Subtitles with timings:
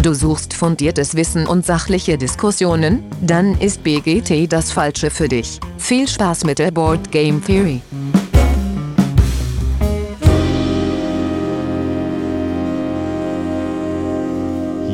[0.00, 3.02] Du suchst fundiertes Wissen und sachliche Diskussionen?
[3.20, 5.58] Dann ist BGT das Falsche für dich.
[5.76, 7.80] Viel Spaß mit der Board Game Theory.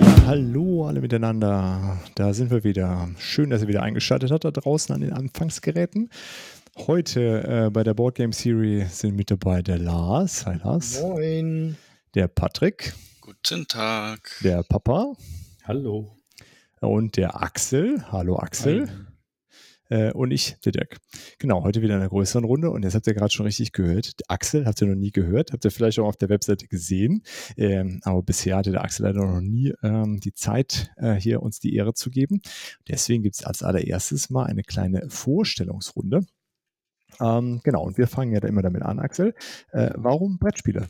[0.01, 1.99] Ja, hallo alle miteinander.
[2.15, 3.11] Da sind wir wieder.
[3.19, 6.09] Schön, dass ihr wieder eingeschaltet habt da draußen an den Anfangsgeräten.
[6.87, 10.47] Heute äh, bei der Board Game Series sind mit dabei der Lars.
[10.47, 11.03] Hi Lars.
[11.03, 11.77] Moin.
[12.15, 12.95] Der Patrick.
[13.43, 14.31] Guten Tag.
[14.43, 15.13] Der Papa.
[15.65, 16.17] Hallo.
[16.81, 18.05] Und der Axel.
[18.13, 18.89] Hallo Axel.
[19.89, 20.99] Äh, und ich, der Dirk.
[21.39, 22.71] Genau, heute wieder in einer größeren Runde.
[22.71, 24.21] Und jetzt habt ihr gerade schon richtig gehört.
[24.21, 25.53] Der Axel habt ihr noch nie gehört.
[25.53, 27.23] Habt ihr vielleicht auch auf der Webseite gesehen.
[27.57, 31.59] Ähm, aber bisher hatte der Axel leider noch nie ähm, die Zeit, äh, hier uns
[31.59, 32.41] die Ehre zu geben.
[32.89, 36.25] Deswegen gibt es als allererstes mal eine kleine Vorstellungsrunde.
[37.21, 39.35] Ähm, genau, und wir fangen ja da immer damit an, Axel.
[39.73, 40.89] Äh, warum Brettspiele?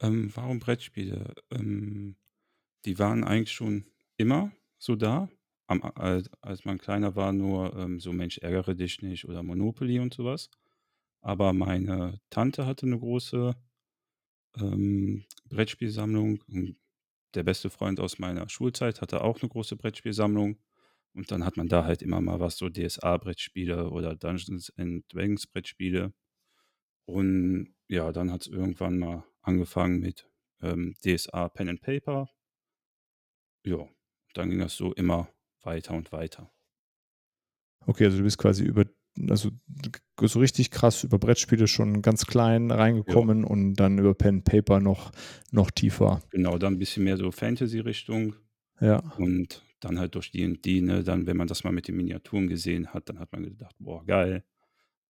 [0.00, 1.34] Ähm, warum Brettspiele?
[1.50, 2.16] Ähm,
[2.84, 5.28] die waren eigentlich schon immer so da.
[5.68, 10.14] Am, als, man kleiner war, nur ähm, so Mensch, ärgere dich nicht oder Monopoly und
[10.14, 10.48] sowas.
[11.22, 13.56] Aber meine Tante hatte eine große
[14.58, 16.42] ähm, Brettspielsammlung.
[16.48, 16.76] Und
[17.34, 20.58] der beste Freund aus meiner Schulzeit hatte auch eine große Brettspielsammlung.
[21.14, 25.46] Und dann hat man da halt immer mal was, so DSA-Brettspiele oder Dungeons and Dragons
[25.46, 26.12] Brettspiele.
[27.06, 30.28] Und ja, dann hat es irgendwann mal angefangen mit
[30.62, 32.28] ähm, DSA Pen and Paper.
[33.64, 33.88] Ja,
[34.34, 35.28] dann ging das so immer
[35.62, 36.50] weiter und weiter.
[37.86, 38.84] Okay, also du bist quasi über,
[39.28, 39.50] also
[40.20, 43.48] so richtig krass über Brettspiele schon ganz klein reingekommen ja.
[43.48, 45.12] und dann über Pen and Paper noch,
[45.50, 46.22] noch tiefer.
[46.30, 48.34] Genau, dann ein bisschen mehr so Fantasy-Richtung.
[48.80, 48.98] Ja.
[49.18, 52.92] Und dann halt durch D&D, ne, dann, wenn man das mal mit den Miniaturen gesehen
[52.92, 54.44] hat, dann hat man gedacht, boah, geil.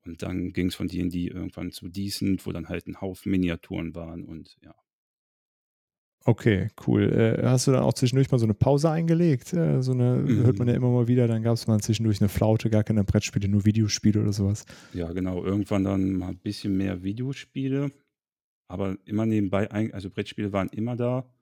[0.06, 3.94] Und dann ging es von D&D irgendwann zu Decent, wo dann halt ein Haufen Miniaturen
[3.94, 4.74] waren und ja.
[6.28, 7.04] Okay, cool.
[7.12, 9.52] Äh, hast du dann auch zwischendurch mal so eine Pause eingelegt?
[9.52, 10.44] Äh, so eine, mhm.
[10.44, 13.04] hört man ja immer mal wieder, dann gab es mal zwischendurch eine Flaute, gar keine
[13.04, 14.66] Brettspiele, nur Videospiele oder sowas.
[14.92, 15.44] Ja, genau.
[15.44, 17.92] Irgendwann dann mal ein bisschen mehr Videospiele,
[18.68, 21.32] aber immer nebenbei, also Brettspiele waren immer da.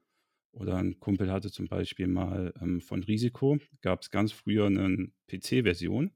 [0.52, 5.08] Oder ein Kumpel hatte zum Beispiel mal ähm, von Risiko, gab es ganz früher eine
[5.28, 6.12] PC-Version,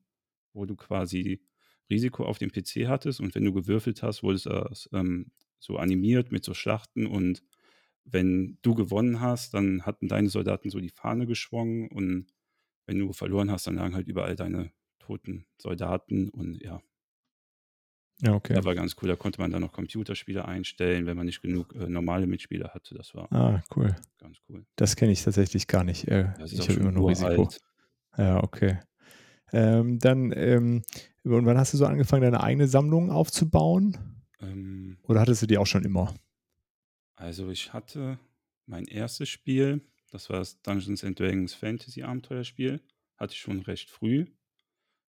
[0.52, 1.40] wo du quasi
[1.90, 6.32] Risiko auf dem PC hattest und wenn du gewürfelt hast, wurde es ähm, so animiert
[6.32, 7.42] mit so Schlachten und
[8.04, 12.26] wenn du gewonnen hast, dann hatten deine Soldaten so die Fahne geschwungen und
[12.86, 16.80] wenn du verloren hast, dann lagen halt überall deine toten Soldaten und ja,
[18.20, 18.54] ja, okay.
[18.54, 19.08] Das war ganz cool.
[19.08, 22.94] Da konnte man dann noch Computerspiele einstellen, wenn man nicht genug äh, normale Mitspieler hatte.
[22.94, 23.94] Das war ah, cool.
[24.18, 24.64] ganz cool.
[24.76, 26.08] Das kenne ich tatsächlich gar nicht.
[26.08, 27.44] Äh, ich habe immer nur Risiko.
[27.44, 27.60] Alt.
[28.16, 28.78] Ja, okay.
[29.52, 30.82] Ähm, dann, ähm,
[31.36, 33.96] und wann hast du so angefangen, deine eigene Sammlung aufzubauen?
[34.40, 36.14] Ähm, Oder hattest du die auch schon immer?
[37.16, 38.18] Also ich hatte
[38.66, 39.80] mein erstes Spiel,
[40.10, 42.80] das war das Dungeons and Dragons Fantasy Abenteuerspiel,
[43.16, 44.26] hatte ich schon recht früh.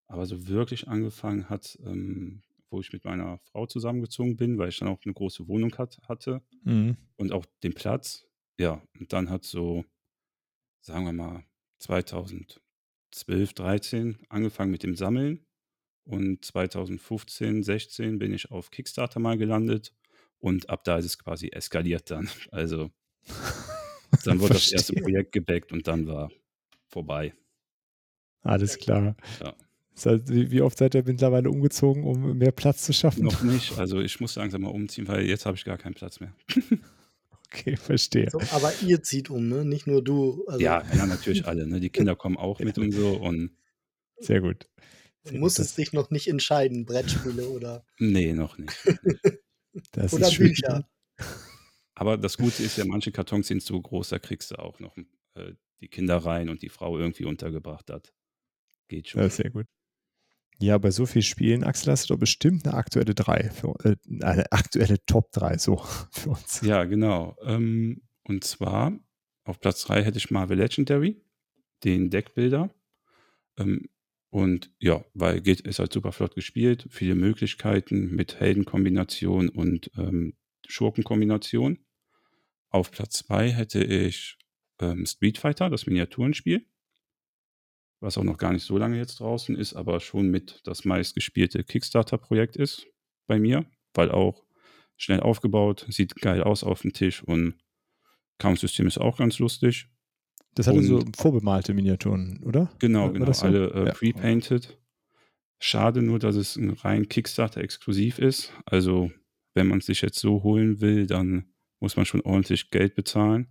[0.08, 4.78] Aber so wirklich angefangen hat ähm, wo ich mit meiner Frau zusammengezogen bin, weil ich
[4.78, 6.96] dann auch eine große Wohnung hat, hatte mhm.
[7.16, 8.26] und auch den Platz.
[8.58, 9.84] Ja, und dann hat so,
[10.80, 11.44] sagen wir mal,
[11.78, 15.45] 2012, 13 angefangen mit dem Sammeln.
[16.06, 19.92] Und 2015, 16 bin ich auf Kickstarter mal gelandet
[20.38, 22.28] und ab da ist es quasi eskaliert dann.
[22.50, 22.90] Also
[24.24, 26.30] dann wurde das erste Projekt gebackt und dann war
[26.86, 27.34] vorbei.
[28.42, 29.16] Alles klar.
[29.40, 29.54] Ja.
[30.26, 33.24] Wie oft seid ihr mittlerweile umgezogen, um mehr Platz zu schaffen?
[33.24, 33.76] Noch nicht.
[33.76, 36.32] Also ich muss langsam mal umziehen, weil jetzt habe ich gar keinen Platz mehr.
[37.46, 38.30] okay, verstehe.
[38.30, 39.64] So, aber ihr zieht um, ne?
[39.64, 40.44] Nicht nur du.
[40.46, 40.60] Also.
[40.60, 41.66] Ja, ja, natürlich alle.
[41.66, 41.80] Ne?
[41.80, 43.16] Die Kinder kommen auch mit und so.
[43.16, 43.50] Und
[44.18, 44.68] Sehr gut.
[45.28, 47.84] Du musstest dich noch nicht entscheiden, Brettspiele oder.
[47.98, 48.76] Nee, noch nicht.
[49.92, 50.88] Das oder Bücher.
[51.94, 54.96] Aber das Gute ist ja, manche Kartons sind so groß, da kriegst du auch noch
[55.34, 58.14] äh, die Kinder rein und die Frau irgendwie untergebracht hat.
[58.88, 59.20] Geht schon.
[59.20, 59.66] Ja, sehr gut.
[60.58, 63.96] Ja, bei so vielen Spielen, Axel, hast du doch bestimmt eine aktuelle 3, für, äh,
[64.22, 65.76] eine aktuelle Top 3 so
[66.10, 66.62] für uns.
[66.62, 67.36] Ja, genau.
[67.42, 68.98] Ähm, und zwar
[69.44, 71.22] auf Platz 3 hätte ich Marvel Legendary,
[71.84, 72.74] den Deckbilder.
[73.58, 73.88] Ähm,
[74.36, 80.36] und ja, weil geht, ist halt super flott gespielt, viele Möglichkeiten mit Heldenkombination und ähm,
[80.66, 81.78] Schurkenkombination.
[82.70, 84.36] Auf Platz 2 hätte ich
[84.80, 86.66] ähm, Street Fighter, das Miniaturenspiel
[88.00, 91.64] was auch noch gar nicht so lange jetzt draußen ist, aber schon mit das meistgespielte
[91.64, 92.86] Kickstarter-Projekt ist
[93.26, 94.44] bei mir, weil auch
[94.96, 97.54] schnell aufgebaut, sieht geil aus auf dem Tisch und
[98.38, 99.88] Kampfsystem ist auch ganz lustig.
[100.56, 102.72] Das hatte und, so vorbemalte Miniaturen, oder?
[102.78, 103.46] Genau, genau, so?
[103.46, 103.92] alle äh, ja.
[103.92, 104.78] pre-painted.
[105.58, 108.52] Schade nur, dass es ein rein Kickstarter-exklusiv ist.
[108.64, 109.12] Also,
[109.54, 111.44] wenn man es sich jetzt so holen will, dann
[111.78, 113.48] muss man schon ordentlich Geld bezahlen.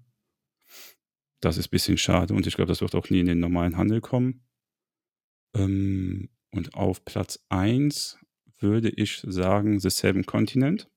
[1.41, 3.77] Das ist ein bisschen schade und ich glaube, das wird auch nie in den normalen
[3.77, 4.43] Handel kommen.
[5.55, 8.17] Ähm, und auf Platz 1
[8.57, 10.89] würde ich sagen The Seven Continent,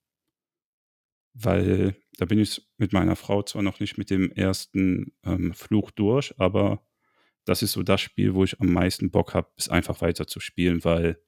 [1.41, 5.91] weil da bin ich mit meiner Frau zwar noch nicht mit dem ersten ähm, Fluch
[5.91, 6.85] durch, aber
[7.45, 10.41] das ist so das Spiel, wo ich am meisten Bock habe, es einfach weiter zu
[10.41, 11.19] spielen, weil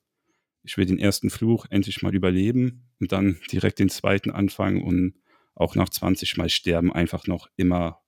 [0.62, 5.14] ich will den ersten Fluch endlich mal überleben und dann direkt den zweiten anfangen und
[5.54, 8.02] auch nach 20 Mal sterben einfach noch immer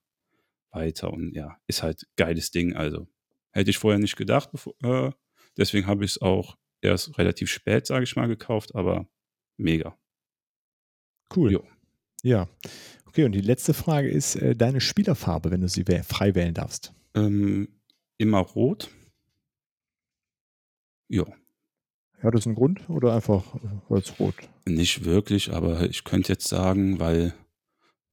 [0.70, 1.12] weiter.
[1.12, 2.74] Und ja, ist halt geiles Ding.
[2.74, 3.08] Also
[3.52, 4.50] hätte ich vorher nicht gedacht.
[4.52, 5.12] Bevor, äh,
[5.56, 9.08] deswegen habe ich es auch erst relativ spät, sage ich mal, gekauft, aber
[9.56, 9.98] mega.
[11.34, 11.52] Cool.
[11.52, 11.66] Jo.
[12.22, 12.48] Ja.
[13.06, 16.94] Okay, und die letzte Frage ist äh, deine Spielerfarbe, wenn du sie frei wählen darfst.
[17.14, 17.68] Ähm,
[18.16, 18.90] immer rot.
[21.08, 21.26] Ja.
[22.22, 23.44] Hat das einen Grund oder einfach
[23.90, 24.34] als rot?
[24.64, 27.34] Nicht wirklich, aber ich könnte jetzt sagen, weil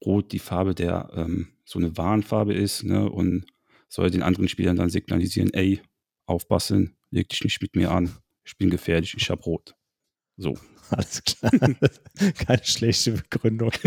[0.03, 3.45] rot die Farbe der ähm, so eine Warnfarbe ist ne, und
[3.87, 5.81] soll den anderen Spielern dann signalisieren, ey,
[6.25, 8.11] aufpassen, leg dich nicht mit mir an,
[8.43, 9.75] ich bin gefährlich, ich hab rot.
[10.39, 10.57] So.
[10.89, 11.51] Alles klar.
[12.45, 13.71] Keine schlechte Begründung.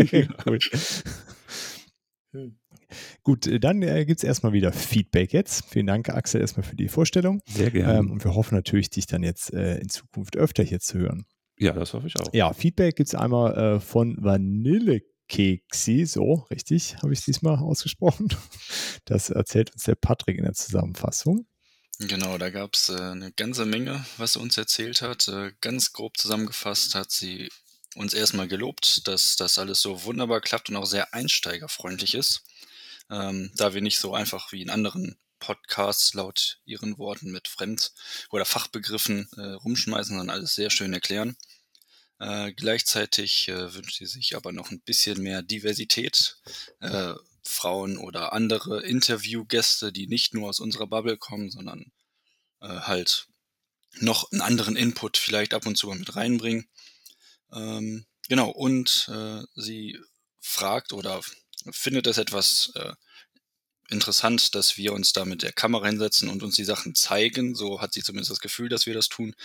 [2.35, 2.57] Hm.
[3.21, 5.65] Gut, äh, dann äh, gibt es erstmal wieder Feedback jetzt.
[5.69, 7.41] Vielen Dank, Axel, erstmal für die Vorstellung.
[7.45, 7.99] Sehr gerne.
[7.99, 11.25] Ähm, und wir hoffen natürlich, dich dann jetzt äh, in Zukunft öfter hier zu hören.
[11.59, 12.33] Ja, das hoffe ich auch.
[12.33, 18.29] Ja, Feedback gibt es einmal äh, von Vanillekeksi, so richtig habe ich es diesmal ausgesprochen.
[19.05, 21.45] Das erzählt uns der Patrick in der Zusammenfassung.
[22.07, 25.27] Genau, da gab es äh, eine ganze Menge, was sie uns erzählt hat.
[25.29, 27.49] Äh, ganz grob zusammengefasst hat sie
[27.95, 32.43] uns erstmal gelobt, dass das alles so wunderbar klappt und auch sehr einsteigerfreundlich ist.
[33.09, 37.93] Ähm, da wir nicht so einfach wie in anderen Podcasts laut ihren Worten mit Fremd-
[38.31, 41.37] oder Fachbegriffen äh, rumschmeißen, sondern alles sehr schön erklären.
[42.19, 46.37] Äh, gleichzeitig äh, wünscht sie sich aber noch ein bisschen mehr Diversität.
[46.79, 51.91] Äh, Frauen oder andere Interviewgäste, die nicht nur aus unserer Bubble kommen, sondern
[52.61, 53.27] äh, halt
[53.99, 56.67] noch einen anderen Input vielleicht ab und zu mit reinbringen.
[57.51, 59.99] Ähm, genau, und äh, sie
[60.39, 61.21] fragt oder
[61.71, 62.93] findet es etwas äh,
[63.89, 67.55] interessant, dass wir uns da mit der Kamera hinsetzen und uns die Sachen zeigen.
[67.55, 69.35] So hat sie zumindest das Gefühl, dass wir das tun.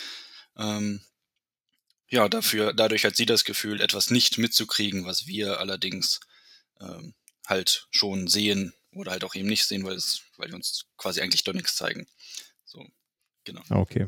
[0.57, 1.03] Ähm,
[2.09, 6.21] ja, dafür, dadurch hat sie das Gefühl, etwas nicht mitzukriegen, was wir allerdings
[6.81, 7.15] ähm,
[7.49, 11.21] halt schon sehen oder halt auch eben nicht sehen, weil, es, weil die uns quasi
[11.21, 12.07] eigentlich doch nichts zeigen.
[12.65, 12.87] So,
[13.45, 13.63] genau.
[13.71, 14.07] Okay.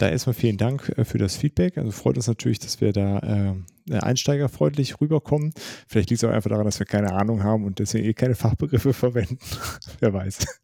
[0.00, 1.76] Da erstmal vielen Dank äh, für das Feedback.
[1.76, 5.52] Also freut uns natürlich, dass wir da äh, einsteigerfreundlich rüberkommen.
[5.88, 8.34] Vielleicht liegt es auch einfach daran, dass wir keine Ahnung haben und deswegen eh keine
[8.34, 9.38] Fachbegriffe verwenden.
[10.00, 10.38] Wer weiß.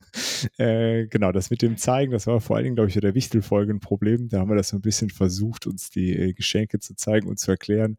[0.59, 3.73] Äh, genau, das mit dem Zeigen, das war vor allen Dingen, glaube ich, der Wichtelfolge
[3.73, 4.29] ein Problem.
[4.29, 7.39] Da haben wir das so ein bisschen versucht, uns die äh, Geschenke zu zeigen und
[7.39, 7.99] zu erklären.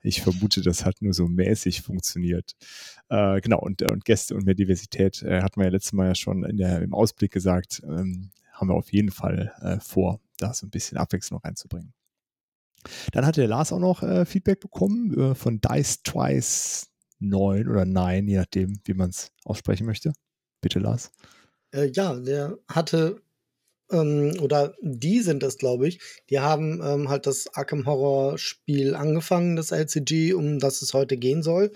[0.00, 2.56] Ich vermute, das hat nur so mäßig funktioniert.
[3.10, 6.14] Äh, genau, und, und Gäste und mehr Diversität äh, hatten wir ja letztes Mal ja
[6.14, 7.82] schon der, im Ausblick gesagt.
[7.84, 11.92] Ähm, haben wir auf jeden Fall äh, vor, da so ein bisschen Abwechslung reinzubringen.
[13.12, 16.88] Dann hat der Lars auch noch äh, Feedback bekommen äh, von Dice Twice
[17.20, 20.12] 9 oder 9, je nachdem, wie man es aussprechen möchte.
[20.60, 21.10] Bitte, Lars.
[21.72, 23.20] Äh, ja, der hatte,
[23.90, 26.00] ähm, oder die sind es, glaube ich,
[26.30, 31.16] die haben ähm, halt das Arkham Horror Spiel angefangen, das LCG, um das es heute
[31.16, 31.72] gehen soll.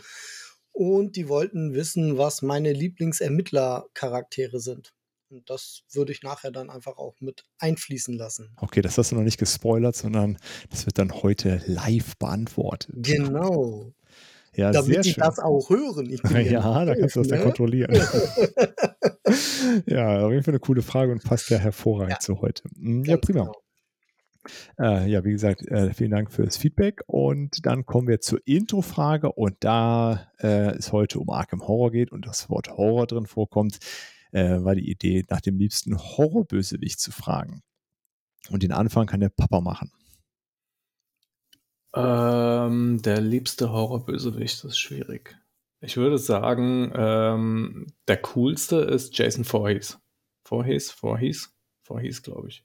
[0.72, 4.94] Und die wollten wissen, was meine Lieblingsermittler-Charaktere sind.
[5.32, 8.54] Und das würde ich nachher dann einfach auch mit einfließen lassen.
[8.60, 10.38] Okay, das hast du noch nicht gespoilert, sondern
[10.70, 12.94] das wird dann heute live beantwortet.
[12.98, 13.92] Genau.
[14.54, 15.22] Ja, Damit die schön.
[15.22, 16.10] das auch hören.
[16.10, 17.36] Ich bin ja, da kannst du das ne?
[17.36, 17.94] dann kontrollieren.
[19.86, 22.18] ja, auf jeden Fall eine coole Frage und passt ja hervorragend Ja.
[22.18, 22.62] zu heute.
[22.76, 23.44] Mm, Ja, prima.
[23.44, 23.54] genau.
[24.78, 27.00] Äh, ja, wie gesagt, äh, vielen Dank fürs Feedback.
[27.06, 29.32] Und dann kommen wir zur Intro-Frage.
[29.32, 33.78] Und da äh, es heute um Arkham Horror geht und das Wort Horror drin vorkommt,
[34.32, 37.62] äh, war die Idee, nach dem liebsten Horrorbösewicht zu fragen.
[38.50, 39.92] Und den Anfang kann der Papa machen.
[41.94, 45.36] Ähm, der liebste Horrorbösewicht ist schwierig.
[45.80, 49.98] Ich würde sagen, ähm, der coolste ist Jason Voorhees.
[50.44, 50.90] Voorhees?
[50.90, 51.52] Voorhees?
[51.82, 52.64] Voorhees, glaube ich.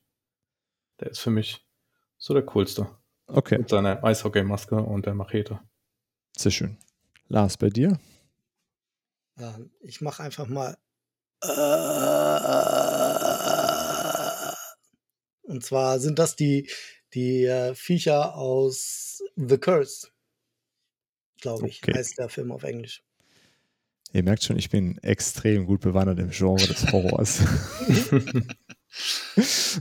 [1.00, 1.66] Der ist für mich
[2.18, 2.88] so der coolste.
[3.28, 5.60] Okay, Mit seiner Eishockeymaske und der Machete.
[6.38, 6.78] sehr schön.
[7.28, 8.00] Lars, bei dir?
[9.38, 10.78] Ja, ich mache einfach mal.
[15.44, 16.70] Und zwar sind das die,
[17.14, 20.08] die äh, Viecher aus The Curse.
[21.42, 21.94] Glaube ich, Okay.
[21.94, 23.04] heißt der Film auf Englisch.
[24.14, 27.42] Ihr merkt schon, ich bin extrem gut bewandert im Genre des Horrors.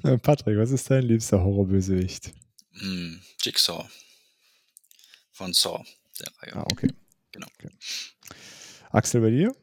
[0.05, 2.33] Äh, Patrick, was ist dein liebster Horrorbösewicht?
[2.73, 3.89] Hm, Jigsaw
[5.33, 5.85] von Saw,
[6.21, 6.57] der Reihe.
[6.57, 6.89] Ah, okay.
[7.33, 7.47] Genau.
[7.59, 7.71] Okay.
[8.91, 9.55] Axel, bei dir?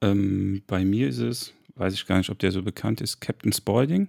[0.00, 3.52] Ähm, bei mir ist es, weiß ich gar nicht, ob der so bekannt ist, Captain
[3.52, 4.08] Spaulding.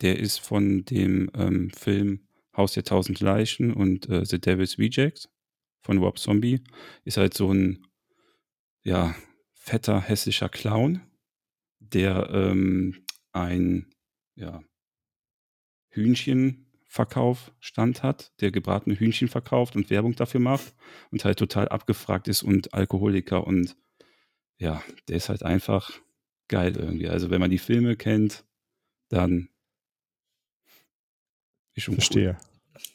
[0.00, 2.20] Der ist von dem ähm, Film
[2.56, 5.28] Haus der tausend Leichen und äh, The Devil's Rejects
[5.82, 6.60] von Rob Zombie.
[7.04, 7.86] Ist halt so ein,
[8.82, 9.14] ja,
[9.52, 11.02] fetter, hässlicher Clown,
[11.78, 13.86] der ähm, ein,
[14.34, 14.62] ja,
[15.90, 20.74] Hühnchenverkauf-Stand hat, der gebratene Hühnchen verkauft und Werbung dafür macht
[21.10, 23.76] und halt total abgefragt ist und Alkoholiker und
[24.60, 25.90] ja, der ist halt einfach
[26.48, 27.08] geil irgendwie.
[27.08, 28.44] Also wenn man die Filme kennt,
[29.08, 29.48] dann
[31.74, 32.38] ist schon Verstehe.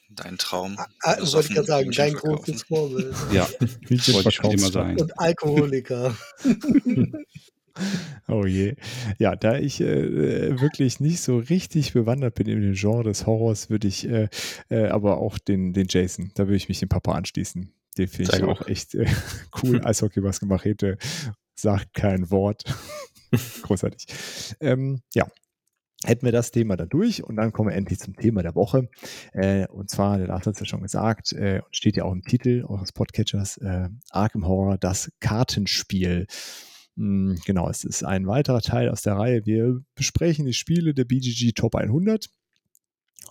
[0.10, 0.78] Dein Traum.
[1.02, 2.36] Ah, das wollte ich gerade sagen, Hühnchen dein verkaufen.
[2.46, 3.14] großes Vorbild.
[3.14, 3.16] cool.
[3.36, 3.48] Ja,
[3.88, 4.98] Hühnchen wollte ich schon immer sein.
[5.00, 6.16] Und Alkoholiker.
[8.30, 8.76] Oh je.
[9.20, 13.70] Ja, da ich äh, wirklich nicht so richtig bewandert bin in dem Genre des Horrors,
[13.70, 14.30] würde ich äh,
[14.70, 17.74] äh, aber auch den, den Jason, da würde ich mich dem Papa anschließen.
[17.98, 19.08] Den finde ich auch echt äh,
[19.62, 19.82] cool.
[19.84, 20.98] Eishockey, was Machete,
[21.66, 22.64] sagt kein Wort.
[23.64, 24.06] Großartig.
[24.60, 25.26] Ähm, ja,
[26.04, 28.88] hätten wir das Thema dann durch und dann kommen wir endlich zum Thema der Woche.
[29.34, 32.12] Äh, und zwar, der Lars hat es ja schon gesagt, äh, und steht ja auch
[32.12, 36.28] im Titel eures Podcatchers, äh, Arkham Horror, das Kartenspiel.
[36.98, 39.44] Hm, Genau, es ist ein weiterer Teil aus der Reihe.
[39.48, 42.28] Wir besprechen die Spiele der BGG Top 100.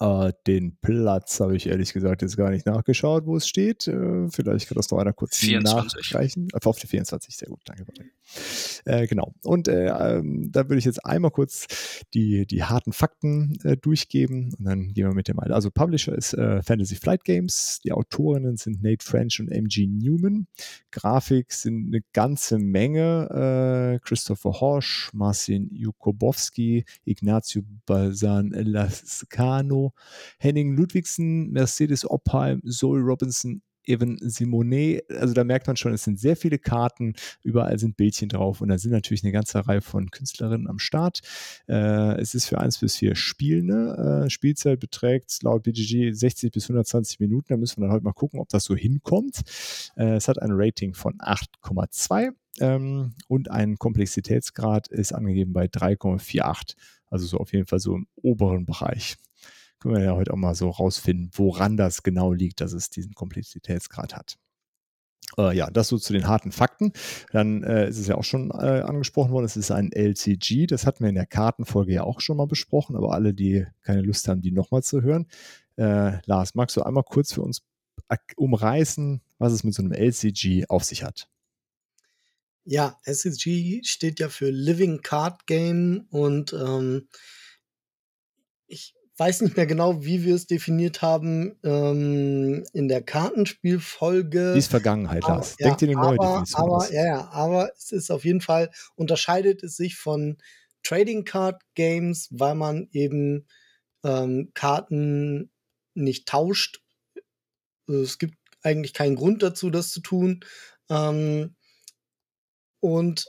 [0.01, 3.87] Äh, den Platz habe ich ehrlich gesagt jetzt gar nicht nachgeschaut, wo es steht.
[3.87, 6.13] Äh, vielleicht kann das noch einer kurz 24.
[6.13, 6.49] nachreichen.
[6.53, 7.85] Äh, auf die 24, sehr gut, danke.
[8.85, 9.35] Äh, genau.
[9.45, 11.67] Und äh, ähm, da würde ich jetzt einmal kurz
[12.15, 15.55] die, die harten Fakten äh, durchgeben und dann gehen wir mit dem weiter.
[15.55, 20.47] Also Publisher ist Fantasy Flight Games, die Autorinnen sind Nate French und MG Newman.
[20.91, 24.01] Grafik sind eine ganze Menge.
[24.05, 29.84] Christopher Horsch, Marcin Jukobowski, Ignazio Balsan Lascano,
[30.39, 35.05] Henning Ludwigsen, Mercedes Oppheim, Zoe Robinson, Evan Simonet.
[35.11, 38.69] Also da merkt man schon, es sind sehr viele Karten, überall sind Bildchen drauf und
[38.69, 41.21] da sind natürlich eine ganze Reihe von Künstlerinnen am Start.
[41.69, 44.25] Äh, es ist für 1 bis 4 Spielende.
[44.25, 47.47] Äh, Spielzeit beträgt laut BGG 60 bis 120 Minuten.
[47.49, 49.43] Da müssen wir dann heute mal gucken, ob das so hinkommt.
[49.97, 56.77] Äh, es hat ein Rating von 8,2 ähm, und ein Komplexitätsgrad ist angegeben bei 3,48.
[57.07, 59.17] Also so auf jeden Fall so im oberen Bereich.
[59.85, 63.13] Können wir ja heute auch mal so rausfinden, woran das genau liegt, dass es diesen
[63.13, 64.39] Komplexitätsgrad hat.
[65.37, 66.95] Äh, ja, das so zu den harten Fakten.
[67.33, 70.67] Dann äh, ist es ja auch schon äh, angesprochen worden, es ist ein LCG.
[70.69, 74.01] Das hatten wir in der Kartenfolge ja auch schon mal besprochen, aber alle, die keine
[74.01, 75.27] Lust haben, die nochmal zu hören.
[75.77, 77.61] Äh, Lars, magst du einmal kurz für uns
[78.37, 81.29] umreißen, was es mit so einem LCG auf sich hat?
[82.65, 87.07] Ja, SSG steht ja für Living Card Game und ähm,
[88.67, 94.53] ich weiß nicht mehr genau, wie wir es definiert haben ähm, in der Kartenspielfolge.
[94.55, 95.57] Die ist Vergangenheit, Aber- Lars.
[95.57, 96.91] Denk dir eine neue Definition aber, aus.
[96.91, 100.39] ja, ja, aber es ist auf jeden Fall, unterscheidet es sich von
[100.83, 103.47] Trading Card Games, weil man eben
[104.05, 105.51] ähm, Karten
[105.95, 106.83] nicht tauscht.
[107.87, 110.41] Es gibt eigentlich keinen Grund dazu, das zu tun.
[110.91, 111.55] Ähm,
[112.81, 113.27] und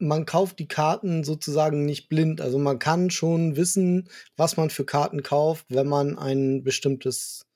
[0.00, 2.40] man kauft die Karten sozusagen nicht blind.
[2.40, 7.46] Also man kann schon wissen, was man für Karten kauft, wenn man ein bestimmtes,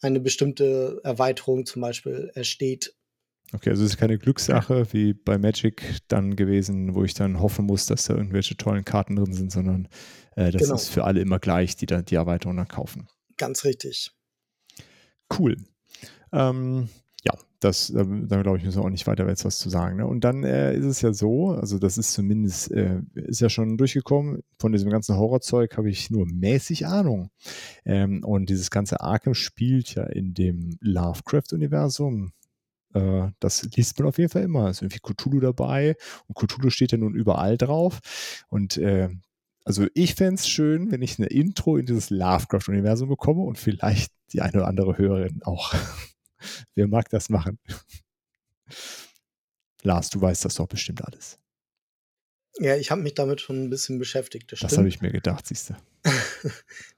[0.00, 2.94] eine bestimmte Erweiterung zum Beispiel ersteht.
[3.52, 7.66] Okay, also es ist keine Glückssache wie bei Magic dann gewesen, wo ich dann hoffen
[7.66, 9.88] muss, dass da irgendwelche tollen Karten drin sind, sondern
[10.34, 10.74] äh, das Genau.
[10.74, 13.06] ist für alle immer gleich, die da die Erweiterung dann kaufen.
[13.36, 14.12] Ganz richtig.
[15.38, 15.56] Cool.
[16.32, 16.88] Ähm,
[17.64, 19.96] das, da, da glaube ich, müssen wir auch nicht weiter jetzt was zu sagen.
[19.96, 20.06] Ne?
[20.06, 23.78] Und dann äh, ist es ja so, also das ist zumindest, äh, ist ja schon
[23.78, 27.30] durchgekommen, von diesem ganzen Horrorzeug habe ich nur mäßig Ahnung.
[27.84, 32.32] Ähm, und dieses ganze Arkham spielt ja in dem Lovecraft-Universum.
[32.92, 34.68] Äh, das liest man auf jeden Fall immer.
[34.68, 35.96] Es ist irgendwie Cthulhu dabei
[36.28, 38.44] und Cthulhu steht ja nun überall drauf.
[38.48, 39.08] Und äh,
[39.64, 44.12] also ich fände es schön, wenn ich eine Intro in dieses Lovecraft-Universum bekomme und vielleicht
[44.32, 45.74] die eine oder andere Hörerin auch.
[46.74, 47.58] Wer mag das machen?
[49.82, 51.38] Lars, du weißt das doch bestimmt alles.
[52.58, 54.52] Ja, ich habe mich damit schon ein bisschen beschäftigt.
[54.52, 55.74] Das, Das habe ich mir gedacht, siehst du.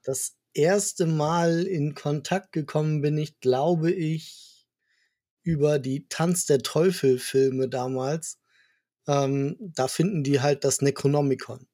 [0.05, 4.67] das erste Mal in Kontakt gekommen bin ich, glaube ich,
[5.43, 8.38] über die Tanz der Teufel Filme damals.
[9.07, 11.67] Ähm, da finden die halt das Necronomicon.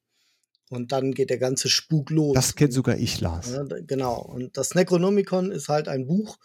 [0.68, 2.34] Und dann geht der ganze Spuk los.
[2.34, 3.50] Das kennt sogar ich, Lars.
[3.50, 4.20] Ja, genau.
[4.22, 6.38] Und das Necronomicon ist halt ein Buch,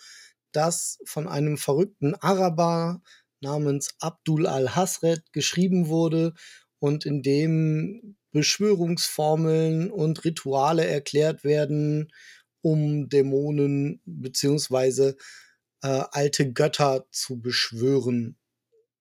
[0.58, 3.02] das von einem verrückten Araber
[3.42, 6.34] namens Abdul al-Hasred geschrieben wurde
[6.80, 12.12] und in dem Beschwörungsformeln und Rituale erklärt werden,
[12.62, 15.16] um Dämonen beziehungsweise
[15.84, 18.36] äh, alte Götter zu beschwören.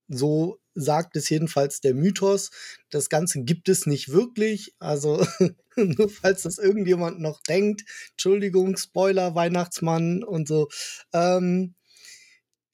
[0.08, 2.50] So sagt es jedenfalls der Mythos.
[2.90, 4.74] Das Ganze gibt es nicht wirklich.
[4.78, 5.26] Also
[5.76, 7.84] nur falls das irgendjemand noch denkt.
[8.12, 10.68] Entschuldigung, Spoiler, Weihnachtsmann und so.
[11.12, 11.74] Ähm,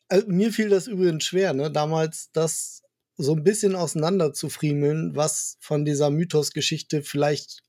[0.08, 1.70] also mir fiel das übrigens schwer, ne?
[1.70, 2.82] damals das
[3.16, 7.62] so ein bisschen auseinander zu friemeln, was von dieser Mythos-Geschichte vielleicht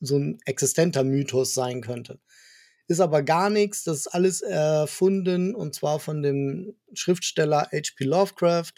[0.00, 2.18] so ein existenter Mythos sein könnte.
[2.86, 8.04] Ist aber gar nichts, das ist alles erfunden und zwar von dem Schriftsteller H.P.
[8.04, 8.74] Lovecraft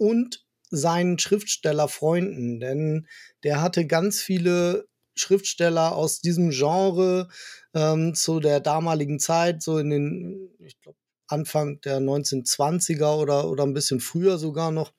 [0.00, 3.06] und seinen Schriftstellerfreunden, denn
[3.44, 7.28] der hatte ganz viele Schriftsteller aus diesem Genre
[7.74, 13.64] ähm, zu der damaligen Zeit, so in den, ich glaube, Anfang der 1920er oder, oder
[13.64, 14.92] ein bisschen früher sogar noch.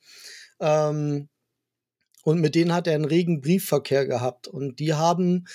[0.59, 1.29] Ähm,
[2.23, 4.47] und mit denen hat er einen regen Briefverkehr gehabt.
[4.47, 5.45] Und die haben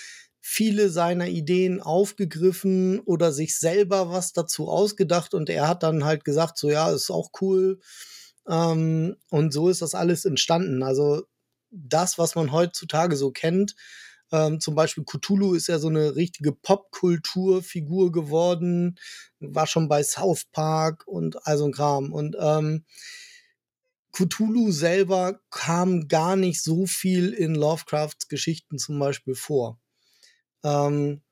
[0.41, 5.35] viele seiner Ideen aufgegriffen oder sich selber was dazu ausgedacht.
[5.35, 7.79] Und er hat dann halt gesagt, so ja, ist auch cool.
[8.49, 10.83] Ähm, und so ist das alles entstanden.
[10.83, 11.25] Also
[11.71, 13.75] das, was man heutzutage so kennt,
[14.33, 18.99] ähm, zum Beispiel Cthulhu ist ja so eine richtige Popkulturfigur geworden,
[19.39, 22.13] war schon bei South Park und all so ein Kram.
[22.13, 22.85] Und ähm,
[24.13, 29.79] Cthulhu selber kam gar nicht so viel in Lovecrafts Geschichten zum Beispiel vor.
[30.65, 31.23] Ähm,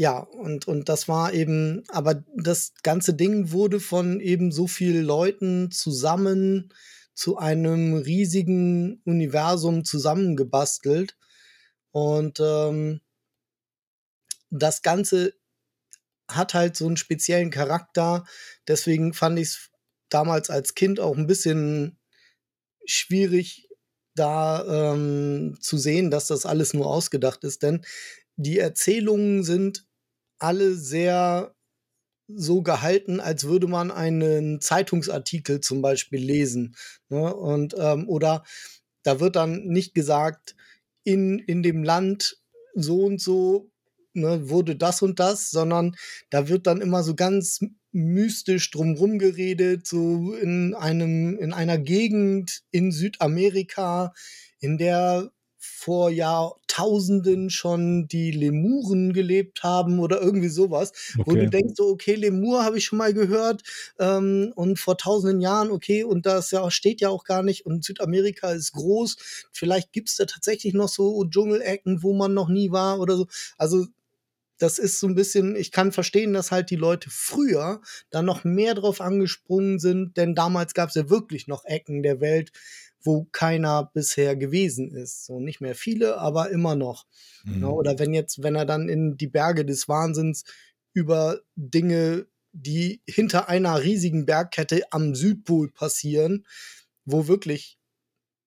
[0.00, 5.04] ja, und, und das war eben, aber das ganze Ding wurde von eben so vielen
[5.04, 6.72] Leuten zusammen
[7.12, 11.18] zu einem riesigen Universum zusammengebastelt.
[11.90, 13.02] Und ähm,
[14.48, 15.34] das Ganze
[16.28, 18.24] hat halt so einen speziellen Charakter.
[18.68, 19.70] Deswegen fand ich es
[20.08, 21.98] damals als Kind auch ein bisschen
[22.86, 23.68] schwierig,
[24.14, 27.62] da ähm, zu sehen, dass das alles nur ausgedacht ist.
[27.62, 27.84] Denn
[28.36, 29.89] die Erzählungen sind
[30.40, 31.54] alle sehr
[32.28, 36.76] so gehalten, als würde man einen Zeitungsartikel zum Beispiel lesen.
[37.08, 37.34] Ne?
[37.34, 38.44] Und, ähm, oder
[39.02, 40.54] da wird dann nicht gesagt,
[41.04, 42.38] in, in dem Land
[42.74, 43.70] so und so
[44.12, 45.96] ne, wurde das und das, sondern
[46.30, 47.60] da wird dann immer so ganz
[47.92, 54.12] mystisch drumrum geredet, so in einem, in einer Gegend in Südamerika,
[54.60, 61.22] in der vor Jahrtausenden schon die Lemuren gelebt haben oder irgendwie sowas, okay.
[61.26, 63.62] wo du denkst, so, okay, Lemur habe ich schon mal gehört
[63.98, 67.84] ähm, und vor tausenden Jahren, okay, und das ja steht ja auch gar nicht und
[67.84, 69.18] Südamerika ist groß,
[69.52, 73.26] vielleicht gibt es da tatsächlich noch so Dschungelecken, wo man noch nie war oder so.
[73.58, 73.86] Also
[74.56, 78.44] das ist so ein bisschen, ich kann verstehen, dass halt die Leute früher da noch
[78.44, 82.52] mehr drauf angesprungen sind, denn damals gab es ja wirklich noch Ecken der Welt,
[83.02, 85.24] wo keiner bisher gewesen ist.
[85.24, 87.06] So nicht mehr viele, aber immer noch.
[87.44, 87.56] Ne?
[87.56, 87.62] Mhm.
[87.62, 90.44] Ja, oder wenn jetzt, wenn er dann in die Berge des Wahnsinns
[90.92, 96.46] über Dinge, die hinter einer riesigen Bergkette am Südpol passieren,
[97.04, 97.78] wo wirklich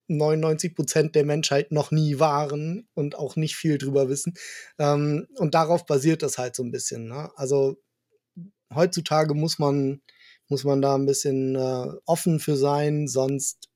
[0.08, 4.34] 99 Prozent der Menschheit noch nie waren und auch nicht viel drüber wissen.
[4.78, 7.08] Ähm, und darauf basiert das halt so ein bisschen.
[7.08, 7.32] Ne?
[7.36, 7.78] Also
[8.74, 10.02] heutzutage muss man,
[10.50, 13.70] muss man da ein bisschen äh, offen für sein, sonst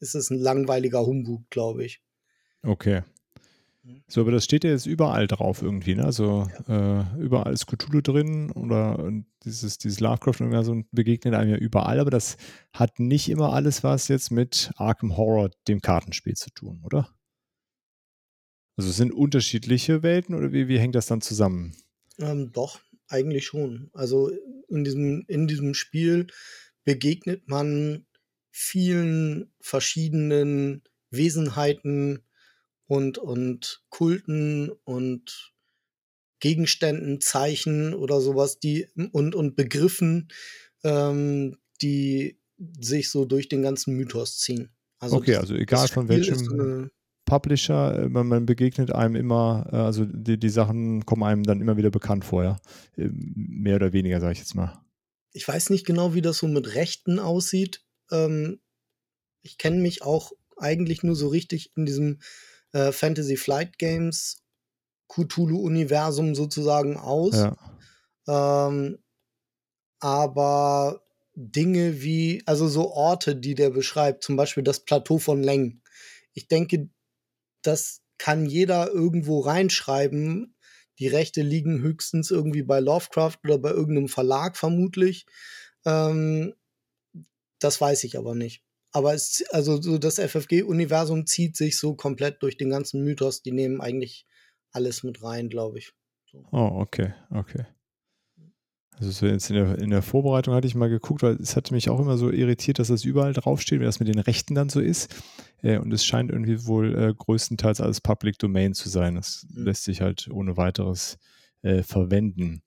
[0.00, 2.02] ist es ein langweiliger Humbug, glaube ich.
[2.62, 3.02] Okay.
[3.86, 4.02] Mhm.
[4.08, 6.04] So, aber das steht ja jetzt überall drauf irgendwie, ne?
[6.04, 7.00] Also ja.
[7.00, 9.10] äh, überall ist Cthulhu drin oder
[9.44, 12.36] dieses, dieses Lovecraft-Universum begegnet einem ja überall, aber das
[12.72, 17.08] hat nicht immer alles was jetzt mit Arkham Horror, dem Kartenspiel, zu tun, oder?
[18.76, 21.74] Also es sind unterschiedliche Welten oder wie, wie hängt das dann zusammen?
[22.18, 23.90] Ähm, doch, eigentlich schon.
[23.94, 24.30] Also
[24.68, 26.26] in diesem, in diesem Spiel
[26.84, 28.06] begegnet man
[28.58, 32.22] vielen verschiedenen Wesenheiten
[32.86, 35.52] und, und Kulten und
[36.40, 40.28] Gegenständen, Zeichen oder sowas, die und, und Begriffen,
[40.84, 42.40] ähm, die
[42.80, 44.70] sich so durch den ganzen Mythos ziehen.
[44.98, 46.90] Also okay, das, also egal von welchem
[47.26, 51.60] Publisher, äh, man, man, begegnet einem immer, äh, also die, die Sachen kommen einem dann
[51.60, 52.58] immer wieder bekannt vorher.
[52.96, 54.80] Ähm, mehr oder weniger, sage ich jetzt mal.
[55.32, 57.85] Ich weiß nicht genau, wie das so mit Rechten aussieht.
[58.10, 58.60] Ähm,
[59.42, 62.20] ich kenne mich auch eigentlich nur so richtig in diesem
[62.72, 64.42] äh, Fantasy Flight Games
[65.08, 67.34] Cthulhu-Universum sozusagen aus.
[67.36, 67.56] Ja.
[68.68, 68.98] Ähm,
[70.00, 71.02] aber
[71.34, 75.82] Dinge wie, also so Orte, die der beschreibt, zum Beispiel das Plateau von Leng.
[76.32, 76.88] Ich denke,
[77.62, 80.56] das kann jeder irgendwo reinschreiben.
[80.98, 85.26] Die Rechte liegen höchstens irgendwie bei Lovecraft oder bei irgendeinem Verlag vermutlich.
[85.84, 86.54] Ähm,
[87.58, 88.62] das weiß ich aber nicht.
[88.92, 93.42] Aber es, also so das FFG-Universum zieht sich so komplett durch den ganzen Mythos.
[93.42, 94.26] Die nehmen eigentlich
[94.72, 95.92] alles mit rein, glaube ich.
[96.30, 96.46] So.
[96.52, 97.66] Oh, okay, okay.
[98.98, 102.00] Also in der, in der Vorbereitung hatte ich mal geguckt, weil es hatte mich auch
[102.00, 105.14] immer so irritiert, dass das überall draufsteht, wie das mit den Rechten dann so ist.
[105.62, 109.16] Äh, und es scheint irgendwie wohl äh, größtenteils alles Public Domain zu sein.
[109.16, 109.64] Das mhm.
[109.64, 111.18] lässt sich halt ohne weiteres
[111.60, 112.62] äh, verwenden.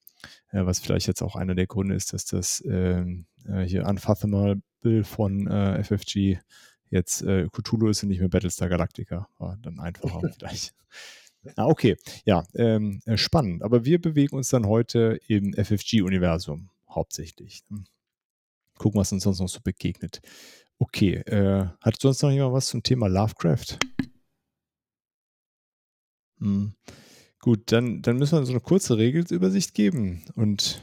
[0.51, 4.61] Äh, was vielleicht jetzt auch einer der Gründe ist, dass das ähm, äh, hier Unfathomable
[5.03, 6.39] von äh, FFG
[6.89, 9.27] jetzt Cthulhu ist und nicht mehr Battlestar Galactica.
[9.37, 10.73] War dann einfacher vielleicht.
[11.55, 11.95] Ah, okay.
[12.25, 13.63] Ja, ähm, äh, spannend.
[13.63, 17.63] Aber wir bewegen uns dann heute im FFG-Universum hauptsächlich.
[17.69, 17.85] Hm.
[18.77, 20.21] Gucken, was uns sonst noch so begegnet.
[20.77, 23.77] Okay, äh, hat sonst noch jemand was zum Thema Lovecraft?
[26.39, 26.73] Hm.
[27.39, 30.25] Gut, dann, dann müssen wir so eine kurze Regelübersicht geben.
[30.35, 30.81] Und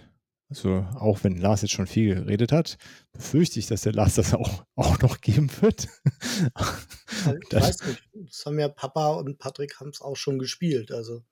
[0.48, 2.78] also auch wenn Lars jetzt schon viel geredet hat,
[3.12, 5.88] befürchte ich, dass der Lars das auch, auch noch geben wird.
[6.04, 8.02] ich weiß nicht.
[8.14, 10.92] Das haben ja Papa und Patrick haben es auch schon gespielt.
[10.92, 11.24] Also.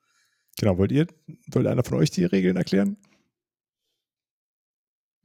[0.59, 1.07] Genau, wollt ihr,
[1.46, 2.96] wollt einer von euch die Regeln erklären?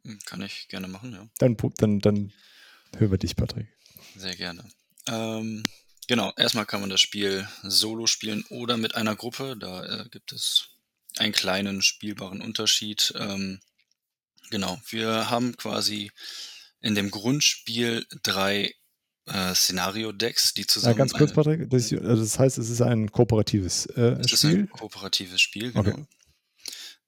[0.05, 1.27] Hm, kann ich gerne machen, ja.
[1.39, 2.31] Dann, dann, dann
[2.95, 3.67] hören wir dich, Patrick.
[4.15, 4.63] Sehr gerne.
[5.07, 5.63] Ähm,
[6.07, 9.57] genau, erstmal kann man das Spiel solo spielen oder mit einer Gruppe.
[9.57, 10.69] Da äh, gibt es
[11.17, 13.13] einen kleinen spielbaren Unterschied.
[13.17, 13.59] Ähm,
[14.49, 16.11] Genau, wir haben quasi
[16.81, 18.73] in dem Grundspiel drei
[19.25, 20.93] äh, Szenario-Decks, die zusammen.
[20.93, 21.69] Ja, ganz kurz, Patrick.
[21.69, 24.33] Das, also das, heißt, es ist ein kooperatives äh, es Spiel.
[24.33, 25.89] Es ist ein kooperatives Spiel, genau.
[25.89, 26.05] Okay.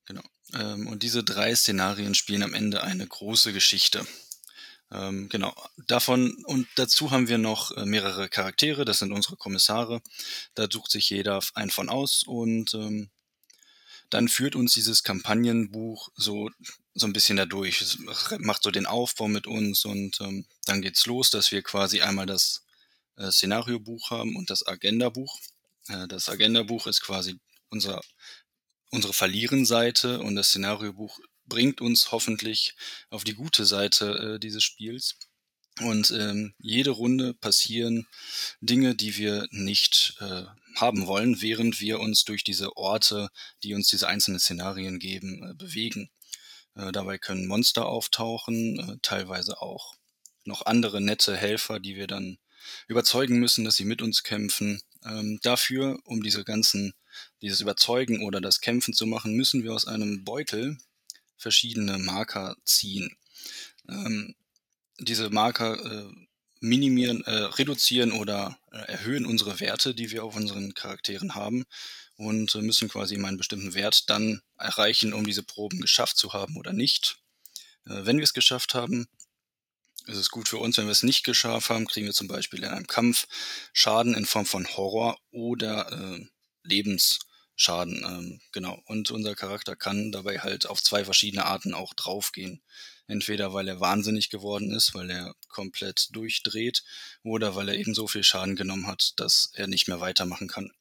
[0.06, 0.22] genau.
[0.54, 4.06] Ähm, und diese drei Szenarien spielen am Ende eine große Geschichte.
[4.92, 5.56] Ähm, genau.
[5.88, 8.86] Davon und dazu haben wir noch äh, mehrere Charaktere.
[8.86, 10.02] Das sind unsere Kommissare.
[10.54, 13.10] Da sucht sich jeder einen von aus und ähm,
[14.12, 16.50] dann führt uns dieses Kampagnenbuch so,
[16.94, 17.82] so ein bisschen dadurch.
[17.82, 17.98] Es
[18.40, 22.26] macht so den Aufbau mit uns und ähm, dann geht's los, dass wir quasi einmal
[22.26, 22.64] das
[23.16, 25.40] äh, Szenariobuch haben und das Agendabuch.
[25.88, 28.02] Äh, das Agendabuch ist quasi unser,
[28.90, 32.76] unsere Verlierenseite und das Szenariobuch bringt uns hoffentlich
[33.10, 35.16] auf die gute Seite äh, dieses Spiels.
[35.80, 38.08] Und ähm, jede Runde passieren
[38.60, 40.44] Dinge, die wir nicht äh,
[40.76, 43.30] haben wollen, während wir uns durch diese Orte,
[43.64, 46.10] die uns diese einzelnen Szenarien geben, äh, bewegen.
[46.76, 49.96] Äh, dabei können Monster auftauchen, äh, teilweise auch
[50.46, 52.38] noch andere nette Helfer, die wir dann
[52.88, 54.82] überzeugen müssen, dass sie mit uns kämpfen.
[55.04, 56.94] Ähm, dafür, um diese ganzen,
[57.42, 60.78] dieses Überzeugen oder das Kämpfen zu machen, müssen wir aus einem Beutel
[61.38, 63.18] verschiedene Marker ziehen.
[63.90, 64.36] Ähm,
[65.00, 66.12] diese Marker
[66.62, 71.66] minimieren, äh, reduzieren oder äh, erhöhen unsere Werte, die wir auf unseren Charakteren haben
[72.16, 76.34] und äh, müssen quasi immer einen bestimmten Wert dann erreichen, um diese Proben geschafft zu
[76.34, 77.18] haben oder nicht.
[77.86, 79.08] Äh, wenn wir es geschafft haben,
[80.06, 80.78] ist es gut für uns.
[80.78, 83.28] Wenn wir es nicht geschafft haben, kriegen wir zum Beispiel in einem Kampf
[83.74, 86.26] Schaden in Form von Horror oder äh,
[86.64, 88.04] Lebensschaden.
[88.06, 88.82] Ähm, genau.
[88.86, 92.62] Und unser Charakter kann dabei halt auf zwei verschiedene Arten auch draufgehen.
[93.08, 96.84] Entweder weil er wahnsinnig geworden ist, weil er komplett durchdreht,
[97.24, 100.72] oder weil er eben so viel Schaden genommen hat, dass er nicht mehr weitermachen kann.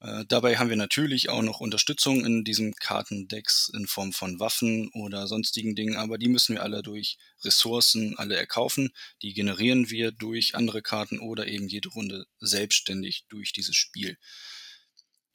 [0.00, 4.90] Äh, dabei haben wir natürlich auch noch Unterstützung in diesem Kartendecks in Form von Waffen
[4.94, 8.90] oder sonstigen Dingen, aber die müssen wir alle durch Ressourcen alle erkaufen.
[9.22, 14.16] Die generieren wir durch andere Karten oder eben jede Runde selbstständig durch dieses Spiel.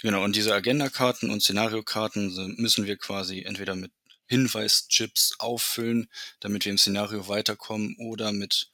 [0.01, 3.91] Genau, und diese Agenda-Karten und Szenariokarten müssen wir quasi entweder mit
[4.27, 6.09] Hinweischips auffüllen,
[6.39, 8.69] damit wir im Szenario weiterkommen oder mit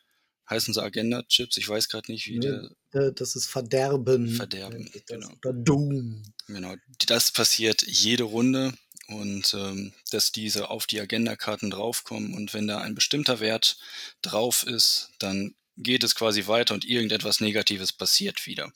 [0.50, 1.58] heißen sie Agenda-Chips?
[1.58, 3.12] Ich weiß gerade nicht, wie nee, der.
[3.12, 4.28] Das ist Verderben.
[4.30, 5.30] Verderben, genau.
[5.44, 6.24] Oder Doom.
[6.48, 6.76] Genau.
[7.08, 8.74] Das passiert jede Runde
[9.08, 13.78] und ähm, dass diese auf die Agenda-Karten draufkommen und wenn da ein bestimmter Wert
[14.22, 18.72] drauf ist, dann geht es quasi weiter und irgendetwas Negatives passiert wieder.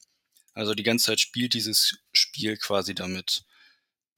[0.54, 3.44] Also die ganze Zeit spielt dieses Spiel quasi damit,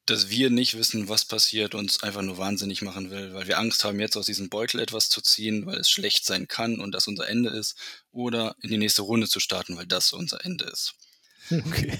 [0.09, 3.83] dass wir nicht wissen, was passiert, uns einfach nur wahnsinnig machen will, weil wir Angst
[3.83, 7.07] haben, jetzt aus diesem Beutel etwas zu ziehen, weil es schlecht sein kann und das
[7.07, 7.77] unser Ende ist,
[8.11, 10.95] oder in die nächste Runde zu starten, weil das unser Ende ist.
[11.49, 11.97] Okay.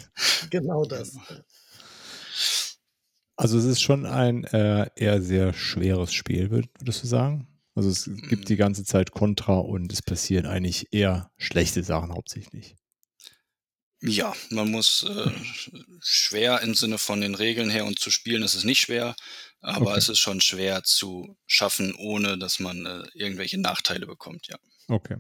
[0.50, 1.16] genau das.
[3.38, 7.48] Also es ist schon ein äh, eher sehr schweres Spiel, würdest du sagen?
[7.76, 8.48] Also es gibt mm.
[8.48, 12.76] die ganze Zeit Kontra und es passieren eigentlich eher schlechte Sachen hauptsächlich.
[14.02, 15.32] Ja, man muss äh,
[16.02, 19.16] schwer im Sinne von den Regeln her und zu spielen ist es nicht schwer,
[19.62, 19.98] aber okay.
[19.98, 24.58] es ist schon schwer zu schaffen, ohne dass man äh, irgendwelche Nachteile bekommt, ja.
[24.88, 25.18] Okay.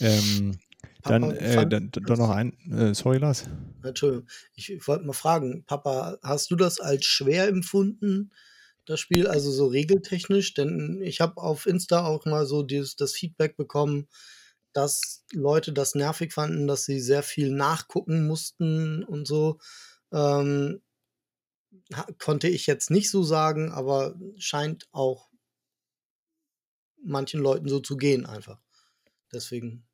[0.00, 0.58] Ähm,
[1.04, 3.44] dann, äh, dann, dann, noch ein, äh, sorry Lars.
[3.82, 8.32] Entschuldigung, ich wollte mal fragen, Papa, hast du das als schwer empfunden,
[8.84, 10.54] das Spiel, also so regeltechnisch?
[10.54, 14.08] Denn ich habe auf Insta auch mal so dieses, das Feedback bekommen,
[14.72, 19.58] dass Leute das nervig fanden, dass sie sehr viel nachgucken mussten und so.
[20.12, 20.82] Ähm,
[22.18, 25.28] konnte ich jetzt nicht so sagen, aber scheint auch
[27.04, 28.60] manchen Leuten so zu gehen einfach.
[29.32, 29.86] Deswegen.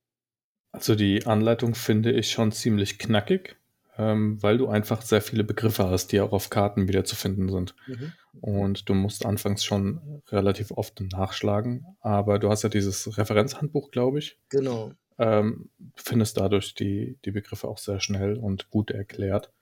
[0.73, 3.58] Also die Anleitung finde ich schon ziemlich knackig,
[3.99, 7.49] ähm, weil du einfach sehr viele Begriffe hast, die auch auf Karten wieder zu finden
[7.51, 7.75] sind.
[7.89, 8.13] Mhm.
[8.41, 14.21] Und du musst anfangs schon relativ oft nachschlagen, aber du hast ja dieses Referenzhandbuch, glaube
[14.21, 14.39] ich.
[14.49, 14.93] Genau.
[15.19, 19.53] Ähm, findest dadurch die, die Begriffe auch sehr schnell und gut erklärt,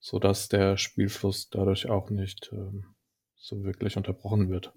[0.00, 2.86] sodass der Spielfluss dadurch auch nicht ähm,
[3.36, 4.72] so wirklich unterbrochen wird.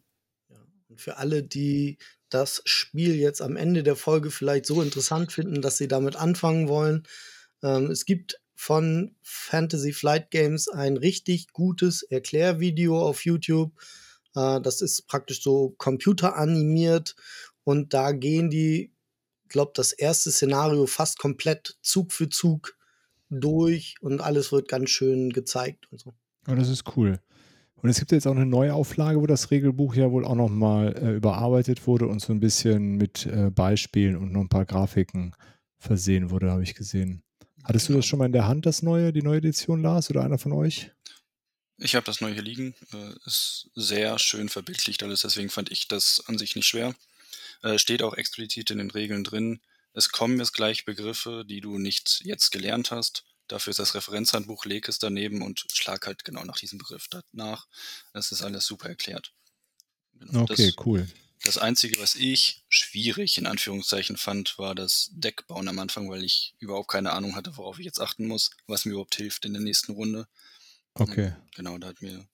[0.88, 1.98] Und für alle, die
[2.30, 6.68] das Spiel jetzt am Ende der Folge vielleicht so interessant finden, dass sie damit anfangen
[6.68, 7.08] wollen,
[7.64, 13.72] ähm, es gibt von Fantasy Flight Games ein richtig gutes Erklärvideo auf YouTube.
[14.36, 17.16] Äh, das ist praktisch so computeranimiert
[17.64, 18.92] und da gehen die,
[19.48, 22.78] glaube das erste Szenario fast komplett Zug für Zug
[23.30, 26.14] durch und alles wird ganz schön gezeigt und so.
[26.46, 27.22] Oh, das ist cool.
[27.82, 31.16] Und es gibt jetzt auch eine Neuauflage, wo das Regelbuch ja wohl auch nochmal äh,
[31.16, 35.34] überarbeitet wurde und so ein bisschen mit äh, Beispielen und noch ein paar Grafiken
[35.78, 37.24] versehen wurde, habe ich gesehen.
[37.64, 40.24] Hattest du das schon mal in der Hand, das neue, die neue Edition, Lars, oder
[40.24, 40.92] einer von euch?
[41.78, 42.76] Ich habe das neue hier liegen.
[42.94, 46.96] Äh, ist sehr schön verbildlicht alles, deswegen fand ich das an sich nicht schwer.
[47.62, 49.62] Äh, steht auch explizit in den Regeln drin.
[49.94, 53.24] Es kommen jetzt gleich Begriffe, die du nicht jetzt gelernt hast.
[53.48, 57.68] Dafür ist das Referenzhandbuch, leg es daneben und schlag halt genau nach diesem Begriff nach.
[58.14, 59.34] Das ist alles super erklärt.
[60.14, 60.44] Genau.
[60.44, 61.08] Okay, cool.
[61.44, 66.54] Das Einzige, was ich schwierig in Anführungszeichen fand, war das Deckbauen am Anfang, weil ich
[66.60, 69.62] überhaupt keine Ahnung hatte, worauf ich jetzt achten muss, was mir überhaupt hilft in der
[69.62, 70.28] nächsten Runde.
[70.96, 71.34] Okay.
[71.56, 72.28] Genau, da hat mir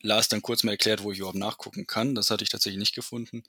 [0.00, 2.14] Lars dann kurz mal erklärt, wo ich überhaupt nachgucken kann.
[2.14, 3.42] Das hatte ich tatsächlich nicht gefunden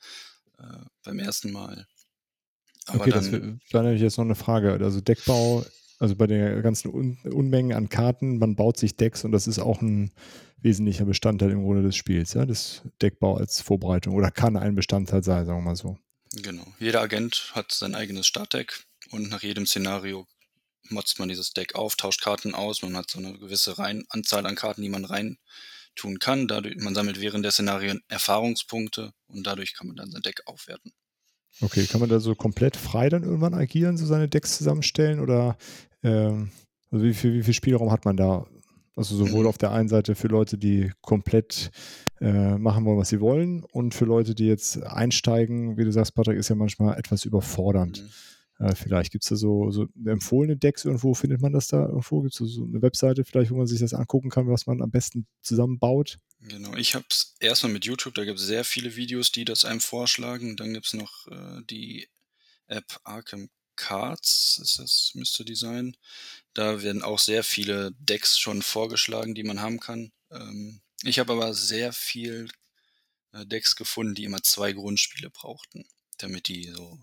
[0.59, 1.87] äh, beim ersten Mal.
[2.85, 4.73] Aber okay, dann, das war nämlich jetzt noch eine Frage.
[4.73, 5.65] Also Deckbau
[5.99, 9.59] also bei den ganzen Un Unmengen an Karten, man baut sich Decks und das ist
[9.59, 10.11] auch ein
[10.61, 15.23] wesentlicher Bestandteil im Grunde des Spiels, ja, das Deckbau als Vorbereitung oder kann ein Bestandteil
[15.23, 15.97] sein, sagen wir mal so.
[16.33, 16.65] Genau.
[16.79, 20.27] Jeder Agent hat sein eigenes Startdeck und nach jedem Szenario
[20.89, 24.45] motzt man dieses Deck auf, tauscht Karten aus, man hat so eine gewisse rein Anzahl
[24.45, 25.37] an Karten, die man rein
[25.95, 26.47] tun kann.
[26.47, 30.93] Dadurch, man sammelt während der Szenarien Erfahrungspunkte und dadurch kann man dann sein Deck aufwerten.
[31.61, 35.57] Okay, kann man da so komplett frei dann irgendwann agieren, so seine Decks zusammenstellen oder
[36.03, 36.51] ähm,
[36.91, 38.45] also wie viel, wie viel Spielraum hat man da?
[38.95, 41.71] Also sowohl auf der einen Seite für Leute, die komplett
[42.21, 46.15] äh, machen wollen, was sie wollen, und für Leute, die jetzt einsteigen, wie du sagst,
[46.15, 48.03] Patrick, ist ja manchmal etwas überfordernd.
[48.03, 48.09] Mhm.
[48.59, 52.21] Äh, vielleicht gibt es da so, so empfohlene Decks irgendwo, findet man das da irgendwo?
[52.21, 54.89] Gibt es so eine Webseite vielleicht, wo man sich das angucken kann, was man am
[54.89, 56.17] besten zusammenbaut?
[56.39, 59.65] Genau, ich habe es erstmal mit YouTube, da gibt es sehr viele Videos, die das
[59.65, 60.55] einem vorschlagen.
[60.55, 62.09] Dann gibt es noch äh, die
[62.67, 65.95] App Arkham Cards, ist das, müsste die sein.
[66.53, 70.11] Da werden auch sehr viele Decks schon vorgeschlagen, die man haben kann.
[70.31, 72.49] Ähm, ich habe aber sehr viel
[73.31, 75.85] äh, Decks gefunden, die immer zwei Grundspiele brauchten,
[76.17, 76.99] damit die so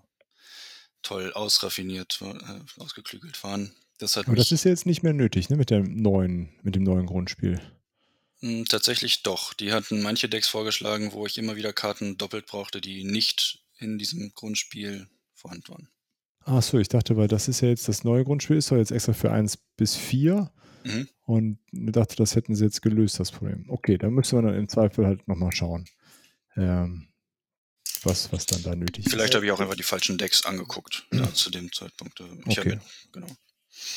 [1.03, 3.75] toll ausraffiniert, äh, ausgeklügelt waren.
[3.99, 6.83] Das hat aber das ist jetzt nicht mehr nötig, ne, mit dem neuen, mit dem
[6.83, 7.61] neuen Grundspiel.
[8.69, 9.55] Tatsächlich doch.
[9.55, 13.99] Die hatten manche Decks vorgeschlagen, wo ich immer wieder Karten doppelt brauchte, die nicht in
[13.99, 15.89] diesem Grundspiel vorhanden waren.
[16.41, 18.91] Ach so, ich dachte, weil das ist ja jetzt das neue Grundspiel, ist doch jetzt
[18.91, 20.53] extra für 1 bis 4.
[20.85, 21.09] Mhm.
[21.23, 23.65] Und ich dachte, das hätten sie jetzt gelöst, das Problem.
[23.69, 25.87] Okay, dann müssen wir dann im Zweifel halt nochmal schauen,
[26.57, 27.09] ähm,
[28.03, 29.13] was, was dann da nötig Vielleicht ist.
[29.13, 31.19] Vielleicht habe ich auch einfach die falschen Decks angeguckt, mhm.
[31.19, 32.21] da, zu dem Zeitpunkt.
[32.21, 32.73] Ich okay.
[32.73, 32.81] Habe,
[33.13, 33.29] genau.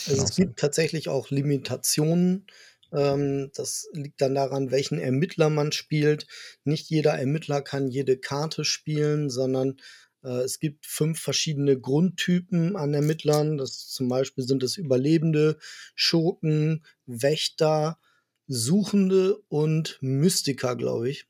[0.07, 2.47] Also es gibt tatsächlich auch Limitationen.
[2.91, 6.27] Ähm, das liegt dann daran, welchen Ermittler man spielt.
[6.63, 9.77] Nicht jeder Ermittler kann jede Karte spielen, sondern
[10.23, 13.57] äh, es gibt fünf verschiedene Grundtypen an Ermittlern.
[13.57, 15.57] Das zum Beispiel sind es Überlebende,
[15.95, 17.99] Schurken, Wächter,
[18.47, 21.27] Suchende und Mystiker, glaube ich.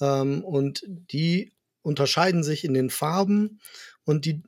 [0.00, 3.60] Ähm, und die unterscheiden sich in den Farben
[4.04, 4.42] und die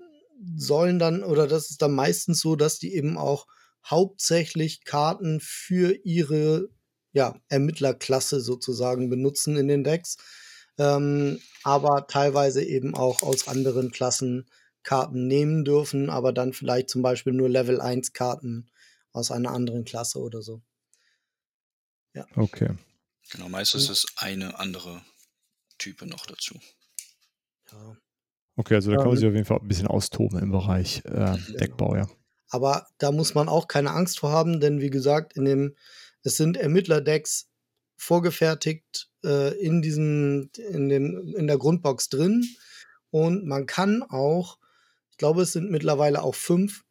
[0.56, 3.46] sollen dann, oder das ist dann meistens so, dass die eben auch
[3.88, 6.68] hauptsächlich Karten für ihre
[7.12, 10.18] ja, Ermittlerklasse sozusagen benutzen in den Decks
[10.78, 14.46] ähm, aber teilweise eben auch aus anderen Klassen
[14.82, 18.70] Karten nehmen dürfen, aber dann vielleicht zum Beispiel nur Level 1 Karten
[19.12, 20.62] aus einer anderen Klasse oder so.
[22.14, 22.26] Ja.
[22.36, 22.70] Okay.
[23.30, 25.02] Genau, meistens ist eine andere
[25.78, 26.54] Type noch dazu.
[27.72, 27.96] Ja.
[28.56, 31.36] Okay, also da kann man sich auf jeden Fall ein bisschen austoben im Bereich äh,
[31.58, 32.08] Deckbau, ja.
[32.50, 35.76] Aber da muss man auch keine Angst vor haben, denn wie gesagt, in dem,
[36.22, 37.48] es sind Ermittler-Decks
[37.96, 42.44] vorgefertigt äh, in diesem, in dem, in der Grundbox drin.
[43.10, 44.58] Und man kann auch,
[45.10, 46.84] ich glaube, es sind mittlerweile auch fünf,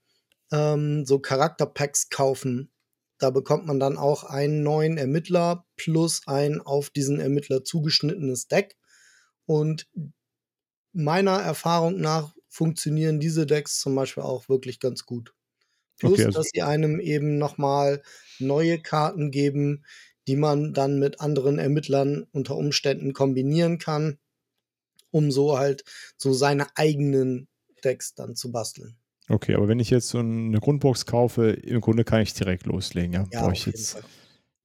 [0.52, 2.72] ähm, so Charakterpacks kaufen.
[3.18, 8.78] Da bekommt man dann auch einen neuen Ermittler plus ein auf diesen Ermittler zugeschnittenes Deck.
[9.46, 9.88] Und
[10.92, 15.34] meiner Erfahrung nach funktionieren diese Decks zum Beispiel auch wirklich ganz gut.
[15.98, 18.02] Plus, Okay, also- dass sie einem eben nochmal
[18.40, 19.86] neue Karten geben,
[20.28, 24.18] die man dann mit anderen Ermittlern unter Umständen kombinieren kann,
[25.12, 25.84] um so halt
[26.18, 27.48] so seine eigenen
[27.84, 28.98] Decks dann zu basteln.
[29.30, 33.14] Okay, aber wenn ich jetzt so eine Grundbox kaufe, im Grunde kann ich direkt loslegen.
[33.14, 34.04] Ja, Ja, brauche ich jetzt Fall.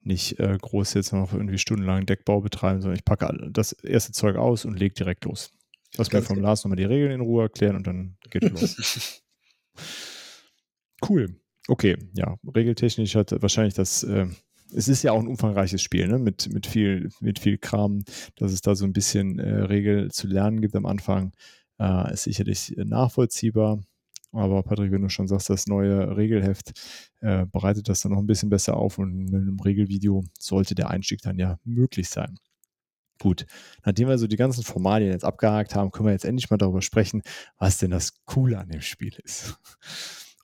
[0.02, 4.36] nicht äh, groß jetzt noch irgendwie stundenlang Deckbau betreiben, sondern ich packe das erste Zeug
[4.36, 5.50] aus und lege direkt los.
[5.96, 6.48] Lass mir vom genau.
[6.48, 8.76] Lars nochmal die Regeln in Ruhe erklären und dann geht los.
[11.08, 11.36] cool.
[11.68, 14.26] Okay, ja, regeltechnisch hat wahrscheinlich das, äh,
[14.72, 16.18] es ist ja auch ein umfangreiches Spiel, ne?
[16.18, 18.04] mit, mit, viel, mit viel Kram,
[18.36, 21.32] dass es da so ein bisschen äh, Regel zu lernen gibt am Anfang,
[21.78, 23.80] äh, ist sicherlich nachvollziehbar.
[24.32, 26.72] Aber Patrick, wenn du schon sagst, das neue Regelheft
[27.20, 30.90] äh, bereitet das dann noch ein bisschen besser auf und mit einem Regelvideo sollte der
[30.90, 32.38] Einstieg dann ja möglich sein.
[33.20, 33.44] Gut,
[33.84, 36.80] nachdem wir so die ganzen Formalien jetzt abgehakt haben, können wir jetzt endlich mal darüber
[36.80, 37.22] sprechen,
[37.58, 39.58] was denn das Coole an dem Spiel ist.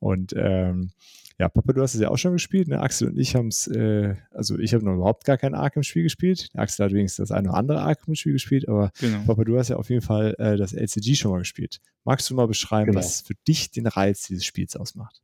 [0.00, 0.90] Und ähm,
[1.38, 2.68] ja, Papa, du hast es ja auch schon gespielt.
[2.68, 2.80] Ne?
[2.80, 6.52] Axel und ich haben es, äh, also ich habe noch überhaupt gar kein Arkham-Spiel gespielt.
[6.54, 9.22] Der Axel hat wenigstens das eine oder andere Arkham-Spiel gespielt, aber Genau.
[9.26, 11.80] Papa, du hast ja auf jeden Fall äh, das LCG schon mal gespielt.
[12.04, 13.00] Magst du mal beschreiben, Genau.
[13.00, 15.22] was für dich den Reiz dieses Spiels ausmacht?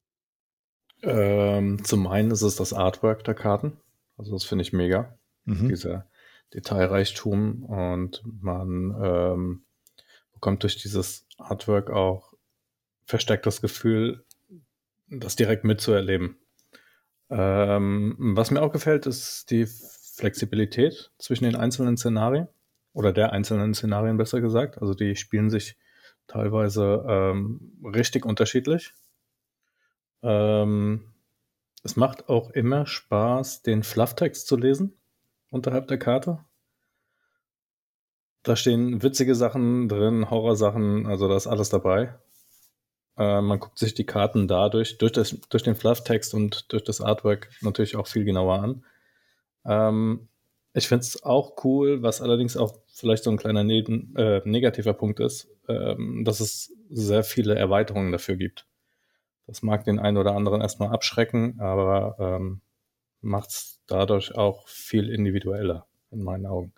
[1.03, 3.79] Ähm, zum einen ist es das Artwork der Karten.
[4.17, 5.17] Also das finde ich mega.
[5.45, 5.69] Mhm.
[5.69, 6.07] Dieser
[6.55, 9.65] Detailreichtum und man ähm,
[10.35, 12.35] bekommt durch dieses Artwork auch
[13.07, 14.25] verstärkt das Gefühl,
[15.21, 16.37] das direkt mitzuerleben.
[17.31, 22.49] Ähm, was mir auch gefällt, ist die Flexibilität zwischen den einzelnen Szenarien
[22.93, 24.81] oder der einzelnen Szenarien besser gesagt.
[24.81, 25.79] Also die spielen sich
[26.27, 28.95] teilweise ähm, richtig unterschiedlich.
[30.23, 31.13] Ähm,
[31.85, 34.95] es macht auch immer Spaß, den Flufftext zu lesen
[35.51, 36.45] unterhalb der Karte.
[38.43, 42.19] Da stehen witzige Sachen drin, Horrorsachen, also da ist alles dabei.
[43.19, 47.01] Äh, man guckt sich die Karten dadurch, durch, das, durch den Flufftext und durch das
[47.01, 48.85] Artwork natürlich auch viel genauer an.
[49.65, 50.29] Ähm,
[50.75, 54.95] ich finde es auch cool, was allerdings auch vielleicht so ein kleiner Neben, äh, negativer
[54.95, 58.67] Punkt ist, ähm, dass es sehr viele Erweiterungen dafür gibt.
[59.47, 62.61] Das mag den einen oder anderen erstmal abschrecken, aber ähm,
[63.21, 66.73] macht es dadurch auch viel individueller in meinen Augen.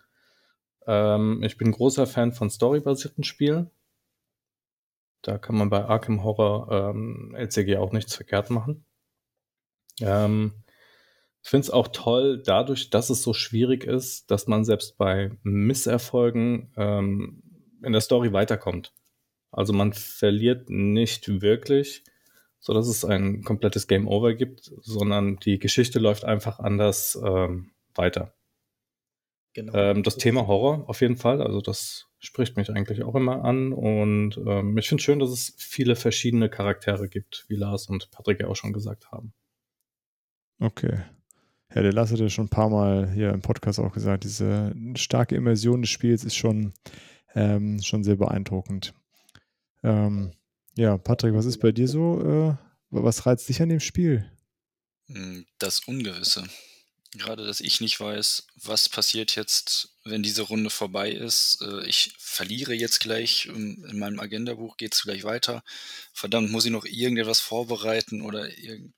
[0.87, 3.71] Ähm, ich bin großer Fan von storybasierten Spielen.
[5.25, 8.85] Da kann man bei Arkham Horror ähm, LCG auch nichts verkehrt machen.
[9.99, 10.53] Ähm,
[11.41, 15.31] ich finde es auch toll, dadurch, dass es so schwierig ist, dass man selbst bei
[15.41, 17.41] Misserfolgen ähm,
[17.81, 18.93] in der Story weiterkommt.
[19.49, 22.03] Also man verliert nicht wirklich,
[22.59, 27.71] so dass es ein komplettes Game Over gibt, sondern die Geschichte läuft einfach anders ähm,
[27.95, 28.34] weiter.
[29.55, 29.73] Genau.
[29.73, 33.71] Ähm, das Thema Horror auf jeden Fall, also das spricht mich eigentlich auch immer an
[33.71, 38.41] und ähm, ich finde schön, dass es viele verschiedene Charaktere gibt, wie Lars und Patrick
[38.41, 39.33] ja auch schon gesagt haben.
[40.59, 40.99] Okay.
[41.73, 44.75] Ja, der Lars hat ja schon ein paar Mal hier im Podcast auch gesagt, diese
[44.95, 46.73] starke Immersion des Spiels ist schon,
[47.33, 48.93] ähm, schon sehr beeindruckend.
[49.83, 50.33] Ähm,
[50.75, 52.21] ja, Patrick, was ist bei dir so?
[52.21, 52.57] Äh,
[52.89, 54.29] was reizt dich an dem Spiel?
[55.07, 56.43] Hm, Das Ungewisse.
[57.17, 61.61] Gerade, dass ich nicht weiß, was passiert jetzt, wenn diese Runde vorbei ist.
[61.61, 65.63] Äh, Ich verliere jetzt gleich, ähm, in meinem Agendabuch geht es gleich weiter.
[66.13, 68.93] Verdammt, muss ich noch irgendetwas vorbereiten oder irgend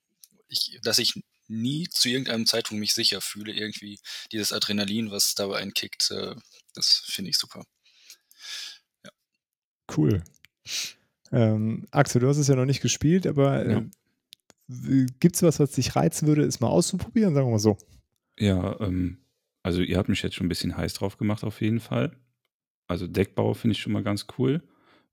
[0.49, 1.13] ich, dass ich
[1.49, 3.99] nie zu irgendeinem Zeitpunkt mich sicher fühle, irgendwie
[4.31, 6.35] dieses Adrenalin, was dabei einkickt, äh,
[6.73, 7.63] das finde ich super.
[9.95, 10.23] Cool.
[11.31, 13.77] Ähm, Axel, du hast es ja noch nicht gespielt, aber Ja.
[14.69, 17.33] äh, gibt es was, was dich reizen würde, es mal auszuprobieren?
[17.33, 17.77] Sagen wir mal so.
[18.39, 19.17] Ja, ähm,
[19.63, 22.15] also ihr habt mich jetzt schon ein bisschen heiß drauf gemacht, auf jeden Fall.
[22.87, 24.63] Also Deckbau finde ich schon mal ganz cool.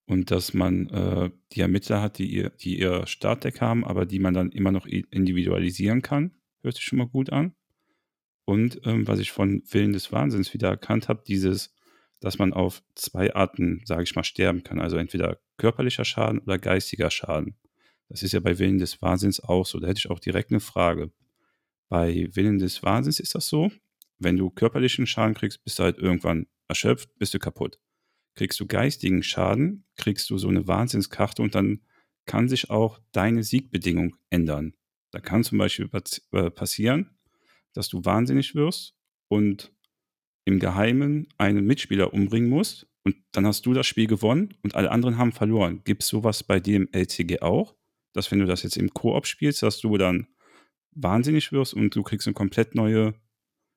[0.07, 4.19] Und dass man äh, die Ermittler hat, die ihr, die ihr Startdeck haben, aber die
[4.19, 6.33] man dann immer noch individualisieren kann,
[6.63, 7.55] hört sich schon mal gut an.
[8.45, 11.75] Und ähm, was ich von Willen des Wahnsinns wieder erkannt habe, dieses,
[12.21, 14.79] dass man auf zwei Arten, sage ich mal, sterben kann.
[14.79, 17.57] Also entweder körperlicher Schaden oder geistiger Schaden.
[18.11, 19.81] Das ist ja bei Willen des Wahnsinns auch so.
[19.81, 21.11] Da hätte ich auch direkt eine Frage.
[21.89, 23.71] Bei Willen des Wahnsinns ist das so,
[24.19, 27.79] wenn du körperlichen Schaden kriegst, bist du halt irgendwann erschöpft, bist du kaputt.
[28.37, 31.81] Kriegst du geistigen Schaden, kriegst du so eine Wahnsinnskarte und dann
[32.27, 34.75] kann sich auch deine Siegbedingung ändern.
[35.11, 35.89] Da kann zum Beispiel
[36.33, 37.11] äh, passieren,
[37.75, 38.97] dass du wahnsinnig wirst
[39.29, 39.73] und
[40.45, 44.91] im Geheimen einen Mitspieler umbringen musst und dann hast du das Spiel gewonnen und alle
[44.91, 45.83] anderen haben verloren.
[45.85, 47.77] Gibt es sowas bei dir im LCG auch?
[48.13, 50.27] Dass wenn du das jetzt im Koop spielst, dass du dann
[50.95, 53.15] wahnsinnig wirst und du kriegst eine komplett neue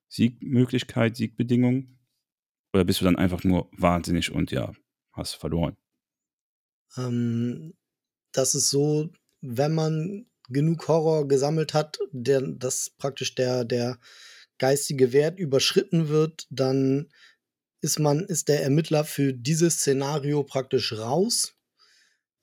[0.09, 1.97] Siegmöglichkeit, Siegbedingung?
[2.73, 4.73] Oder bist du dann einfach nur wahnsinnig und ja,
[5.13, 5.75] hast verloren?
[6.97, 7.73] Ähm,
[8.31, 9.11] das ist so,
[9.41, 13.99] wenn man genug Horror gesammelt hat, der, dass praktisch der, der
[14.57, 17.09] geistige Wert überschritten wird, dann
[17.81, 21.55] ist man, ist der Ermittler für dieses Szenario praktisch raus.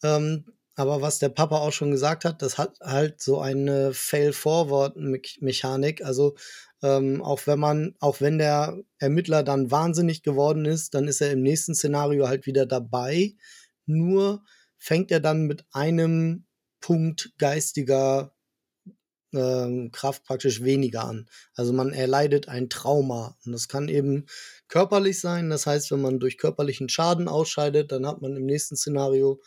[0.03, 0.45] Ähm,
[0.77, 6.05] aber was der Papa auch schon gesagt hat, das hat halt so eine Fail-Forward-Mechanik.
[6.05, 6.35] Also
[6.83, 11.33] ähm, auch wenn man, auch wenn der Ermittler dann wahnsinnig geworden ist, dann ist er
[11.33, 13.35] im nächsten Szenario halt wieder dabei.
[13.87, 14.45] Nur
[14.77, 16.47] fängt er dann mit einem
[16.81, 18.35] Punkt geistiger
[19.33, 21.29] ähm, Kraft praktisch weniger an.
[21.55, 23.37] Also man erleidet ein Trauma.
[23.45, 24.27] Und das kann eben
[24.69, 25.51] körperlich sein.
[25.51, 29.41] Das heißt, wenn man durch körperlichen Schaden ausscheidet, dann hat man im nächsten Szenario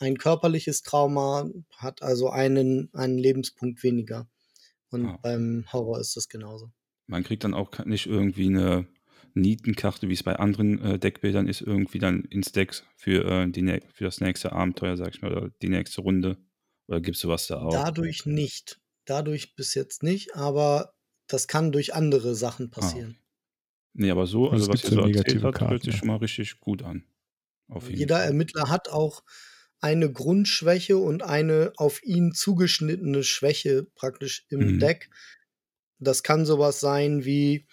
[0.00, 4.28] ein körperliches Trauma, hat also einen, einen Lebenspunkt weniger.
[4.90, 5.20] Und Ah.
[5.22, 6.72] beim Horror ist das genauso.
[7.06, 8.86] Man kriegt dann auch nicht irgendwie eine
[9.34, 13.80] Nietenkarte, wie es bei anderen äh, Deckbildern ist, irgendwie dann ins Deck für, äh, die,
[13.92, 16.38] für das nächste Abenteuer, sag ich mal, oder die nächste Runde.
[16.88, 17.84] Oder gibt es sowas da auch?
[17.84, 18.80] Dadurch nicht.
[19.06, 20.92] Dadurch bis jetzt nicht, aber
[21.26, 23.18] das kann durch andere Sachen Ah, passieren.
[23.94, 26.60] Nee, aber so, Also also was ihr so erzählt habt, hört sich schon mal richtig
[26.60, 27.04] gut an.
[27.68, 28.24] Auf jeden Jeder Fall.
[28.24, 29.22] Ermittler hat auch
[29.80, 34.78] eine Grundschwäche und eine auf ihn zugeschnittene Schwäche praktisch im Mhm.
[34.78, 35.10] Deck.
[35.98, 37.66] Das kann sowas sein wie,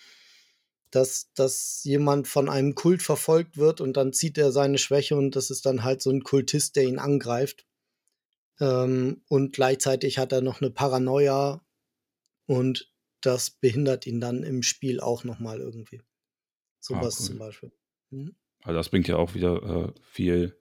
[0.92, 5.36] dass, dass jemand von einem Kult verfolgt wird und dann zieht er seine Schwäche und
[5.36, 7.66] das ist dann halt so ein Kultist, der ihn angreift.
[8.60, 11.62] Ähm, und gleichzeitig hat er noch eine Paranoia
[12.46, 12.92] und
[13.22, 16.00] das behindert ihn dann im Spiel auch nochmal irgendwie.
[16.02, 16.06] Ah,
[16.80, 17.26] Sowas cool.
[17.28, 17.72] zum Beispiel.
[18.12, 18.36] Mhm.
[18.64, 20.58] Also das bringt ja auch wieder äh, viel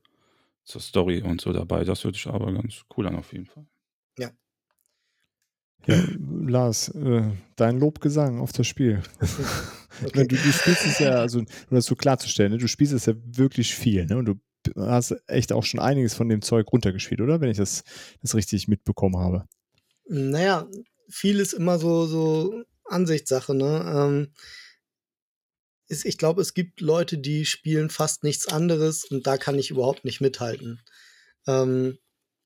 [0.67, 1.85] zur Story und so dabei.
[1.85, 3.67] Das hört sich aber ganz cool an auf jeden Fall.
[4.19, 4.31] Ja.
[5.87, 9.03] Ja, Lars, äh, dein Lobgesang auf das Spiel.
[10.05, 12.59] Ich meine, du, du spielst es ja, also um das so klarzustellen, ne?
[12.59, 14.19] du spielst es ja wirklich viel, ne?
[14.19, 14.35] Und du
[14.77, 17.41] hast echt auch schon einiges von dem Zeug runtergespielt, oder?
[17.41, 17.83] Wenn ich das,
[18.21, 19.47] das richtig mitbekommen habe.
[20.07, 20.69] Naja,
[21.09, 23.85] viel ist immer so, so Ansichtssache, ne?
[23.87, 24.33] Ähm,
[25.89, 29.71] ist, ich glaube, es gibt Leute, die spielen fast nichts anderes und da kann ich
[29.71, 30.81] überhaupt nicht mithalten.
[31.47, 31.99] Ähm,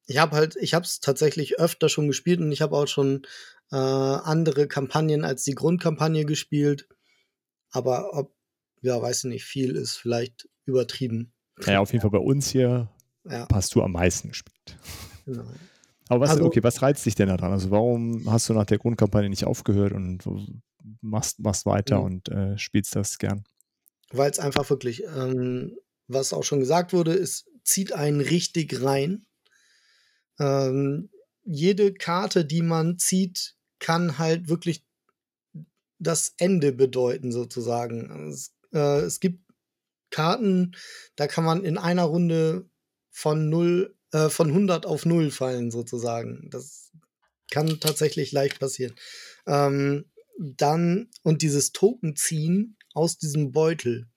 [0.07, 3.23] ich habe halt, ich habe es tatsächlich öfter schon gespielt und ich habe auch schon
[3.71, 6.89] äh, andere Kampagnen als die Grundkampagne gespielt.
[7.71, 8.35] Aber ob,
[8.83, 11.33] ja, weiß ich nicht, viel ist vielleicht übertrieben.
[11.65, 12.89] Naja, auf jeden Fall bei uns hier
[13.25, 14.77] Ja, hast du am meisten gespielt.
[15.25, 15.45] genau.
[16.09, 17.53] Aber was, Also- okay, was reizt dich denn daran?
[17.53, 20.27] Also warum hast du nach der Grundkampagne nicht aufgehört und
[21.01, 22.05] machst, machst weiter Mhm.
[22.05, 23.45] und äh, spielst das gern?
[24.13, 25.77] weil es einfach wirklich, ähm,
[26.09, 29.25] was auch schon gesagt wurde, es zieht einen richtig rein.
[30.39, 31.11] Ähm,
[31.45, 34.85] jede Karte, die man zieht, kann halt wirklich
[35.99, 38.29] das Ende bedeuten, sozusagen.
[38.31, 39.45] Es, äh, es gibt
[40.11, 40.73] Karten,
[41.17, 42.69] da kann man in einer Runde
[43.11, 46.49] von 0, äh, von 100 auf 0 fallen, sozusagen.
[46.51, 46.91] Das
[47.51, 48.95] kann tatsächlich leicht passieren.
[49.47, 50.10] Ähm,
[50.41, 54.09] dann, und dieses Token ziehen aus diesem Beutel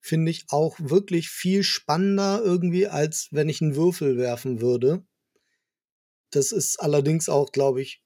[0.00, 5.04] finde ich auch wirklich viel spannender irgendwie, als wenn ich einen Würfel werfen würde.
[6.30, 8.02] Das ist allerdings auch, glaube ich,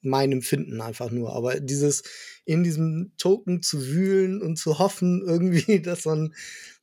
[0.00, 1.34] mein Empfinden einfach nur.
[1.34, 2.04] Aber dieses
[2.44, 6.34] in diesem Token zu wühlen und zu hoffen, irgendwie, dass man,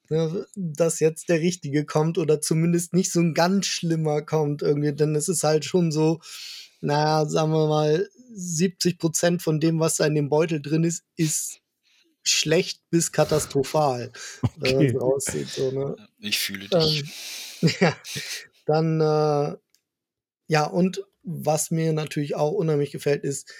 [0.10, 4.94] ne, dass jetzt der Richtige kommt oder zumindest nicht so ein ganz schlimmer kommt irgendwie,
[4.94, 6.20] denn es ist halt schon so,
[6.84, 11.04] naja, sagen wir mal, 70 Prozent von dem, was da in dem Beutel drin ist,
[11.16, 11.62] ist
[12.24, 14.12] schlecht bis katastrophal,
[14.56, 14.96] wenn man Okay.
[14.96, 15.50] es rauszieht.
[15.50, 15.96] So, ne?
[16.20, 17.04] Ich fühle dich.
[17.62, 17.96] Ähm, ja,
[18.66, 19.58] dann, äh,
[20.48, 23.52] ja, und was mir natürlich auch unheimlich gefällt, ist,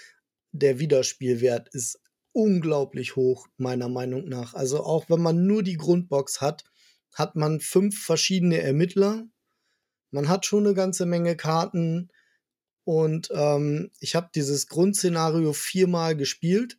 [0.52, 2.00] der Wiederspielwert ist
[2.32, 4.54] unglaublich hoch, meiner Meinung nach.
[4.54, 6.64] Also auch wenn man nur die Grundbox hat,
[7.12, 9.24] hat man fünf verschiedene Ermittler.
[10.10, 12.10] Man hat schon eine ganze Menge Karten.
[12.84, 16.78] Und ähm, ich habe dieses Grundszenario viermal gespielt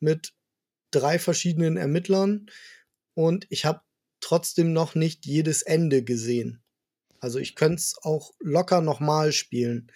[0.00, 0.34] mit
[0.90, 2.46] drei verschiedenen Ermittlern.
[3.14, 3.82] Und ich habe
[4.20, 6.62] trotzdem noch nicht jedes Ende gesehen.
[7.20, 9.92] Also ich könnte es auch locker nochmal spielen.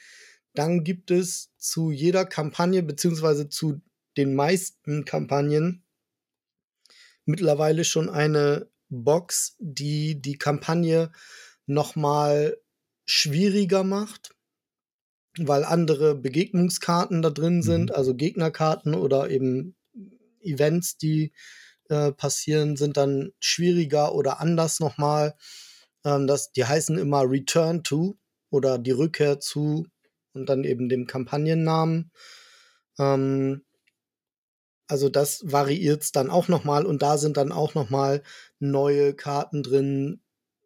[0.54, 3.80] Dann gibt es zu jeder Kampagne, beziehungsweise zu
[4.16, 5.84] den meisten Kampagnen,
[7.24, 11.11] mittlerweile schon eine Box, die die Kampagne
[11.66, 12.57] nochmal
[13.04, 14.36] schwieriger macht,
[15.39, 17.97] weil andere Begegnungskarten da drin sind, Mhm.
[17.97, 19.76] also Gegnerkarten oder eben
[20.41, 21.32] Events, die
[21.89, 25.37] äh, passieren, sind dann schwieriger oder anders nochmal.
[26.05, 28.16] Ähm, das, die heißen immer Return to
[28.51, 29.87] oder die Rückkehr zu
[30.32, 32.11] und dann eben dem Kampagnennamen.
[32.99, 33.62] Ähm,
[34.89, 38.22] also das variiert es dann auch nochmal und da sind dann auch nochmal
[38.61, 40.20] neue Karten drin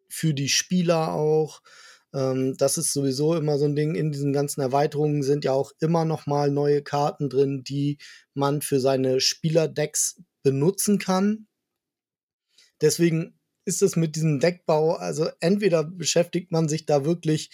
[0.09, 1.63] für die Spieler auch.
[2.15, 3.95] Ähm, das ist sowieso immer so ein Ding.
[3.95, 7.99] In diesen ganzen Erweiterungen sind ja auch immer nochmal neue Karten drin, die
[8.35, 11.47] man für seine Spielerdecks benutzen kann.
[12.81, 17.51] Deswegen ist es mit diesem Deckbau, also entweder beschäftigt man sich da wirklich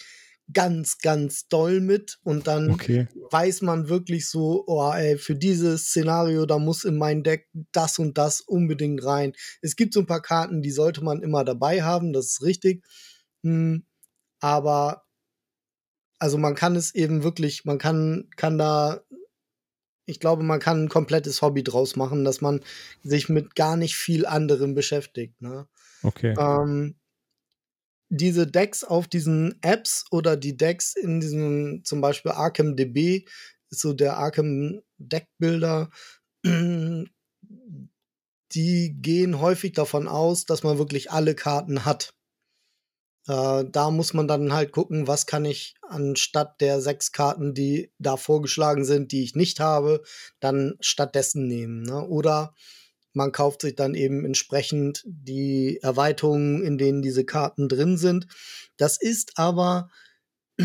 [0.53, 3.07] ganz, ganz doll mit und dann Okay.
[3.29, 7.99] weiß man wirklich so, oh ey, für dieses Szenario, da muss in mein Deck das
[7.99, 9.33] und das unbedingt rein.
[9.61, 12.85] Es gibt so ein paar Karten, die sollte man immer dabei haben, das ist richtig.
[13.43, 13.85] Hm,
[14.39, 15.03] aber
[16.19, 19.01] also man kann es eben wirklich, man kann, kann da,
[20.05, 22.61] ich glaube, man kann ein komplettes Hobby draus machen, dass man
[23.03, 25.39] sich mit gar nicht viel anderem beschäftigt.
[25.41, 25.67] Ne?
[26.01, 26.33] Okay.
[26.39, 26.95] Ähm,
[28.09, 33.25] diese Decks auf diesen Apps oder die Decks in diesem zum Beispiel Arkham DB
[33.69, 35.89] ist so der Arkham Deckbilder,
[38.53, 42.13] die gehen häufig davon aus, dass man wirklich alle Karten hat.
[43.27, 47.91] Äh, da muss man dann halt gucken, was kann ich anstatt der sechs Karten, die
[47.99, 50.01] da vorgeschlagen sind, die ich nicht habe,
[50.39, 51.81] dann stattdessen nehmen.
[51.83, 52.05] Ne?
[52.07, 52.53] Oder
[53.13, 58.27] man kauft sich dann eben entsprechend die Erweiterungen, in denen diese Karten drin sind.
[58.77, 59.89] Das ist aber,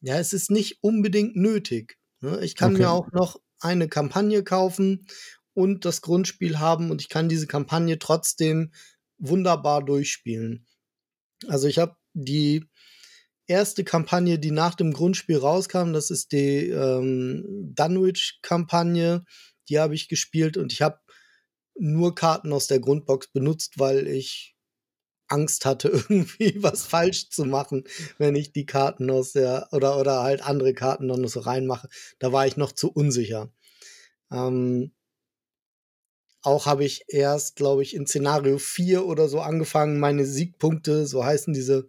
[0.00, 1.98] ja, es ist nicht unbedingt nötig.
[2.20, 2.40] Ne?
[2.42, 2.76] Ich kann Okay.
[2.76, 5.06] mir auch noch eine Kampagne kaufen
[5.54, 8.72] und das Grundspiel haben und ich kann diese Kampagne trotzdem
[9.18, 10.66] wunderbar durchspielen.
[11.48, 12.64] Also ich habe die
[13.46, 19.24] erste Kampagne, die nach dem Grundspiel rauskam, das ist die ähm, Dunwich-Kampagne,
[19.68, 20.98] die habe ich gespielt und ich habe
[21.78, 24.56] nur Karten aus der Grundbox benutzt, weil ich
[25.28, 27.84] Angst hatte, irgendwie was falsch zu machen,
[28.18, 31.88] wenn ich die Karten aus der oder oder halt andere Karten dann so reinmache.
[32.18, 33.50] Da war ich noch zu unsicher.
[34.30, 34.92] Ähm,
[36.46, 41.24] auch habe ich erst, glaube ich, in Szenario 4 oder so angefangen, meine Siegpunkte, so
[41.24, 41.88] heißen diese,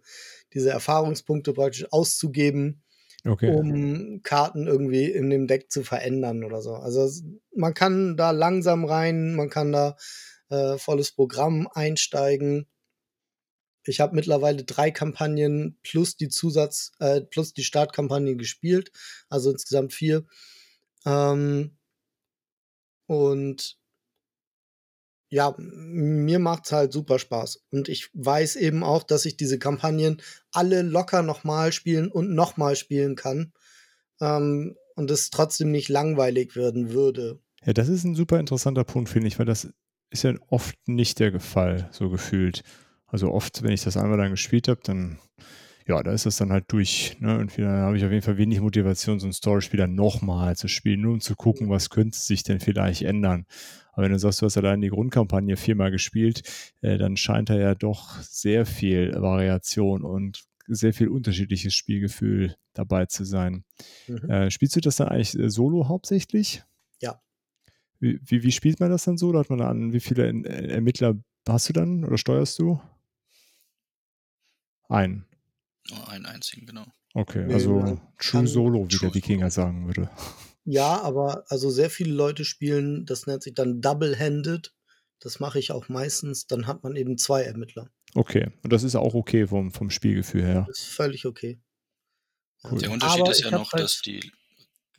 [0.52, 2.82] diese Erfahrungspunkte praktisch auszugeben,
[3.24, 3.50] Okay.
[3.50, 6.74] um Karten irgendwie in dem Deck zu verändern oder so.
[6.74, 7.08] Also
[7.54, 9.96] man kann da langsam rein, man kann da
[10.50, 12.66] äh, volles Programm einsteigen.
[13.84, 18.90] Ich habe mittlerweile drei Kampagnen plus die Zusatz, äh, plus die Startkampagne gespielt,
[19.28, 20.26] also insgesamt vier.
[21.06, 21.76] Ähm,
[23.06, 23.78] und
[25.30, 27.64] ja, mir macht's halt super Spaß.
[27.70, 30.22] Und ich weiß eben auch, dass ich diese Kampagnen
[30.52, 33.52] alle locker nochmal spielen und nochmal spielen kann.
[34.20, 37.38] Ähm, und es trotzdem nicht langweilig werden würde.
[37.64, 39.68] Ja, das ist ein super interessanter Punkt, finde ich, weil das
[40.10, 42.62] ist ja oft nicht der Fall, so gefühlt.
[43.06, 45.18] Also oft, wenn ich das einmal dann gespielt habe, dann,
[45.88, 47.16] ja, da ist das dann halt durch.
[47.18, 47.38] Ne?
[47.38, 50.68] Und dann habe ich auf jeden Fall wenig Motivation, so ein Story-Spiel dann nochmal zu
[50.68, 53.46] spielen, nur um zu gucken, was könnte sich denn vielleicht ändern.
[53.92, 56.42] Aber wenn du sagst, du hast allein die Grundkampagne viermal gespielt,
[56.82, 63.06] äh, dann scheint da ja doch sehr viel Variation und sehr viel unterschiedliches Spielgefühl dabei
[63.06, 63.64] zu sein.
[64.06, 64.30] Mhm.
[64.30, 66.62] Äh, spielst du das dann eigentlich äh, solo hauptsächlich?
[67.00, 67.22] Ja.
[67.98, 69.32] Wie, wie, wie spielt man das dann so?
[69.32, 71.16] Da hat man an, wie viele äh, Ermittler
[71.48, 72.78] hast du dann oder steuerst du?
[74.90, 75.27] Einen.
[75.90, 76.86] Nur einen einzigen, genau.
[77.14, 80.10] Okay, Nee, also True Solo, wie True der Wikinger sagen würde.
[80.64, 84.74] Ja, aber also sehr viele Leute spielen, das nennt sich dann Double-Handed.
[85.20, 86.46] Das mache ich auch meistens.
[86.46, 87.90] Dann hat man eben zwei Ermittler.
[88.14, 90.64] Okay, und das ist auch okay vom, vom Spielgefühl her.
[90.68, 91.58] Das ist völlig okay.
[92.64, 92.78] Cool.
[92.80, 94.32] Der Unterschied Aber ist ich ja noch, halt- dass die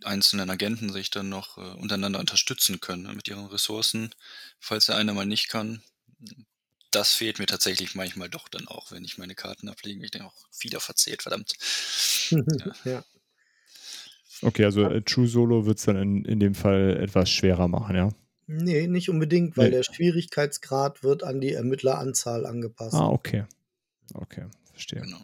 [0.04, 4.10] einzelnen Agenten sich dann noch äh, untereinander unterstützen können ne, mit ihren Ressourcen,
[4.60, 5.82] falls der eine mal nicht kann.
[6.92, 10.04] Das fehlt mir tatsächlich manchmal doch dann auch, wenn ich meine Karten ablege.
[10.04, 11.54] Ich denke auch, wieder verzählt, verdammt.
[12.86, 13.04] ja.
[14.42, 17.96] Okay, also äh, True Solo wird es dann in, in dem Fall etwas schwerer machen,
[17.96, 18.10] ja?
[18.48, 19.76] Nee, nicht unbedingt, weil Nee.
[19.76, 22.96] der Schwierigkeitsgrad wird an die Ermittleranzahl angepasst.
[22.96, 23.46] Ah, okay.
[24.14, 25.02] Okay, verstehe.
[25.02, 25.20] Genau.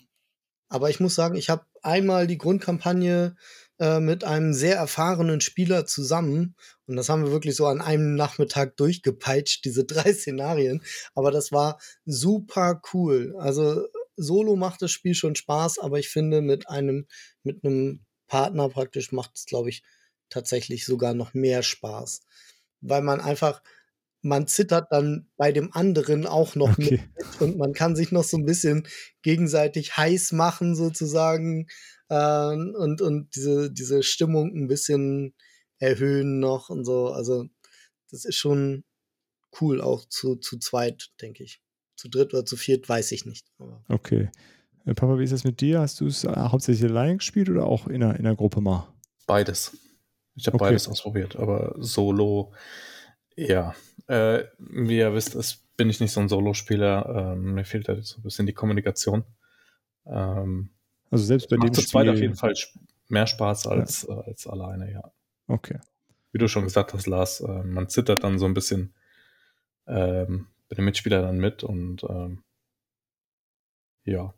[0.68, 3.36] Aber ich muss sagen, ich habe einmal die Grundkampagne
[3.80, 6.55] äh, mit einem sehr erfahrenen Spieler zusammen
[6.88, 10.84] und das haben wir wirklich so an einem Nachmittag durchgepeitscht, diese drei Szenarien.
[11.13, 13.36] Aber das war super cool.
[13.38, 17.07] Also solo macht das Spiel schon Spaß, aber ich finde mit einem
[17.43, 19.84] mit einem Partner praktisch macht es, glaube ich,
[20.30, 22.21] tatsächlich sogar noch mehr Spaß,
[22.82, 23.61] weil man einfach
[24.26, 26.99] man zittert dann bei dem anderen auch noch mit Okay.
[27.39, 28.88] und man kann sich noch so ein bisschen
[29.21, 31.67] gegenseitig heiß machen sozusagen
[32.09, 32.15] äh,
[32.55, 35.36] und, und diese, diese Stimmung ein bisschen
[35.78, 37.09] erhöhen noch und so.
[37.09, 37.45] Also
[38.09, 38.84] das ist schon
[39.61, 41.61] cool, auch zu, zu zweit, denke ich.
[41.95, 43.45] Zu dritt oder zu viert, weiß ich nicht.
[43.59, 44.30] Aber Okay.
[44.86, 45.82] Äh, Papa, wie ist das mit dir?
[45.82, 48.91] Hast du es äh, hauptsächlich allein gespielt oder auch in einer, in einer Gruppe mal?
[49.28, 49.78] Beides.
[50.36, 50.65] Ich habe Okay.
[50.65, 52.53] beides ausprobiert, aber Solo
[53.36, 53.75] Ja,
[54.07, 57.33] äh, wie ihr wisst, ist, bin ich nicht so ein Solospieler.
[57.33, 59.23] Ähm, mir fehlt da so ein bisschen die Kommunikation.
[60.05, 60.69] Ähm,
[61.11, 62.53] Also selbst bei dem zu zweit auf jeden Fall
[63.07, 65.11] mehr Spaß als, äh, als alleine, ja.
[65.47, 65.79] Okay.
[66.31, 68.93] Wie du schon gesagt hast, Lars, äh, man zittert dann so ein bisschen
[69.88, 72.43] ähm, bei den Mitspielern dann mit und ähm,
[74.03, 74.33] ja,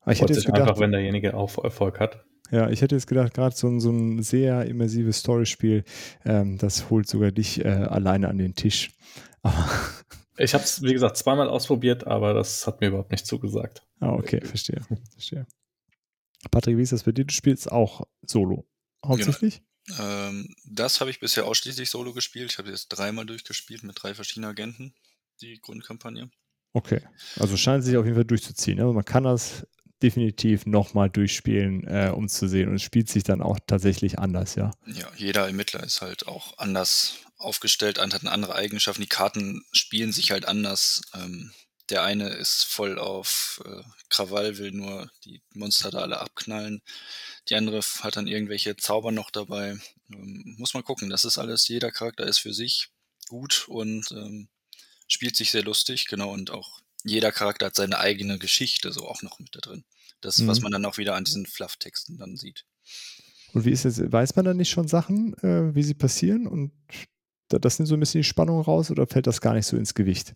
[0.00, 2.24] Aber ich hätte sich jetzt gedacht, einfach, wenn derjenige auch Erfolg hat.
[2.50, 5.84] Ja, ich hätte jetzt gedacht, gerade so, ein- so ein sehr immersives Storyspiel,
[6.24, 8.90] ähm, das holt sogar dich äh, alleine an den Tisch.
[9.42, 9.68] Aber,
[10.38, 13.82] Ich habe es, wie gesagt, zweimal ausprobiert, aber das hat mir überhaupt nicht zugesagt.
[14.00, 14.80] ah, okay, verstehe,
[15.12, 15.46] verstehe.
[16.50, 17.26] Patrick, wie ist das bei dir?
[17.26, 18.66] Du spielst auch Solo,
[19.04, 19.62] hauptsächlich?
[19.98, 22.50] Ähm, das habe ich bisher ausschließlich solo gespielt.
[22.52, 24.94] Ich habe jetzt dreimal durchgespielt mit drei verschiedenen Agenten,
[25.42, 26.30] die Grundkampagne.
[26.72, 27.00] Okay.
[27.38, 28.78] Also scheint sich auf jeden Fall durchzuziehen.
[28.80, 29.66] Also man kann das
[30.02, 32.68] definitiv nochmal durchspielen, äh, um zu sehen.
[32.68, 34.70] Und es spielt sich dann auch tatsächlich anders, ja.
[34.86, 39.02] Ja, jeder Ermittler ist halt auch anders aufgestellt, hat eine andere Eigenschaften.
[39.02, 41.02] Die Karten spielen sich halt anders.
[41.14, 41.52] Ähm,
[41.90, 46.82] der eine ist voll auf äh, Krawall, will nur die Monster da alle abknallen.
[47.48, 49.76] Die andere hat dann irgendwelche Zauber noch dabei.
[50.12, 51.10] Ähm, muss man gucken.
[51.10, 52.88] Das ist alles, jeder Charakter ist für sich
[53.28, 54.48] gut und ähm,
[55.08, 56.30] spielt sich sehr lustig, genau.
[56.32, 59.84] Und auch jeder Charakter hat seine eigene Geschichte so auch noch mit da drin.
[60.20, 60.62] Das, was Mhm.
[60.64, 62.64] man dann auch wieder an diesen Fluff-Texten dann sieht.
[63.52, 66.46] Und wie ist es, weiß man dann nicht schon Sachen, äh, wie sie passieren?
[66.46, 66.72] Und
[67.48, 69.76] da, das nimmt so ein bisschen die Spannung raus oder fällt das gar nicht so
[69.76, 70.34] ins Gewicht?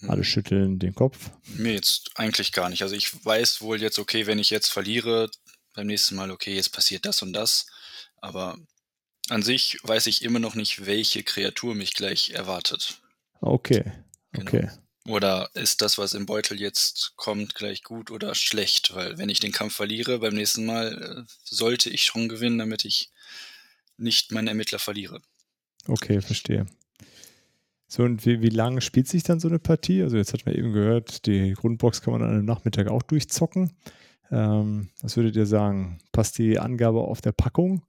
[0.00, 0.10] Hm.
[0.10, 1.30] Alle schütteln den Kopf.
[1.56, 2.82] Mir jetzt eigentlich gar nicht.
[2.82, 5.30] Also ich weiß wohl jetzt, okay, wenn ich jetzt verliere,
[5.74, 7.66] beim nächsten Mal, okay, jetzt passiert das und das.
[8.16, 8.58] Aber
[9.28, 13.00] an sich weiß ich immer noch nicht, welche Kreatur mich gleich erwartet.
[13.40, 13.84] Okay.
[14.32, 14.48] Genau.
[14.48, 14.68] Okay.
[15.08, 18.94] Oder ist das, was im Beutel jetzt kommt, gleich gut oder schlecht?
[18.94, 22.84] Weil wenn ich den Kampf verliere, beim nächsten Mal äh, sollte ich schon gewinnen, damit
[22.84, 23.10] ich
[23.96, 25.22] nicht meinen Ermittler verliere.
[25.86, 26.66] Okay, verstehe.
[27.86, 30.02] So, und wie, wie lange spielt sich dann so eine Partie?
[30.02, 33.72] Also jetzt hat man eben gehört, die Grundbox kann man an einem Nachmittag auch durchzocken.
[34.30, 36.00] Ähm, was würdet ihr sagen?
[36.12, 37.82] Passt die Angabe auf der Packung?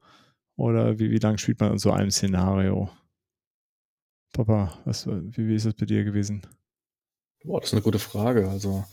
[0.55, 2.89] Oder wie, wie lange spielt man in so einem Szenario?
[4.31, 6.43] Papa, was, wie, wie ist das bei dir gewesen?
[7.43, 8.49] Boah, das ist eine gute Frage.
[8.49, 8.83] Also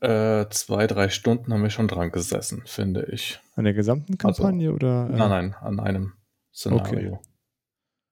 [0.00, 3.40] äh, zwei, drei Stunden haben wir schon dran gesessen, finde ich.
[3.56, 5.08] An der gesamten Kampagne oder?
[5.10, 6.12] äh, Nein, nein, an einem
[6.54, 7.14] Szenario.
[7.14, 7.28] Okay.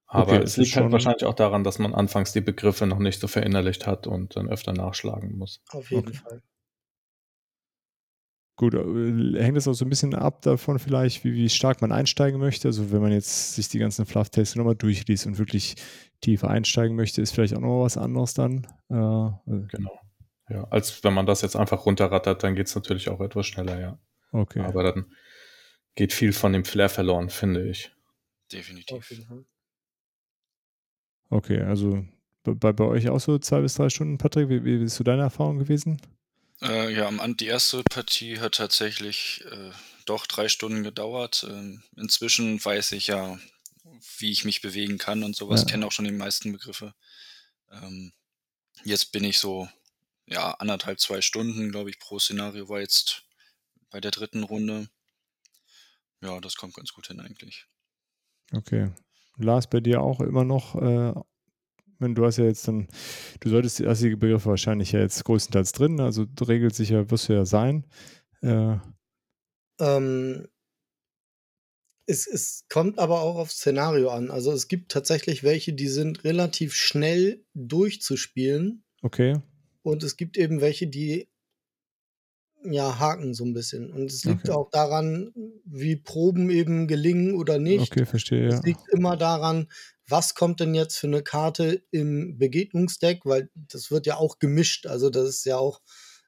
[0.09, 3.21] Aber Okay, es liegt halt wahrscheinlich auch daran, dass man anfangs die Begriffe noch nicht
[3.21, 5.63] so verinnerlicht hat und dann öfter nachschlagen muss.
[5.71, 6.19] Auf jeden Okay.
[6.19, 6.43] Fall.
[8.57, 11.93] Gut, äh, hängt das auch so ein bisschen ab davon vielleicht, wie, wie stark man
[11.93, 12.69] einsteigen möchte.
[12.69, 15.77] Also wenn man jetzt sich die ganzen Fluff-Tests nochmal durchliest und wirklich
[16.23, 18.67] tiefer einsteigen möchte, ist vielleicht auch noch was anderes dann.
[18.91, 20.01] Äh, äh, Genau.
[20.49, 23.81] Ja, als wenn man das jetzt einfach runterrattert, dann geht es natürlich auch etwas schneller,
[23.81, 23.99] ja.
[24.31, 24.61] okay.
[24.61, 25.07] Aber dann
[25.97, 27.93] geht viel von dem Flair verloren, finde ich.
[28.53, 29.13] Definitiv.
[31.31, 32.05] Okay, also
[32.45, 34.49] bei, bei euch auch so zwei bis drei Stunden, Patrick.
[34.49, 36.01] Wie, wie ist so deine Erfahrung gewesen?
[36.63, 39.71] Äh, ja, am die erste Partie hat tatsächlich äh,
[40.07, 41.47] doch drei Stunden gedauert.
[41.49, 43.39] Ähm, inzwischen weiß ich ja,
[44.19, 45.67] wie ich mich bewegen kann und sowas, Ja.
[45.67, 46.95] kenne auch schon die meisten Begriffe.
[47.71, 48.13] Ähm,
[48.85, 49.69] jetzt bin ich so,
[50.27, 53.25] ja, anderthalb, zwei Stunden, glaube ich, pro Szenario war jetzt
[53.91, 54.89] bei der dritten Runde.
[56.23, 57.67] Ja, das kommt ganz gut hin eigentlich.
[58.53, 58.91] Okay.
[59.37, 61.13] Lars, bei dir auch immer noch, äh,
[61.99, 62.89] wenn du hast ja jetzt dann,
[63.41, 67.45] du solltest die Begriffe wahrscheinlich ja jetzt größtenteils drin, also regelt sicher wirst du ja
[67.45, 67.87] sein.
[68.43, 68.77] Äh,
[69.79, 70.47] Ähm,
[72.07, 74.31] es, es kommt aber auch aufs Szenario an.
[74.31, 78.85] Also es gibt tatsächlich welche, die sind relativ schnell durchzuspielen.
[79.03, 79.41] okay.
[79.83, 81.29] Und es gibt eben welche, die
[82.65, 83.93] ja haken so ein bisschen.
[83.93, 84.53] Und es liegt Okay.
[84.53, 85.33] auch daran,
[85.65, 87.93] wie Proben eben gelingen oder nicht.
[87.93, 88.57] Okay, verstehe, ja.
[88.57, 89.69] Es liegt immer daran,
[90.09, 94.87] was kommt denn jetzt für eine Karte im Begegnungsdeck, weil das wird ja auch gemischt.
[94.87, 95.81] Also das ist ja auch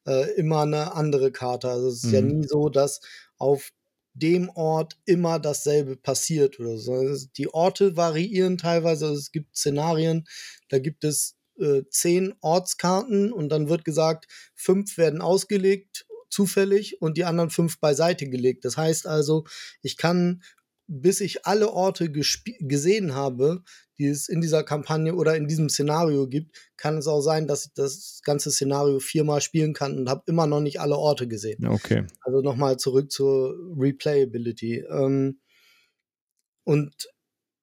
[0.06, 1.70] äh, immer eine andere Karte.
[1.70, 2.22] Also es ist ja Mhm.
[2.22, 3.00] nie so, dass
[3.36, 3.70] auf
[4.14, 6.92] dem Ort immer dasselbe passiert oder so.
[6.94, 9.06] Also Die Orte variieren teilweise.
[9.06, 10.26] Also es gibt Szenarien,
[10.68, 17.16] da gibt es äh, zehn Ortskarten und dann wird gesagt, fünf werden ausgelegt zufällig und
[17.16, 18.64] die anderen fünf beiseite gelegt.
[18.64, 19.44] Das heißt also,
[19.82, 20.42] ich kann,
[20.88, 23.62] bis ich alle Orte gesehen habe,
[23.98, 27.66] die es in dieser Kampagne oder in diesem Szenario gibt, kann es auch sein, dass
[27.66, 31.66] ich das ganze Szenario viermal spielen kann und habe immer noch nicht alle Orte gesehen.
[31.66, 32.06] Okay.
[32.22, 34.84] Also nochmal zurück zur Replayability.
[34.90, 35.40] Ähm,
[36.64, 37.08] und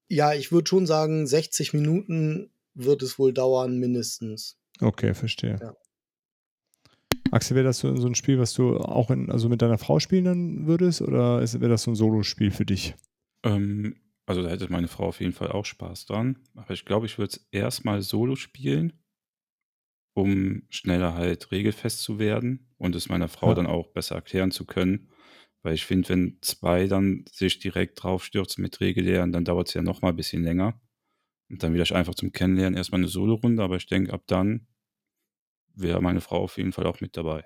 [0.08, 4.58] ja, ich würde schon sagen, 60 Minuten wird es wohl dauern, mindestens.
[4.82, 5.58] Okay, verstehe.
[5.60, 5.76] Ja.
[7.32, 10.00] Axel, wäre das so, so ein Spiel, was du auch in, also mit deiner Frau
[10.00, 12.94] spielen dann würdest oder wäre das so ein Solospiel für dich?
[13.46, 13.96] Ähm,
[14.28, 16.40] Also da hätte meine Frau auf jeden Fall auch Spaß dran.
[16.56, 19.04] Aber ich glaube, ich würde es erstmal solo spielen,
[20.14, 23.54] um schneller halt regelfest zu werden und es meiner Frau Ja.
[23.54, 25.10] dann auch besser erklären zu können.
[25.62, 29.74] Weil ich finde, wenn zwei dann sich direkt drauf stürzen mit Regellernen, dann dauert es
[29.74, 30.80] ja noch mal ein bisschen länger.
[31.50, 33.64] Und dann wieder einfach zum Kennenlernen erstmal eine Solo-Runde.
[33.64, 34.68] Aber ich denke, ab dann
[35.76, 37.46] wäre meine Frau auf jeden Fall auch mit dabei.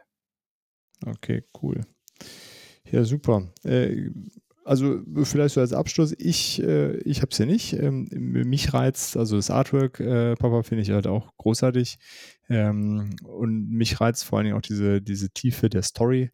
[1.07, 1.81] Okay, cool.
[2.91, 3.47] Ja, super.
[3.63, 4.09] Äh,
[4.69, 7.73] also vielleicht so als Abschluss, ich, äh, ich habe es ja nicht.
[7.73, 11.97] Ähm, mich reizt, also das Artwork, äh, Papa, finde ich halt auch großartig.
[12.49, 16.29] Ähm, und mich reizt vor allen Dingen auch diese, diese Tiefe der Story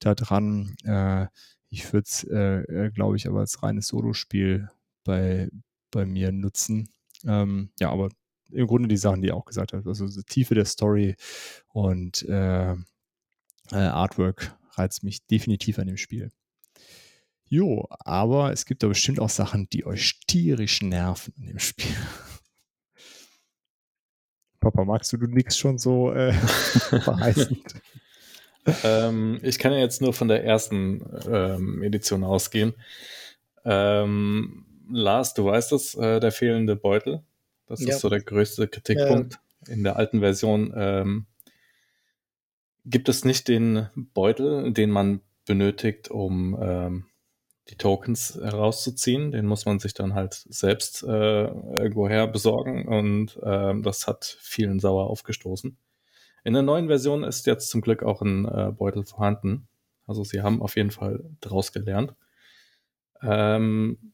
[0.00, 0.74] da dran.
[0.82, 1.28] Äh,
[1.68, 4.68] ich würde es, äh, äh, glaube ich, aber als reines Solospiel
[5.04, 5.48] bei,
[5.92, 6.88] bei mir nutzen.
[7.24, 8.08] Ähm, ja, aber
[8.50, 9.86] im Grunde die Sachen, die er auch gesagt hat.
[9.86, 11.14] Also die Tiefe der Story
[11.68, 12.74] und äh,
[13.70, 16.32] Artwork reizt mich definitiv an dem Spiel.
[17.48, 21.94] Jo, aber es gibt da bestimmt auch Sachen, die euch tierisch nerven in dem Spiel.
[24.60, 26.32] Papa, magst du, du nix schon so äh,
[27.02, 27.74] verheißend?
[28.82, 32.74] ähm, ich kann ja jetzt nur von der ersten ähm, Edition ausgehen.
[33.64, 37.22] Ähm, Lars, du weißt es, äh, der fehlende Beutel.
[37.66, 37.94] Das Ja.
[37.94, 39.38] ist so der größte Kritikpunkt.
[39.68, 41.26] In der alten Version ähm,
[42.84, 47.06] gibt es nicht den Beutel, den man benötigt, um ähm,
[47.68, 49.32] die Tokens herauszuziehen.
[49.32, 54.78] Den muss man sich dann halt selbst äh, irgendwoher besorgen und ähm, das hat vielen
[54.78, 55.76] sauer aufgestoßen.
[56.44, 59.68] In der neuen Version ist jetzt zum Glück auch ein äh, Beutel vorhanden.
[60.06, 62.14] Also sie haben auf jeden Fall draus gelernt.
[63.20, 64.12] Ähm,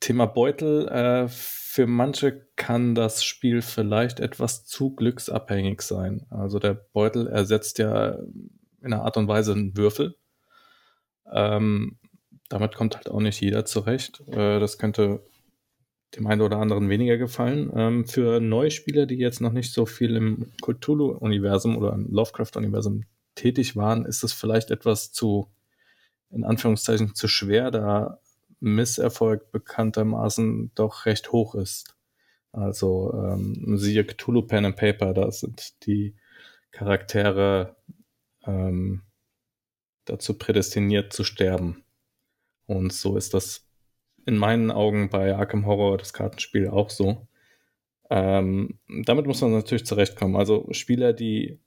[0.00, 0.88] Thema Beutel.
[0.88, 6.26] Äh, für manche kann das Spiel vielleicht etwas zu glücksabhängig sein.
[6.28, 8.18] Also der Beutel ersetzt ja
[8.80, 10.16] in einer Art und Weise einen Würfel.
[11.32, 11.98] Ähm,
[12.52, 14.22] damit kommt halt auch nicht jeder zurecht.
[14.28, 15.24] Äh, das könnte
[16.16, 17.72] dem einen oder anderen weniger gefallen.
[17.74, 23.04] Ähm, für neue Spieler, die jetzt noch nicht so viel im Cthulhu-Universum oder im Lovecraft-Universum
[23.34, 25.48] tätig waren, ist es vielleicht etwas zu,
[26.30, 28.18] in Anführungszeichen, zu schwer, da
[28.60, 31.96] Misserfolg bekanntermaßen doch recht hoch ist.
[32.52, 36.14] Also ähm, siehe Cthulhu Pen and Paper, da sind die
[36.70, 37.76] Charaktere
[38.44, 39.00] ähm,
[40.04, 41.82] dazu prädestiniert zu sterben.
[42.72, 43.66] Und so ist das
[44.26, 47.26] in meinen Augen bei Arkham Horror, das Kartenspiel, auch so.
[48.10, 50.36] Ähm, damit muss man natürlich zurechtkommen.
[50.36, 51.58] Also Spieler, die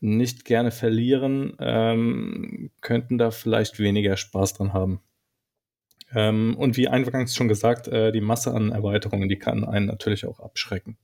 [0.00, 5.00] nicht gerne verlieren, ähm, könnten da vielleicht weniger Spaß dran haben.
[6.14, 10.26] Ähm, und wie eingangs schon gesagt, äh, die Masse an Erweiterungen, die kann einen natürlich
[10.26, 10.98] auch abschrecken.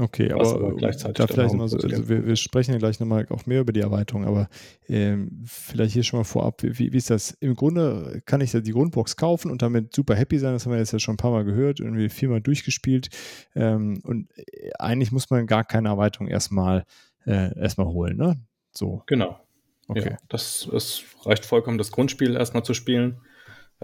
[0.00, 3.26] Okay, aber, aber gleichzeitig da vielleicht mal so, also wir, wir sprechen ja gleich nochmal
[3.30, 4.48] auch mehr über die Erweiterung, aber
[4.88, 7.32] ähm, vielleicht hier schon mal vorab, wie, wie ist das?
[7.40, 10.72] Im Grunde kann ich ja die Grundbox kaufen und damit super happy sein, das haben
[10.72, 13.08] wir jetzt ja schon ein paar Mal gehört, irgendwie viermal durchgespielt
[13.56, 16.84] ähm, und äh, eigentlich muss man gar keine Erweiterung erstmal
[17.26, 18.40] äh, erstmal holen, ne?
[18.70, 19.40] So, Genau.
[19.88, 20.10] okay.
[20.10, 23.20] Ja, das es reicht vollkommen, das Grundspiel erstmal zu spielen.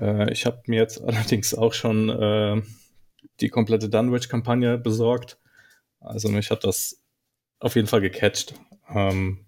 [0.00, 2.62] Äh, ich habe mir jetzt allerdings auch schon äh,
[3.40, 5.38] die komplette Dunwich-Kampagne besorgt.
[6.04, 7.02] Also mich hat das
[7.58, 8.54] auf jeden Fall gecatcht.
[8.88, 9.46] Ähm,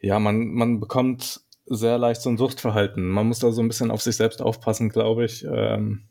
[0.00, 3.08] ja, man, man bekommt sehr leicht so ein Suchtverhalten.
[3.08, 5.44] Man muss da so ein bisschen auf sich selbst aufpassen, glaube ich.
[5.44, 6.08] Ähm,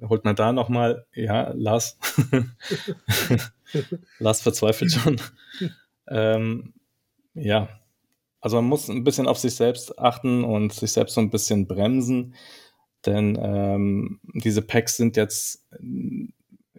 [0.00, 1.98] holt man da nochmal, ja, Lars.
[4.18, 5.20] Lars verzweifelt schon.
[6.08, 6.74] ähm,
[7.34, 7.68] ja,
[8.40, 11.66] also man muss ein bisschen auf sich selbst achten und sich selbst so ein bisschen
[11.66, 12.34] bremsen,
[13.06, 15.66] denn ähm, diese Packs sind jetzt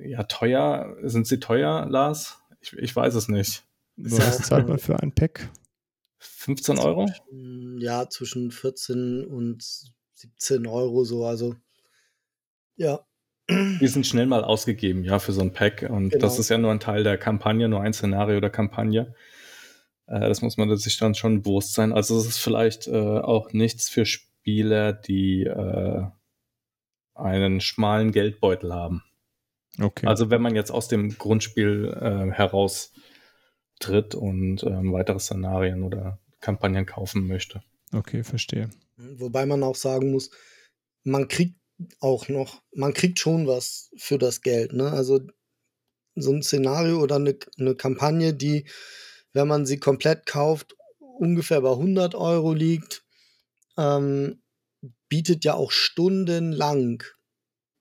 [0.05, 0.95] ja teuer.
[1.03, 2.39] Sind sie teuer, Lars?
[2.61, 3.63] Ich, ich weiß es nicht.
[3.95, 5.49] Was zahlt man für ein Pack?
[6.17, 7.09] 15 Euro?
[7.79, 9.63] Ja, zwischen 14 und
[10.13, 11.55] 17 Euro so, also
[12.75, 13.05] ja.
[13.49, 15.87] Die sind schnell mal ausgegeben, ja, für so ein Pack.
[15.89, 16.21] Und Genau.
[16.21, 19.13] das ist ja nur ein Teil der Kampagne, nur ein Szenario der Kampagne.
[20.07, 21.91] Äh, das muss man sich dann schon bewusst sein.
[21.91, 26.03] Also es ist vielleicht äh, auch nichts für Spieler, die äh,
[27.15, 29.03] einen schmalen Geldbeutel haben.
[29.79, 30.05] Okay.
[30.05, 32.93] Also wenn man jetzt aus dem Grundspiel äh, heraus
[33.79, 37.63] tritt und ähm, weitere Szenarien oder Kampagnen kaufen möchte.
[37.93, 38.69] okay, verstehe.
[38.97, 40.29] Wobei man auch sagen muss,
[41.03, 41.55] man kriegt
[41.99, 44.73] auch noch, man kriegt schon was für das Geld.
[44.73, 44.91] Ne?
[44.91, 45.21] Also
[46.15, 48.65] so ein Szenario oder eine, eine Kampagne, die,
[49.33, 53.03] wenn man sie komplett kauft, ungefähr bei 100 Euro liegt,
[53.77, 54.41] ähm,
[55.09, 57.03] bietet ja auch stundenlang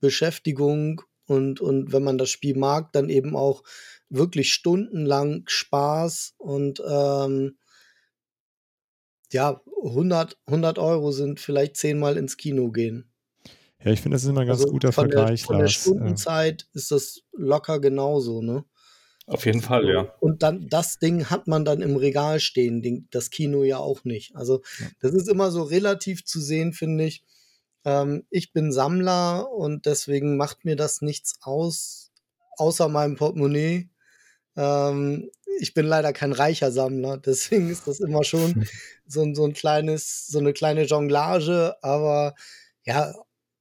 [0.00, 1.02] Beschäftigung
[1.32, 3.62] und, und wenn man das Spiel mag, dann eben auch
[4.08, 7.56] wirklich stundenlang Spaß und ähm,
[9.32, 13.10] ja, 100, 100 Euro sind vielleicht zehnmal ins Kino gehen.
[13.84, 15.64] Ja, ich finde, das ist immer ein ganz Also guter von der, Vergleich, von der
[15.64, 15.76] Lars.
[15.76, 18.64] Äh, Stundenzeit ist das locker genauso, ne?
[19.26, 20.14] Auf jeden Fall, ja.
[20.20, 24.04] Und dann das Ding hat man dann im Regal stehen, den, das Kino ja auch
[24.04, 24.34] nicht.
[24.36, 24.86] Also Ja.
[25.00, 27.24] das ist immer so relativ zu sehen, finde ich.
[27.84, 32.10] Ähm, ich bin Sammler und deswegen macht mir das nichts aus,
[32.56, 33.90] außer meinem Portemonnaie.
[34.56, 35.30] Ähm,
[35.60, 38.66] ich bin leider kein reicher Sammler, deswegen ist das immer schon
[39.06, 42.34] so, so ein kleines, so eine kleine Jonglage, aber
[42.84, 43.14] ja,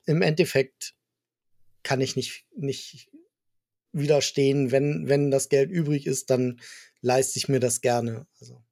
[0.05, 0.93] im Endeffekt
[1.83, 3.09] kann ich nicht, nicht
[3.91, 6.59] widerstehen, wenn, wenn das Geld übrig ist, dann
[7.01, 8.27] leiste ich mir das gerne.
[8.39, 8.63] Also,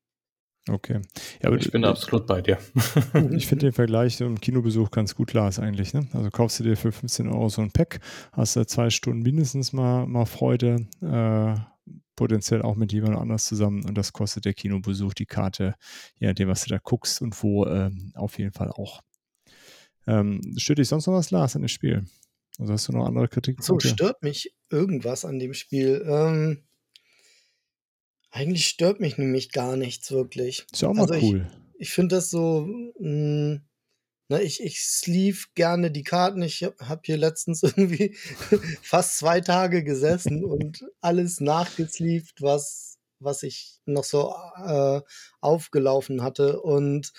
[0.68, 1.02] Okay.
[1.42, 2.58] Ja, aber Ich bin absolut bei dir.
[3.32, 5.94] Ich finde den Vergleich im Kinobesuch ganz gut, Lars, eigentlich.
[5.94, 6.08] Ne?
[6.14, 8.00] Also kaufst du dir für 15 Euro so ein Pack,
[8.34, 11.56] hast da zwei Stunden mindestens mal, mal Freude, äh,
[12.16, 15.76] potenziell auch mit jemand anders zusammen und das kostet der Kinobesuch, die Karte,
[16.18, 19.02] je nachdem, was du da guckst und wo, ähm, auf jeden Fall auch.
[20.06, 22.04] Ähm, stört dich sonst noch was, Lars, an dem Spiel?
[22.60, 23.88] Also hast du noch andere so, Kritikpunkte?
[23.88, 26.04] stört mich irgendwas an dem Spiel?
[26.06, 26.64] Ähm,
[28.32, 30.66] eigentlich stört mich nämlich gar nichts wirklich.
[30.72, 31.48] Ist ja auch mal Also ich- cool.
[31.82, 32.66] Ich finde das so,
[33.00, 33.62] mh,
[34.28, 36.42] ne, ich, ich sleeve gerne die Karten.
[36.42, 38.16] Ich habe hier letztens irgendwie
[38.82, 45.02] fast zwei Tage gesessen und alles nachgesleeved, was, was ich noch so äh,
[45.40, 46.62] aufgelaufen hatte.
[46.62, 47.14] Und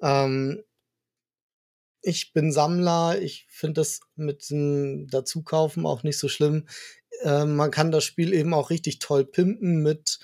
[0.00, 0.62] ähm,
[2.00, 3.20] ich bin Sammler.
[3.20, 6.66] Ich finde das mit dem Dazukaufen auch nicht so schlimm.
[7.22, 10.18] Äh, man kann das Spiel eben auch richtig toll pimpen mit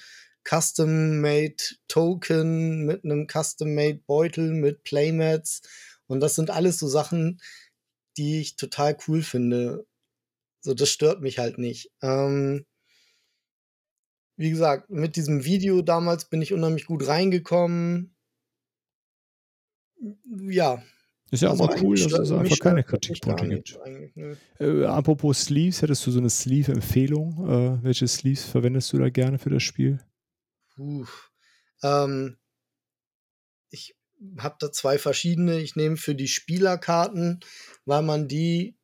[0.48, 1.56] Custom-Made
[1.88, 5.62] Token, mit einem Custom-Made Beutel, mit Playmats.
[6.06, 7.40] Und das sind alles so Sachen,
[8.16, 9.86] die ich total cool finde.
[10.60, 11.90] So, das stört mich halt nicht.
[12.02, 12.64] Ähm,
[14.36, 18.14] wie gesagt, mit diesem Video damals bin ich unheimlich gut reingekommen.
[20.48, 20.82] Ja.
[21.30, 23.78] Ist ja auch also mal cool, dass es einfach keine Kritikpunkte gibt.
[24.14, 24.36] nö.
[24.60, 27.48] Äh, apropos Sleeves, hättest du so eine Sleeve-Empfehlung?
[27.48, 29.98] Äh, welche Sleeves verwendest du da gerne für das Spiel?
[30.76, 31.06] Puh.
[31.82, 32.38] Ähm,
[33.70, 33.96] ich
[34.38, 35.60] habe da zwei verschiedene.
[35.60, 37.40] Ich nehme für die Spielerkarten,
[37.84, 38.76] weil man die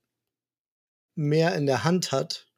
[1.14, 2.48] mehr in der Hand hat,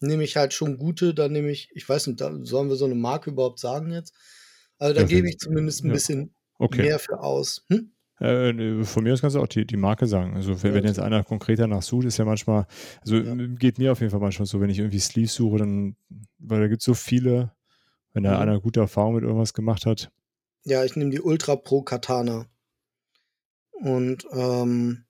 [0.00, 1.14] nehme ich halt schon gute.
[1.14, 4.14] Dann nehme ich, ich weiß nicht, da, sollen wir so eine Marke überhaupt sagen jetzt?
[4.78, 5.94] Also da Ja, gebe ich zumindest ein ja.
[5.94, 6.82] bisschen Okay.
[6.82, 7.64] mehr für aus.
[7.68, 7.92] Hm?
[8.20, 10.34] Äh, nee, von mir aus kannst du auch die, die Marke sagen.
[10.34, 12.66] Also wenn, Ja, wenn jetzt einer konkreter nachsucht, ist ja manchmal,
[13.00, 13.22] also
[13.56, 15.96] geht mir auf jeden Fall manchmal so, wenn ich irgendwie Sleeves suche, dann,
[16.38, 17.52] weil da gibt es so viele,
[18.18, 18.42] wenn da Mhm.
[18.42, 20.10] einer gute Erfahrung mit irgendwas gemacht hat.
[20.64, 22.46] Ja, ich nehme die Ultra Pro Katana.
[23.70, 25.04] Und ähm,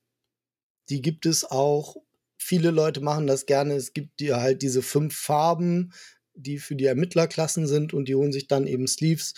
[0.91, 1.97] die gibt es auch.
[2.37, 3.75] Viele Leute machen das gerne.
[3.75, 5.93] Es gibt ja halt diese fünf Farben,
[6.35, 9.35] die für die Ermittlerklassen sind und die holen sich dann eben Sleeves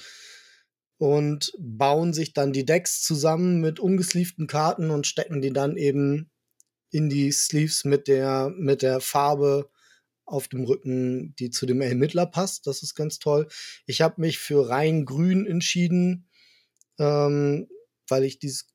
[0.98, 6.30] und bauen sich dann die Decks zusammen mit ungesleevten Karten und stecken die dann eben
[6.90, 9.70] in die Sleeves mit der, mit der Farbe
[10.30, 12.66] auf dem Rücken, die zu dem Ermittler passt.
[12.66, 13.48] Das ist ganz toll.
[13.86, 16.28] Ich habe mich für rein grün entschieden,
[16.98, 17.68] ähm,
[18.08, 18.68] weil ich dieses,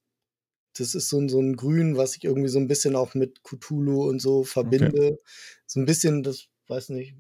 [0.78, 3.44] das ist so, ein- so ein Grün, was ich irgendwie so ein bisschen auch mit
[3.44, 5.20] Cthulhu und so verbinde.
[5.68, 7.16] So ein bisschen, das weiß nicht,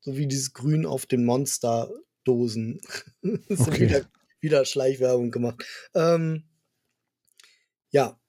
[0.00, 2.80] so wie dieses Grün auf den Monsterdosen.
[3.22, 3.80] so Okay.
[3.80, 4.10] wieder,
[4.40, 5.64] wieder Schleichwerbung gemacht.
[5.94, 6.44] Ähm,
[7.90, 8.20] ja,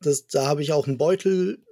[0.00, 1.64] das, da habe ich auch einen Beutel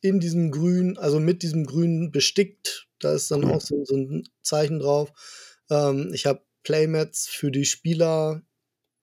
[0.00, 2.88] in diesem Grün, also mit diesem Grün bestickt.
[2.98, 5.12] Da ist dann auch so, so ein Zeichen drauf.
[5.70, 8.42] Ähm, ich habe Playmats für die Spieler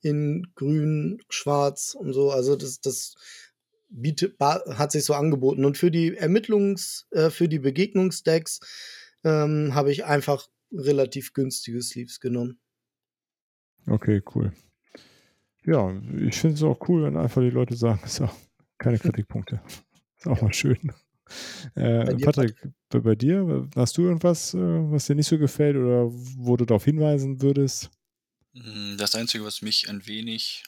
[0.01, 2.31] in Grün, Schwarz und so.
[2.31, 3.15] Also das, das
[3.89, 5.65] bietet, hat sich so angeboten.
[5.65, 8.59] Und für die Ermittlungs-, äh, für die Begegnungsdecks
[9.23, 12.59] ähm, habe ich einfach relativ günstige Sleeves genommen.
[13.87, 14.51] Okay, cool.
[15.65, 18.29] Ja, ich finde es auch cool, wenn einfach die Leute sagen, so,
[18.77, 19.61] keine Kritikpunkte.
[20.27, 20.91] Auch mal schön.
[21.75, 22.55] Äh, Bei dir, Patrick,
[22.89, 26.65] bei, bei dir, hast du irgendwas, äh, was dir nicht so gefällt oder wo du
[26.65, 27.91] darauf hinweisen würdest?
[28.53, 30.63] Mm, Das Einzige, was mich ein wenig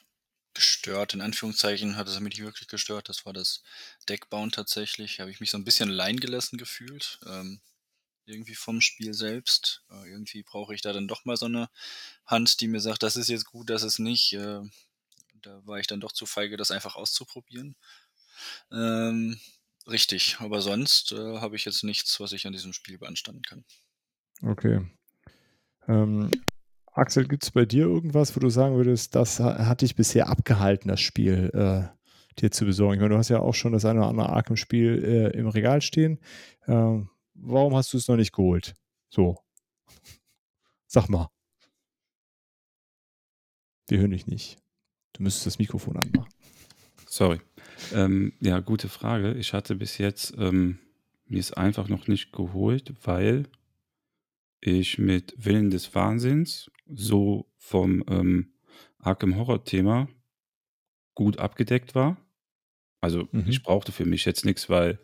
[0.53, 3.63] gestört, in Anführungszeichen, hat es mich nicht wirklich gestört, das war das
[4.09, 5.19] Deckbauen tatsächlich.
[5.19, 7.19] Habe ich mich so ein bisschen allein gelassen gefühlt.
[7.25, 7.61] Ähm,
[8.25, 9.83] irgendwie vom Spiel selbst.
[9.91, 11.69] Äh, irgendwie brauche ich da dann doch mal so eine
[12.25, 14.33] Hand, die mir sagt, das ist jetzt gut, das ist nicht.
[14.33, 14.61] Äh,
[15.41, 17.75] da war ich dann doch zu feige, das einfach auszuprobieren.
[18.71, 19.37] Ähm,
[19.87, 23.65] richtig, aber sonst äh, habe ich jetzt nichts, was ich an diesem Spiel beanstanden kann.
[24.41, 24.87] Okay.
[25.87, 26.29] Ähm,
[26.91, 30.27] Axel, gibt es bei dir irgendwas, wo du sagen würdest, das ha- hat dich bisher
[30.29, 31.87] abgehalten, das Spiel äh,
[32.39, 32.95] dir zu besorgen?
[32.95, 35.81] Ich meine, du hast ja auch schon das eine oder andere Arkham-Spiel äh, im Regal
[35.81, 36.19] stehen.
[36.67, 38.75] Ähm, warum hast du es noch nicht geholt?
[39.09, 39.37] So.
[40.87, 41.29] Sag mal.
[43.87, 44.57] Wir hören dich nicht.
[45.13, 46.29] Du müsstest das Mikrofon anmachen.
[47.07, 47.39] Sorry.
[47.93, 49.33] Ähm, ja, gute Frage.
[49.33, 50.79] Ich hatte bis jetzt ähm,
[51.25, 53.47] mir es einfach noch nicht geholt, weil
[54.61, 58.53] ich mit Willen des Wahnsinns so vom ähm,
[58.99, 60.07] Arkham Horror Thema
[61.15, 62.17] gut abgedeckt war.
[63.01, 63.45] Also Mhm.
[63.47, 64.99] ich brauchte für mich jetzt nichts, weil,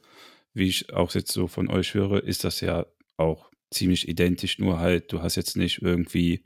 [0.53, 2.85] wie ich auch jetzt so von euch höre, ist das ja
[3.17, 6.43] auch ziemlich identisch, nur halt, du hast jetzt nicht irgendwie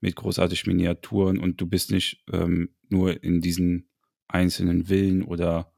[0.00, 3.87] mit großartig Miniaturen und du bist nicht ähm, nur in diesen
[4.28, 5.74] einzelnen Villen oder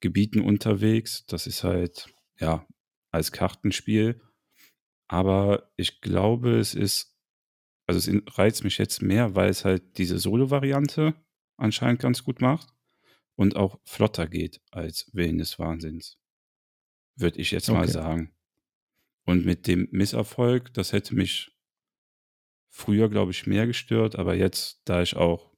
[0.00, 1.24] Gebieten unterwegs.
[1.26, 2.66] Das ist halt, ja,
[3.10, 4.20] als Kartenspiel.
[5.08, 7.16] Aber ich glaube, es ist,
[7.86, 11.14] also es reizt mich jetzt mehr, weil es halt diese Solo-Variante
[11.56, 12.68] anscheinend ganz gut macht
[13.36, 16.18] und auch flotter geht als Willen des Wahnsinns.
[17.16, 17.92] Würde ich jetzt mal Okay.
[17.92, 18.34] sagen.
[19.26, 21.52] Und mit dem Misserfolg, das hätte mich
[22.70, 25.53] früher, glaube ich, mehr gestört, aber jetzt, da ich auch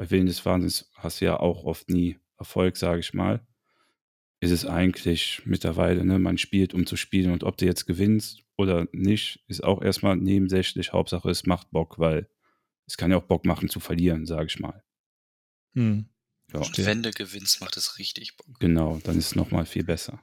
[0.00, 3.46] bei Willen des Wahnsinns hast du ja auch oft nie Erfolg, sage ich mal,
[4.40, 8.42] ist es eigentlich mittlerweile, ne, man spielt, um zu spielen und ob du jetzt gewinnst
[8.56, 10.94] oder nicht, ist auch erstmal nebensächlich.
[10.94, 12.30] Hauptsache, es macht Bock, weil
[12.86, 14.82] es kann ja auch Bock machen zu verlieren, sage ich mal.
[15.74, 16.08] Hm.
[16.50, 18.58] Ja, Und wenn du gewinnst, macht es richtig Bock.
[18.58, 20.22] genau, dann ist es nochmal viel besser.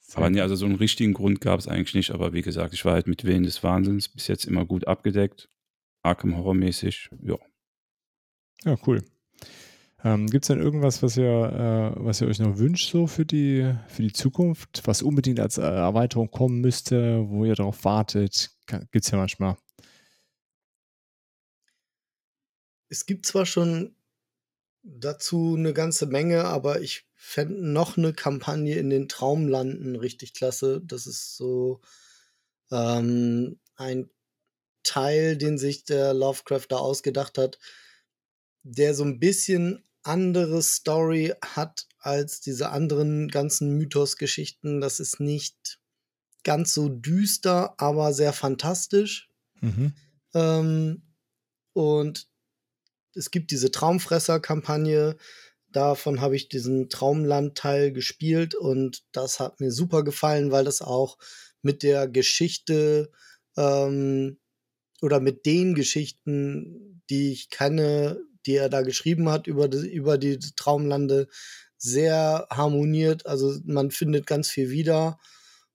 [0.00, 2.10] Sehr Aber nee, also so einen richtigen Grund gab es eigentlich nicht.
[2.10, 5.48] Aber wie gesagt, ich war halt mit Willen des Wahnsinns bis jetzt immer gut abgedeckt.
[6.02, 7.38] Arkham Horror-mäßig, ja.
[8.64, 9.02] Ja, cool.
[10.04, 13.24] Ähm, Gibt es denn irgendwas, was ihr, äh, was ihr euch noch wünscht, so für
[13.24, 18.50] die, für die Zukunft, was unbedingt als äh, Erweiterung kommen müsste, wo ihr darauf wartet?
[18.66, 19.56] Gibt es ja manchmal.
[22.88, 23.94] Es gibt zwar schon
[24.82, 30.80] dazu eine ganze Menge, aber ich fände noch eine Kampagne in den Traumlanden richtig klasse.
[30.84, 31.80] Das ist so
[32.72, 34.10] ähm, ein
[34.82, 37.58] Teil, den sich der Lovecraft da ausgedacht hat,
[38.62, 44.80] der so ein bisschen andere Story hat als diese anderen ganzen Mythos-Geschichten.
[44.80, 45.78] Das ist nicht
[46.44, 49.28] ganz so düster, aber sehr fantastisch.
[49.60, 49.92] Mhm.
[50.34, 51.02] Ähm,
[51.72, 52.28] und
[53.14, 55.16] es gibt diese Traumfresser-Kampagne.
[55.70, 61.18] Davon habe ich diesen Traumland-Teil gespielt und das hat mir super gefallen, weil das auch
[61.62, 63.10] mit der Geschichte
[63.56, 64.38] ähm,
[65.00, 70.18] oder mit den Geschichten, die ich kenne, die er da geschrieben hat über die, über
[70.18, 71.28] die Traumlande,
[71.78, 73.26] sehr harmoniert.
[73.26, 75.18] Also man findet ganz viel wieder.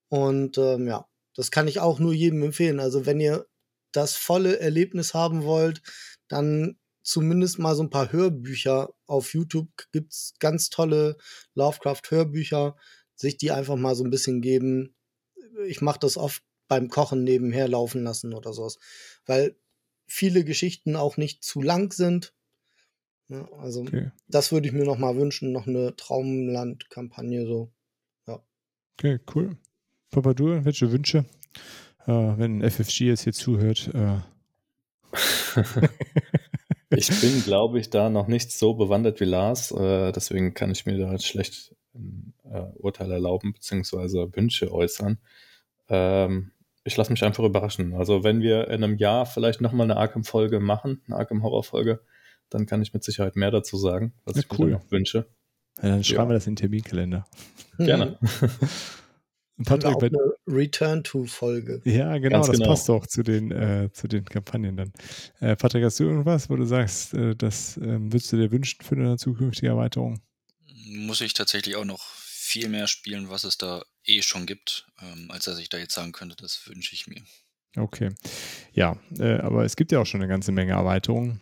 [0.10, 1.06] Und ähm, ja,
[1.36, 2.80] das kann ich auch nur jedem empfehlen.
[2.80, 3.46] Also wenn ihr
[3.92, 5.82] das volle Erlebnis haben wollt,
[6.28, 11.18] dann zumindest mal so ein paar Hörbücher auf YouTube gibt's ganz tolle
[11.56, 12.76] Lovecraft-Hörbücher,
[13.16, 14.96] sich die einfach mal so ein bisschen geben.
[15.66, 18.78] Ich mache das oft beim Kochen nebenher laufen lassen oder sowas,
[19.26, 19.58] weil
[20.06, 22.34] viele Geschichten auch nicht zu lang sind.
[23.30, 24.12] Ja, also Okay.
[24.28, 27.72] das würde ich mir noch mal wünschen, noch eine Traumland-Kampagne so.
[28.98, 29.58] okay, cool.
[30.12, 31.26] Papa, du, welche Wünsche?
[32.06, 34.20] Äh, wenn FFG jetzt hier zuhört, äh,
[36.90, 39.72] Ich bin, glaube ich, da noch nicht so bewandert wie Lars.
[39.72, 45.18] Äh, deswegen kann ich mir da jetzt schlecht ein äh, Urteil erlauben, beziehungsweise Wünsche äußern.
[45.90, 46.52] Ähm,
[46.86, 47.94] ich lasse mich einfach überraschen.
[47.94, 52.00] Also, wenn wir in einem Jahr vielleicht nochmal eine Arkham-Folge machen, eine Arkham-Horror-Folge,
[52.50, 54.72] dann kann ich mit Sicherheit mehr dazu sagen, was Ja, ich mir cool.
[54.72, 55.28] dann noch wünsche.
[55.82, 56.30] ja, dann schreiben Ja.
[56.30, 57.28] wir das in den Terminkalender.
[57.78, 58.18] Gerne.
[58.22, 58.62] Und
[59.60, 60.18] Und Patrick, auch eine
[60.48, 61.82] Return-to-Folge.
[61.86, 62.70] ja, genau, Ganz das genau.
[62.70, 64.94] passt doch zu den, äh, zu den Kampagnen dann.
[65.40, 68.84] Äh, Patrick, hast du irgendwas, wo du sagst, äh, das ähm, würdest du dir wünschen
[68.84, 70.22] für eine zukünftige Erweiterung?
[70.90, 75.32] Muss ich tatsächlich auch noch viel mehr spielen, was es da eh schon gibt, ähm,
[75.32, 77.22] als dass ich da jetzt sagen könnte, das wünsche ich mir.
[77.76, 78.12] Okay.
[78.74, 81.42] Ja, äh, aber es gibt ja auch schon eine ganze Menge Erweiterungen.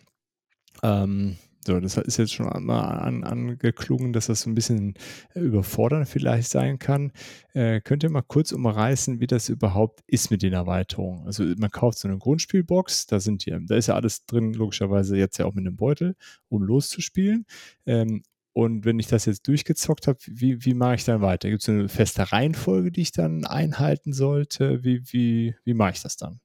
[0.82, 4.94] Ähm, so, das ist jetzt schon mal an, angeklungen, dass das so ein bisschen
[5.34, 7.10] überfordernd vielleicht sein kann.
[7.54, 11.26] Äh, könnt ihr mal kurz umreißen, wie das überhaupt ist mit den Erweiterungen?
[11.26, 15.16] Also man kauft so eine Grundspielbox, da sind die, da ist ja alles drin, logischerweise
[15.16, 16.14] jetzt ja auch mit einem Beutel,
[16.48, 17.46] um loszuspielen.
[17.84, 18.22] Ähm,
[18.52, 21.50] und wenn ich das jetzt durchgezockt habe, wie, wie mache ich dann weiter?
[21.50, 24.84] Gibt es eine feste Reihenfolge, die ich dann einhalten sollte?
[24.84, 26.40] Wie, wie, wie mache ich das dann?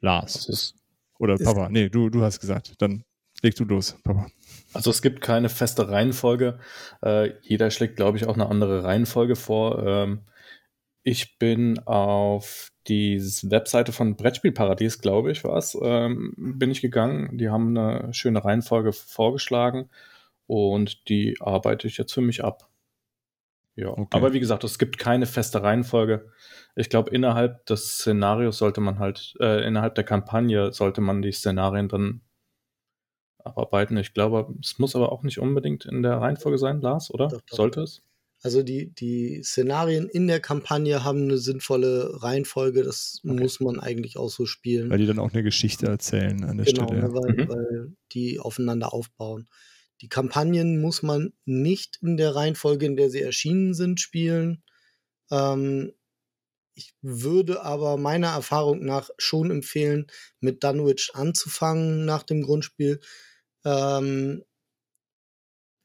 [0.00, 0.74] Lars.
[1.18, 1.68] Oder Ist- Papa.
[1.70, 2.74] Nee, du, du hast gesagt.
[2.78, 3.04] Dann
[3.42, 4.26] leg du los, Papa.
[4.72, 6.58] Also es gibt keine feste Reihenfolge.
[7.02, 9.82] Äh, jeder schlägt, glaube ich, auch eine andere Reihenfolge vor.
[9.86, 10.20] Ähm,
[11.02, 17.38] ich bin auf die Webseite von Brettspielparadies, glaube ich, war es, ähm, bin ich gegangen.
[17.38, 19.88] Die haben eine schöne Reihenfolge vorgeschlagen
[20.46, 22.68] und die arbeite ich jetzt für mich ab.
[23.76, 24.08] Ja, Okay.
[24.10, 26.30] aber wie gesagt, es gibt keine feste Reihenfolge.
[26.74, 31.32] Ich glaube, innerhalb des Szenarios sollte man halt, äh, innerhalb der Kampagne sollte man die
[31.32, 32.22] Szenarien dann
[33.38, 33.96] abarbeiten.
[33.98, 37.28] Ich glaube, es muss aber auch nicht unbedingt in der Reihenfolge sein, Lars, oder?
[37.28, 37.56] Doch, doch.
[37.56, 38.02] Sollte es?
[38.42, 43.40] Also die, die Szenarien in der Kampagne haben eine sinnvolle Reihenfolge, das okay.
[43.40, 44.90] muss man eigentlich auch so spielen.
[44.90, 47.00] Weil die dann auch eine Geschichte erzählen an der genau, Stelle.
[47.00, 47.48] Genau, weil, mhm.
[47.48, 49.48] weil die aufeinander aufbauen.
[50.00, 54.62] Die Kampagnen muss man nicht in der Reihenfolge, in der sie erschienen sind, spielen.
[55.30, 55.92] Ähm,
[56.74, 60.06] ich würde aber meiner Erfahrung nach schon empfehlen,
[60.40, 63.00] mit Dunwich anzufangen nach dem Grundspiel.
[63.64, 64.44] Ähm,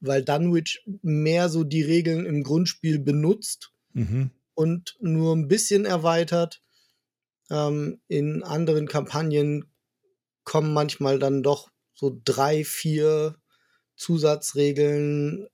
[0.00, 4.30] weil Dunwich mehr so die Regeln im Grundspiel benutzt mhm.
[4.54, 6.60] und nur ein bisschen erweitert.
[7.50, 9.64] Ähm, in anderen Kampagnen
[10.44, 13.36] kommen manchmal dann doch so drei, vier
[14.02, 15.48] Zusatzregeln,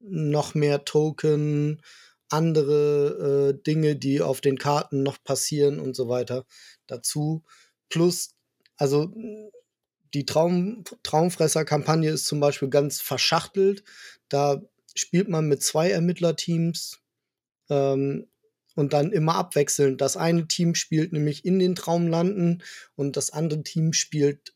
[0.00, 1.82] noch mehr Token,
[2.30, 6.46] andere äh, Dinge, die auf den Karten noch passieren und so weiter
[6.86, 7.44] dazu.
[7.90, 8.34] Plus,
[8.76, 9.12] also
[10.14, 13.84] die Traum, Traumfresser-Kampagne ist zum Beispiel ganz verschachtelt.
[14.28, 14.62] Da
[14.94, 17.00] spielt man mit zwei Ermittlerteams
[17.70, 18.28] ähm,
[18.74, 20.00] und dann immer abwechselnd.
[20.00, 22.62] Das eine Team spielt nämlich in den Traumlanden
[22.94, 24.54] und das andere Team spielt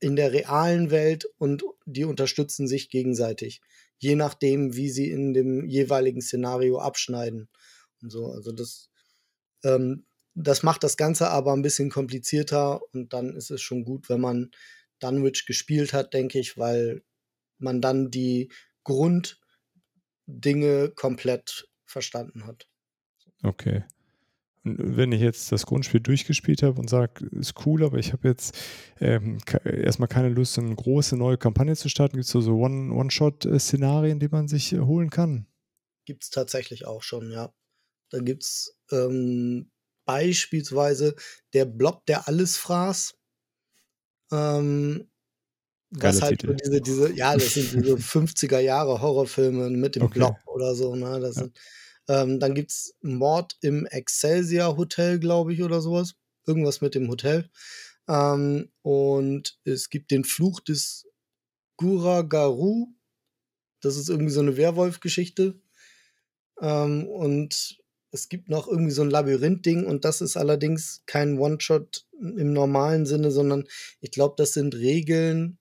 [0.00, 3.60] in der realen Welt und die unterstützen sich gegenseitig,
[3.98, 7.48] je nachdem, wie sie in dem jeweiligen Szenario abschneiden.
[8.02, 8.90] Und so, also das,
[9.62, 14.08] ähm, das macht das Ganze aber ein bisschen komplizierter und dann ist es schon gut,
[14.08, 14.50] wenn man
[15.00, 17.02] Dunwich gespielt hat, denke ich, weil
[17.58, 18.50] man dann die
[18.84, 19.40] Grunddinge
[20.94, 22.66] komplett verstanden hat.
[23.42, 23.84] Okay.
[24.62, 28.58] Wenn ich jetzt das Grundspiel durchgespielt habe und sage, ist cool, aber ich habe jetzt
[29.00, 34.20] ähm, erstmal keine Lust, eine große neue Kampagne zu starten, gibt es so, so One-Shot-Szenarien,
[34.20, 35.46] die man sich äh, holen kann?
[36.04, 37.54] Gibt es tatsächlich auch schon, ja.
[38.10, 39.70] Da gibt es ähm,
[40.04, 41.14] beispielsweise
[41.54, 43.14] der Blob, der alles fraß.
[44.32, 45.10] Ähm,
[45.90, 50.18] was halt so diese, diese, ja, das sind diese 50er Jahre Horrorfilme mit dem okay.
[50.18, 51.18] Blob oder so, ne?
[51.20, 51.42] Das ja.
[51.42, 51.58] sind,
[52.10, 56.16] ähm, dann gibt es Mord im Excelsior Hotel, glaube ich, oder sowas.
[56.44, 57.48] Irgendwas mit dem Hotel.
[58.08, 61.06] Ähm, und es gibt den Fluch des
[61.76, 62.88] Guragaru.
[63.80, 65.60] Das ist irgendwie so eine Werwolf-Geschichte.
[66.60, 67.78] Ähm, und
[68.10, 73.06] es gibt noch irgendwie so ein Labyrinth-Ding und das ist allerdings kein One-Shot im normalen
[73.06, 73.68] Sinne, sondern
[74.00, 75.58] ich glaube, das sind Regeln,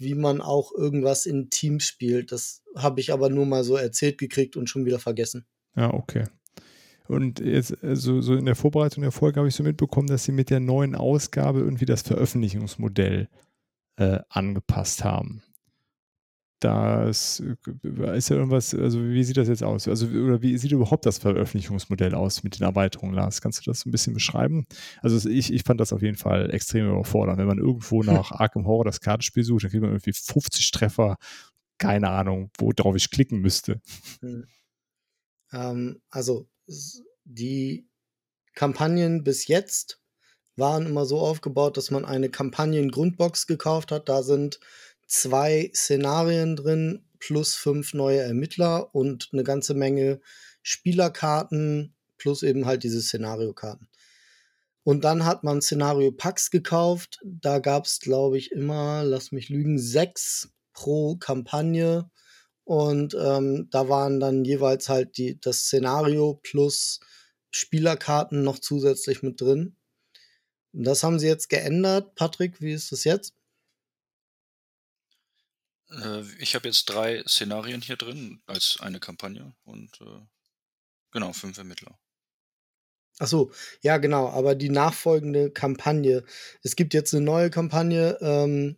[0.00, 2.32] wie man auch irgendwas in Teams spielt.
[2.32, 5.46] Das habe ich aber nur mal so erzählt gekriegt und schon wieder vergessen.
[5.76, 6.24] Ja, okay.
[7.06, 10.32] Und jetzt, also so in der Vorbereitung der Folge habe ich so mitbekommen, dass sie
[10.32, 13.28] mit der neuen Ausgabe irgendwie das Veröffentlichungsmodell
[13.96, 15.42] äh, angepasst haben
[16.60, 19.88] das äh, ist ja irgendwas, also wie sieht das jetzt aus?
[19.88, 23.40] Also, oder wie sieht überhaupt das Veröffentlichungsmodell aus mit den Erweiterungen, Lars?
[23.40, 24.66] Kannst du das ein bisschen beschreiben?
[25.00, 27.38] Also, ich, ich fand das auf jeden Fall extrem überfordernd.
[27.38, 31.16] Wenn man irgendwo nach Arkham Horror das Kartenspiel sucht, dann kriegt man irgendwie 50 Treffer,
[31.78, 33.80] keine Ahnung, worauf ich klicken müsste.
[34.20, 34.46] Hm.
[35.52, 36.46] Ähm, also,
[37.24, 37.88] die
[38.54, 40.00] Kampagnen bis jetzt
[40.56, 44.08] waren immer so aufgebaut, dass man eine Kampagnen-Grundbox gekauft hat.
[44.08, 44.60] Da sind
[45.10, 50.20] zwei Szenarien drin, plus fünf neue Ermittler und eine ganze Menge
[50.62, 53.88] Spielerkarten, plus eben halt diese Szenariokarten.
[54.82, 57.20] Und dann hat man Szenario-Packs gekauft.
[57.24, 62.10] Da gab es, glaube ich, immer, lass mich lügen, sechs pro Kampagne.
[62.64, 67.00] Und ähm, da waren dann jeweils halt die, das Szenario plus
[67.50, 69.76] Spielerkarten noch zusätzlich mit drin.
[70.72, 72.14] Das haben sie jetzt geändert.
[72.14, 73.34] Patrick, wie ist das jetzt?
[75.90, 80.20] Äh, ich habe jetzt drei Szenarien hier drin als eine Kampagne und äh,
[81.10, 81.98] genau, fünf Ermittler.
[83.18, 83.52] Ach so,
[83.82, 86.24] ja, genau, aber die nachfolgende Kampagne.
[86.62, 88.76] Es gibt jetzt eine neue Kampagne, ähm,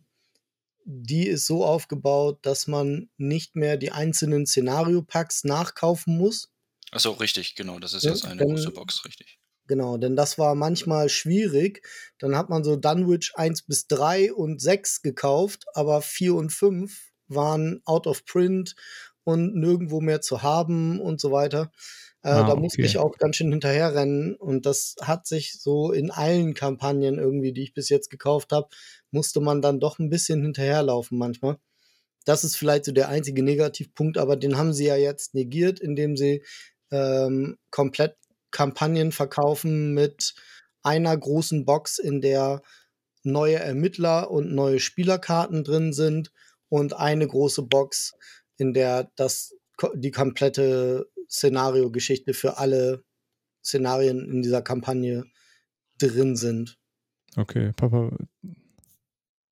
[0.85, 6.51] die ist so aufgebaut, dass man nicht mehr die einzelnen Szenario-Packs nachkaufen muss.
[6.91, 9.39] Ach so, richtig, genau, das ist ja, jetzt eine denn, große Box, richtig.
[9.67, 11.87] Genau, denn das war manchmal schwierig.
[12.19, 17.11] Dann hat man so Dunwich 1 bis 3 und 6 gekauft, aber 4 und 5
[17.27, 18.75] waren out of print
[19.23, 21.71] und nirgendwo mehr zu haben und so weiter.
[22.23, 22.87] Äh, ah, da musste okay.
[22.87, 27.63] ich auch ganz schön hinterherrennen und das hat sich so in allen Kampagnen irgendwie, die
[27.63, 28.69] ich bis jetzt gekauft habe,
[29.11, 31.57] musste man dann doch ein bisschen hinterherlaufen manchmal.
[32.25, 36.15] Das ist vielleicht so der einzige Negativpunkt, aber den haben sie ja jetzt negiert, indem
[36.15, 36.43] sie
[36.91, 38.15] ähm, komplett
[38.53, 40.33] Kampagnen verkaufen mit
[40.83, 42.61] einer großen Box, in der
[43.23, 46.31] neue Ermittler und neue Spielerkarten drin sind
[46.69, 48.13] und eine große Box,
[48.57, 49.53] in der das
[49.95, 53.03] die komplette Szenario-Geschichte für alle
[53.63, 55.25] Szenarien in dieser Kampagne
[55.97, 56.77] drin sind.
[57.35, 58.15] Okay, Papa.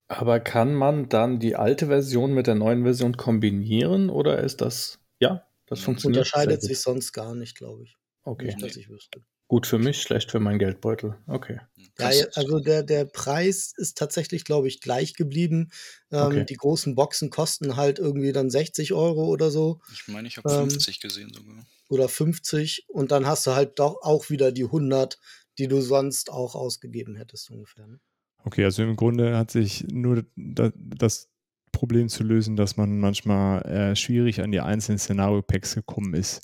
[0.08, 5.00] Aber kann man dann die alte Version mit der neuen Version kombinieren oder ist das,
[5.20, 6.26] ja, das funktioniert?
[6.26, 7.98] Unterscheidet sich sonst gar nicht, glaube ich.
[8.24, 8.46] Okay.
[8.48, 9.22] Nicht, dass ich wüsste.
[9.48, 11.18] Gut für mich, schlecht für meinen Geldbeutel.
[11.28, 11.60] Okay.
[11.98, 15.72] Ja, also der, der Preis ist tatsächlich, glaube ich, gleich geblieben.
[16.12, 16.46] Ähm, Okay.
[16.46, 20.50] Die großen Boxen kosten halt irgendwie dann 60 Euro oder so Ich meine, ich habe
[20.50, 21.66] Ähm, 50 gesehen sogar.
[21.90, 25.20] oder 50 und dann hast du halt doch auch wieder die 100,
[25.58, 27.88] die du sonst auch ausgegeben hättest ungefähr.
[27.88, 28.00] Ne?
[28.44, 31.30] Okay, also im Grunde hat sich nur da, das
[31.72, 36.42] Problem zu lösen, dass man manchmal äh, schwierig an die einzelnen Szenario-Packs gekommen ist.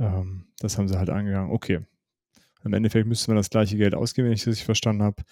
[0.00, 1.52] Ähm, das haben sie halt angegangen.
[1.52, 1.80] Okay.
[2.64, 5.22] Im Endeffekt müsste man das gleiche Geld ausgeben, wenn ich das richtig verstanden habe,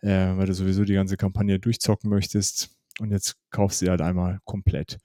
[0.00, 2.70] äh, weil du sowieso die ganze Kampagne durchzocken möchtest.
[2.98, 4.98] Und jetzt kaufst du sie halt einmal komplett.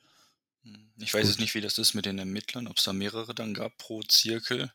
[0.64, 0.92] Hm.
[0.98, 1.30] Ich weiß Gut.
[1.32, 4.02] jetzt nicht, wie das ist mit den Ermittlern, ob es da mehrere dann gab pro
[4.04, 4.72] Zirkel.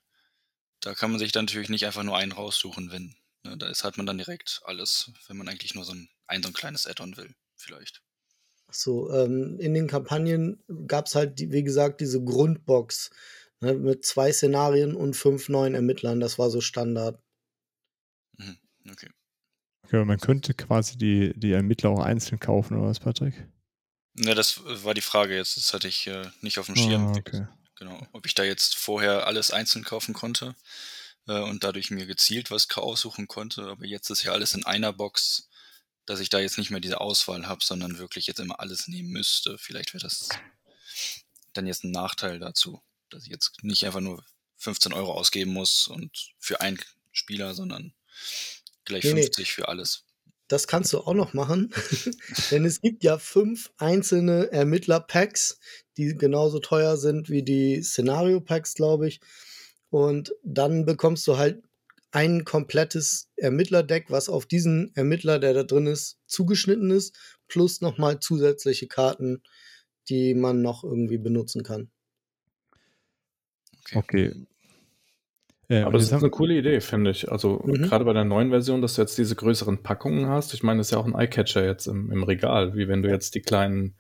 [0.81, 3.15] Da kann man sich dann natürlich nicht einfach nur einen raussuchen, wenn.
[3.45, 6.43] Ne, da ist, hat man dann direkt alles, wenn man eigentlich nur so ein, ein,
[6.43, 8.03] so ein kleines Add-on will, vielleicht.
[8.71, 13.11] So, ähm, in den Kampagnen gab es halt, wie gesagt, diese Grundbox
[13.65, 16.21] ne, mit zwei Szenarien und fünf neuen Ermittlern.
[16.21, 17.21] Das war so Standard.
[18.37, 18.59] Mhm.
[18.91, 19.11] Okay.
[19.85, 23.35] Okay, aber man könnte quasi die, die Ermittler auch einzeln kaufen, oder was, Patrick?
[24.15, 25.57] Ne, das war die Frage jetzt.
[25.57, 27.09] Das hatte ich äh, nicht auf dem Schirm.
[27.09, 27.47] Ah, okay.
[27.77, 28.07] Genau.
[28.13, 30.55] Ob ich da jetzt vorher alles einzeln kaufen konnte
[31.27, 33.63] äh, und dadurch mir gezielt was aussuchen konnte.
[33.65, 35.49] Aber jetzt ist ja alles in einer Box,
[36.07, 39.11] dass ich da jetzt nicht mehr diese Auswahl habe, sondern wirklich jetzt immer alles nehmen
[39.11, 39.59] müsste.
[39.59, 40.29] Vielleicht wäre das
[41.53, 44.25] dann jetzt ein Nachteil dazu, dass ich jetzt nicht einfach nur
[44.57, 46.79] 15 Euro ausgeben muss und für einen
[47.13, 47.95] Spieler, sondern
[48.85, 49.23] gleich Nee, nee.
[49.23, 50.05] 50 für alles.
[50.49, 51.73] Das kannst du auch noch machen,
[52.51, 55.59] denn es gibt ja fünf einzelne Ermittler-Packs,
[55.97, 59.21] die genauso teuer sind wie die Szenario-Packs, glaube ich.
[59.89, 61.63] Und dann bekommst du halt
[62.11, 67.17] ein komplettes Ermittlerdeck, was auf diesen Ermittler, der da drin ist, zugeschnitten ist,
[67.49, 69.43] plus nochmal zusätzliche Karten,
[70.09, 71.91] die man noch irgendwie benutzen kann.
[73.93, 73.99] Okay.
[73.99, 74.47] Okay.
[75.69, 77.31] Äh, Aber das ist eine coole Idee, finde ich.
[77.31, 77.83] Also Mhm.
[77.83, 80.53] gerade bei der neuen Version, dass du jetzt diese größeren Packungen hast.
[80.53, 83.09] Ich meine, das ist ja auch ein Eyecatcher jetzt im, im Regal, wie wenn du
[83.09, 83.95] jetzt die kleinen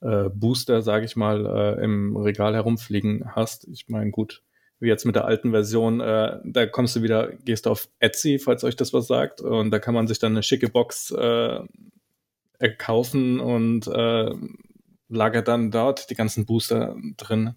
[0.00, 3.66] äh, Booster, sage ich mal, äh, im Regal herumfliegen hast.
[3.68, 4.42] Ich meine, gut,
[4.80, 8.38] wie jetzt mit der alten Version, äh, da kommst du wieder, gehst du auf Etsy,
[8.38, 11.58] falls euch das was sagt, und da kann man sich dann eine schicke Box äh,
[12.60, 14.30] äh, kaufen und äh,
[15.08, 17.54] lagert dann dort die ganzen Booster drin.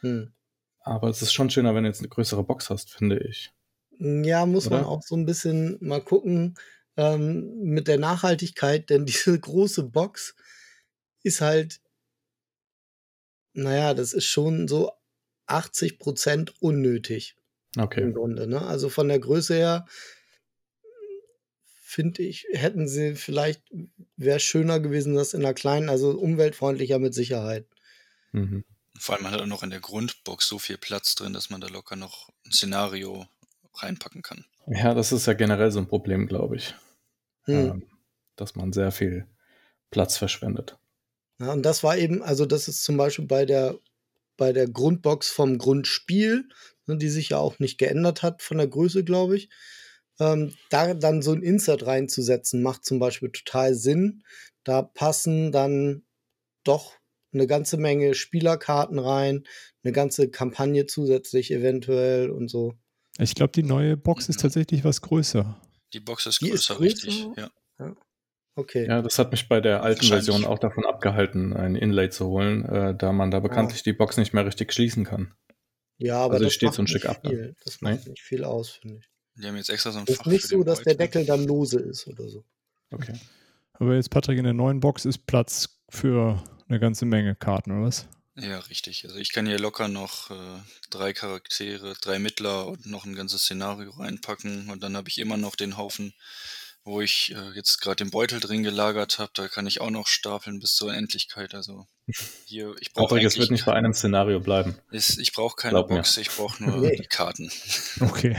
[0.00, 0.32] Hm.
[0.84, 3.52] Aber es ist schon schöner, wenn du jetzt eine größere Box hast, finde ich.
[3.98, 4.88] Ja, muss man Oder?
[4.88, 6.54] auch so ein bisschen mal gucken
[6.96, 10.36] ähm, mit der Nachhaltigkeit, denn diese große Box
[11.22, 11.80] ist halt,
[13.54, 14.92] naja, das ist schon so
[15.46, 17.36] 80 Prozent unnötig
[17.78, 18.02] Okay.
[18.02, 18.46] im Grunde.
[18.46, 18.62] Ne?
[18.62, 19.86] Also von der Größe her
[21.80, 23.62] finde ich, hätten sie vielleicht,
[24.16, 27.66] wäre schöner gewesen, das in einer kleinen, also umweltfreundlicher mit Sicherheit.
[28.32, 28.64] Mhm.
[28.98, 31.68] Vor allem hat er noch in der Grundbox so viel Platz drin, dass man da
[31.68, 33.26] locker noch ein Szenario
[33.74, 34.44] reinpacken kann.
[34.66, 36.74] Ja, das ist ja generell so ein Problem, glaube ich.
[37.44, 37.54] Hm.
[37.54, 37.86] Ähm,
[38.36, 39.26] dass man sehr viel
[39.90, 40.78] Platz verschwendet.
[41.40, 43.78] Ja, und das war eben, also das ist zum Beispiel bei der,
[44.36, 46.48] bei der Grundbox vom Grundspiel,
[46.86, 49.50] ne, die sich ja auch nicht geändert hat von der Größe, glaube ich.
[50.20, 54.22] Ähm, da dann so ein Insert reinzusetzen, macht zum Beispiel total Sinn.
[54.62, 56.04] Da passen dann
[56.62, 56.94] doch
[57.34, 59.44] eine ganze Menge Spielerkarten rein,
[59.82, 62.74] eine ganze Kampagne zusätzlich eventuell und so.
[63.18, 64.42] Ich glaube, die neue Box ist Mhm.
[64.42, 65.60] tatsächlich was größer.
[65.92, 66.84] Die Box ist Die ist größer, größer?
[66.84, 67.26] richtig.
[67.36, 67.50] Ja.
[68.56, 68.86] Okay.
[68.86, 70.06] Ja, das hat mich bei der alten.
[70.06, 74.16] Version auch davon abgehalten, ein Inlay zu holen, äh, da man da bekanntlich die Box
[74.16, 75.34] nicht mehr richtig schließen kann.
[75.98, 77.32] Ja, aber Also das steht macht so ein nicht Stück ab dann.
[77.32, 77.56] viel.
[77.64, 77.90] Das Nee?
[77.92, 79.10] macht nicht viel aus, finde ich.
[79.36, 80.84] Die haben jetzt extra so ein Es Fach ist nicht für so, den dass der
[80.94, 80.96] Beutel.
[80.98, 82.44] Deckel dann lose ist oder so.
[82.92, 83.14] Okay.
[83.72, 87.86] Aber jetzt, Patrick, in der neuen Box ist Platz für eine ganze Menge Karten, oder
[87.86, 88.06] was?
[88.36, 89.04] Ja, richtig.
[89.04, 90.34] Also ich kann hier locker noch äh,
[90.90, 95.36] drei Charaktere, drei Mittler und noch ein ganzes Szenario reinpacken und dann habe ich immer
[95.36, 96.14] noch den Haufen,
[96.82, 99.30] wo ich äh, jetzt gerade den Beutel drin gelagert habe.
[99.34, 101.54] Da kann ich auch noch stapeln bis zur Endlichkeit.
[101.54, 101.86] Also
[102.44, 104.74] hier, ich brauche es wird nicht bei einem Szenario bleiben.
[104.90, 105.96] ist, ich brauche keine Glaub mir.
[105.96, 106.96] Box, ich brauche nur Nee.
[106.96, 107.50] die Karten.
[108.00, 108.36] Okay.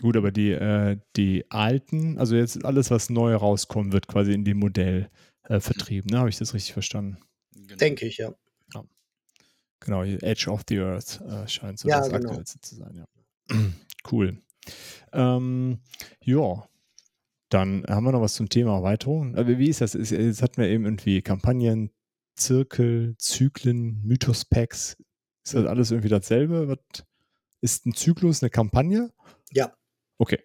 [0.00, 4.46] Gut, aber die, äh, die alten, also jetzt alles, was neu rauskommt, wird quasi in
[4.46, 5.10] dem Modell
[5.44, 6.10] äh, vertrieben.
[6.10, 6.18] Ne?
[6.18, 7.18] Habe ich das richtig verstanden?
[7.54, 7.76] Genau.
[7.76, 8.34] Denke ich, ja.
[9.80, 12.28] Genau, hier Edge of the Earth äh, scheint so Ja, das genau.
[12.28, 13.56] aktuellste zu sein, ja.
[14.12, 14.40] cool.
[15.12, 15.80] Ähm,
[16.22, 16.68] ja,
[17.48, 19.34] dann haben wir noch was zum Thema Erweiterung.
[19.36, 19.94] Aber wie ist das?
[19.94, 21.90] Ist, jetzt hatten wir eben irgendwie Kampagnen,
[22.36, 24.98] Zirkel, Zyklen, Mythos-Packs.
[25.44, 26.68] Ist das alles irgendwie dasselbe?
[26.68, 27.04] Was,
[27.62, 29.12] ist ein Zyklus eine Kampagne?
[29.50, 29.74] Ja.
[30.18, 30.42] Okay.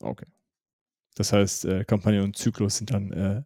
[0.00, 0.26] Okay.
[1.20, 3.42] Das heißt, äh, Kampagne und Zyklus sind dann äh,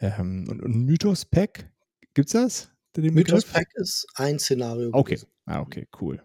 [0.00, 1.70] ähm, und, und Mythos-Pack,
[2.14, 2.70] gibt's das?
[2.96, 4.88] Mythos-Pack ist ein Szenario.
[4.90, 5.16] Okay.
[5.16, 5.28] gewesen.
[5.44, 6.22] Ah, okay, cool.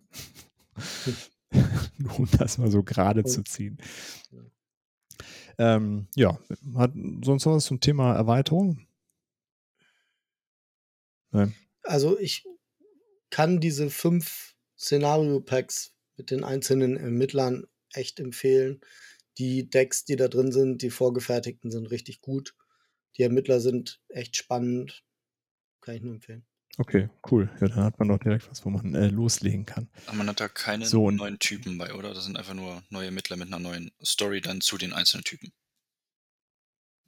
[1.98, 3.78] Nur um das mal so gerade zu ziehen.
[5.58, 5.76] Ja.
[5.76, 6.40] Ähm, ja,
[6.76, 6.94] hat
[7.26, 8.88] sonst noch was zum Thema Erweiterung?
[11.32, 11.54] Nein.
[11.84, 12.48] Also ich
[13.32, 18.80] kann diese fünf Szenario-Packs mit den einzelnen Ermittlern echt empfehlen.
[19.40, 22.56] Die Decks, die da drin sind, die vorgefertigten, sind richtig gut.
[23.18, 25.04] Die Ermittler sind echt spannend.
[25.82, 26.46] Kann ich nur empfehlen.
[26.78, 27.50] Okay, cool.
[27.60, 29.90] Ja, dann hat man doch direkt was, wo man äh, loslegen kann.
[30.06, 32.14] Aber man hat da keine So, neuen Typen bei, oder?
[32.14, 35.52] Das sind einfach nur neue Ermittler mit einer neuen Story dann zu den einzelnen Typen.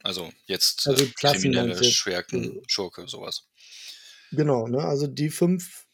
[0.04, 1.84] Also jetzt Also äh, Klassen kriminelle?
[1.84, 3.48] Schwerken, Also- Schurke, sowas.
[4.32, 4.80] Genau, ne?
[4.80, 5.86] Also die fünf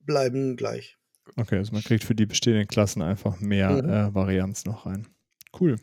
[0.00, 0.96] bleiben gleich.
[1.36, 3.88] Okay, also man kriegt für die bestehenden Klassen einfach mehr Mhm.
[3.88, 5.08] äh, Varianz noch rein.
[5.58, 5.76] Cool.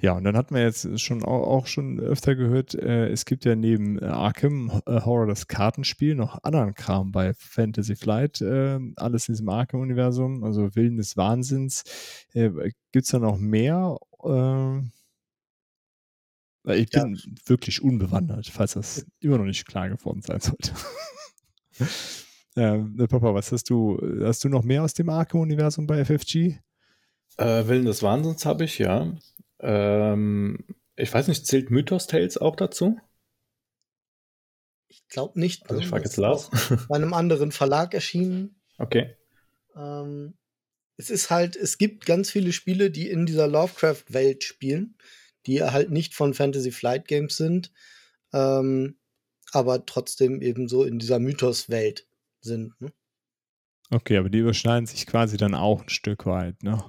[0.00, 3.44] Ja, und dann hat man jetzt schon auch, auch schon öfter gehört, äh, es gibt
[3.44, 8.78] ja neben äh, Arkham äh, Horror das Kartenspiel noch anderen Kram bei Fantasy Flight, äh,
[8.96, 11.84] alles in diesem Arkham-Universum, also Willen des Wahnsinns.
[12.32, 12.50] Äh,
[12.92, 13.96] gibt es da noch mehr?
[14.22, 14.82] Äh,
[16.64, 17.04] weil ich Ja.
[17.04, 20.72] bin wirklich unbewandert, falls das immer noch nicht klar geworden sein sollte.
[22.56, 23.98] ähm, äh, Papa, was hast du?
[24.22, 26.58] Hast du noch mehr aus dem Arkham-Universum bei FFG?
[27.36, 29.12] Äh, Willen des Wahnsinns habe ich, ja.
[29.60, 30.64] Ähm,
[30.96, 32.98] ich weiß nicht, zählt Mythos Tales auch dazu?
[34.88, 35.68] Ich glaube nicht.
[35.68, 36.50] Also ich frage jetzt Lars.
[36.88, 38.60] Bei einem anderen Verlag erschienen.
[38.78, 39.16] okay.
[39.76, 40.34] Ähm,
[40.96, 44.96] es ist halt, es gibt ganz viele Spiele, die in dieser Lovecraft-Welt spielen,
[45.46, 47.72] die halt nicht von Fantasy Flight Games sind,
[48.32, 48.96] ähm,
[49.52, 52.06] aber trotzdem eben so in dieser Mythos-Welt
[52.40, 52.80] sind.
[52.80, 52.92] Ne?
[53.90, 56.84] Okay, aber die überschneiden sich quasi dann auch ein Stück weit, ne?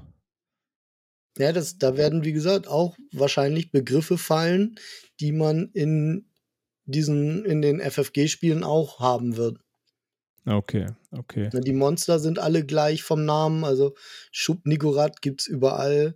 [1.37, 4.75] Ja, das, da werden, wie gesagt, auch wahrscheinlich Begriffe fallen,
[5.19, 6.25] die man in
[6.85, 9.59] diesen, in den FFG-Spielen auch haben wird.
[10.45, 11.49] Okay, okay.
[11.51, 13.95] Die Monster sind alle gleich vom Namen, also
[14.31, 16.15] Schub Nikorat gibt's überall,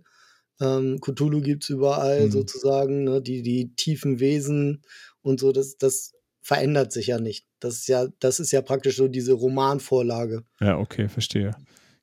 [0.60, 2.30] ähm, Cthulhu gibt's überall Mhm.
[2.30, 3.20] sozusagen, ne?
[3.20, 4.82] die, die tiefen Wesen
[5.22, 7.46] und so, das, das verändert sich ja nicht.
[7.58, 10.44] Das ist ja, das ist ja praktisch so diese Romanvorlage.
[10.60, 11.56] Ja, okay, verstehe.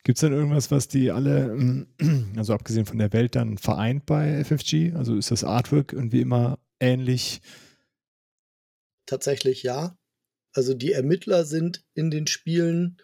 [0.07, 1.88] Gibt es denn irgendwas, was die alle, ähm,
[2.38, 4.93] also abgesehen von der Welt, dann vereint bei FFG?
[4.93, 7.41] Also ist das Artwork irgendwie immer ähnlich?
[9.05, 9.97] Tatsächlich ja.
[10.53, 13.01] Also die Ermittler sind in den Spielen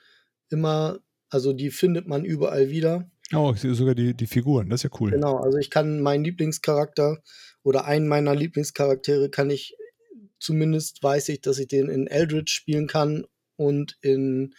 [0.49, 3.11] immer, also die findet man überall wieder.
[3.33, 5.11] Oh, ich sehe sogar die, die Figuren, das ist ja cool.
[5.11, 7.21] Genau, also ich kann meinen Lieblingscharakter
[7.63, 9.75] oder einen meiner Lieblingscharaktere kann ich,
[10.39, 13.25] zumindest weiß ich, dass ich den in Eldritch spielen kann
[13.57, 14.55] und in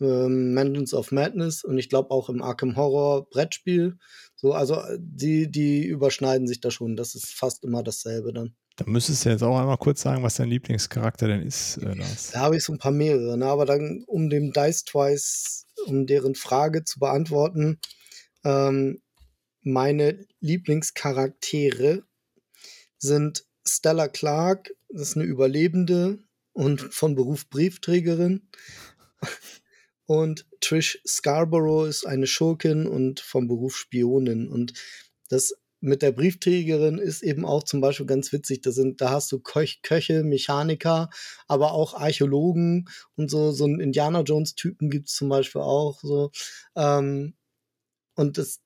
[0.00, 0.56] ähm,
[0.92, 3.98] of Madness und ich glaube auch im Arkham Horror Brettspiel.
[4.34, 6.96] So, also äh, die, die überschneiden sich da schon.
[6.96, 8.54] Das ist fast immer dasselbe dann.
[8.76, 11.96] Da müsstest du jetzt auch einmal kurz sagen, was dein Lieblingscharakter denn ist, äh.
[12.32, 13.46] Da habe ich so ein paar mehrere, ne?
[13.46, 17.80] aber dann, um dem Dice Twice, um deren Frage zu beantworten,
[18.44, 19.00] ähm,
[19.62, 22.02] meine Lieblingscharaktere
[22.98, 26.18] sind Stella Clark, das ist eine Überlebende
[26.52, 28.48] und von Beruf Briefträgerin.
[30.06, 34.48] Und Trish Scarborough ist eine Schurkin und vom Beruf Spionin.
[34.48, 34.72] Und
[35.28, 38.62] das mit der Briefträgerin ist eben auch zum Beispiel ganz witzig.
[38.62, 41.10] Da sind, da hast du Köch, Köche, Mechaniker,
[41.48, 46.30] aber auch Archäologen und so, so einen Indiana Jones-Typen gibt es zum Beispiel auch so.
[46.76, 47.34] Ähm,
[48.14, 48.60] und das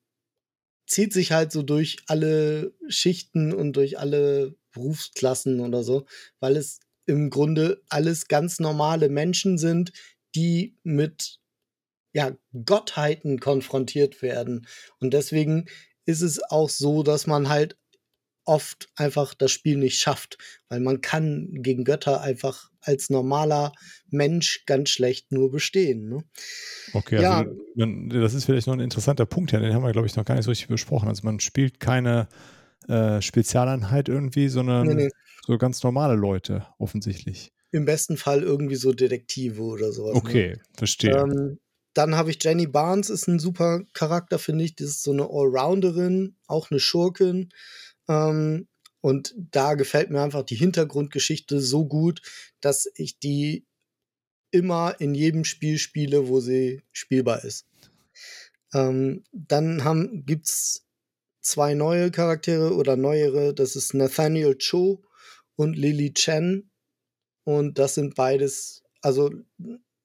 [0.87, 6.07] zieht sich halt so durch alle Schichten und durch alle Berufsklassen oder so,
[6.41, 9.93] weil es im Grunde alles ganz normale Menschen sind,
[10.35, 11.39] die mit
[12.13, 12.33] ja,
[12.65, 14.67] Gottheiten konfrontiert werden.
[14.99, 15.67] Und deswegen
[16.07, 17.77] ist es auch so, dass man halt
[18.45, 20.39] oft einfach das Spiel nicht schafft,
[20.69, 23.73] weil man kann gegen Götter einfach als normaler
[24.09, 26.09] Mensch ganz schlecht nur bestehen.
[26.09, 26.25] Ne?
[26.95, 27.39] Okay, Ja.
[27.39, 27.55] also
[28.09, 30.45] das ist vielleicht noch ein interessanter Punkt, den haben wir, glaube ich, noch gar nicht
[30.45, 31.09] so richtig besprochen.
[31.09, 32.29] Also man spielt keine
[32.89, 35.11] äh, Spezialeinheit irgendwie, sondern Nee, nee.
[35.47, 37.53] so ganz normale Leute, offensichtlich.
[37.73, 40.15] Im besten Fall irgendwie so Detektive oder sowas.
[40.15, 40.19] Ne?
[40.19, 41.17] Okay, verstehe.
[41.17, 41.59] Ähm,
[41.95, 44.77] dann habe ich Jenny Barnes, ist ein super Charakter, finde ich.
[44.77, 47.51] Das ist so eine Allrounderin, auch eine Schurkin.
[48.09, 48.69] Ähm,
[49.01, 52.23] und da gefällt mir einfach die Hintergrundgeschichte so gut,
[52.61, 53.67] dass ich die
[54.51, 57.67] immer in jedem Spiel spiele, wo sie spielbar ist.
[58.75, 60.87] Ähm, dann haben, gibt's
[61.41, 63.55] zwei neue Charaktere oder neuere.
[63.55, 65.03] Das ist Nathaniel Cho
[65.57, 66.70] und Lily Chen.
[67.45, 69.31] Und das sind beides, also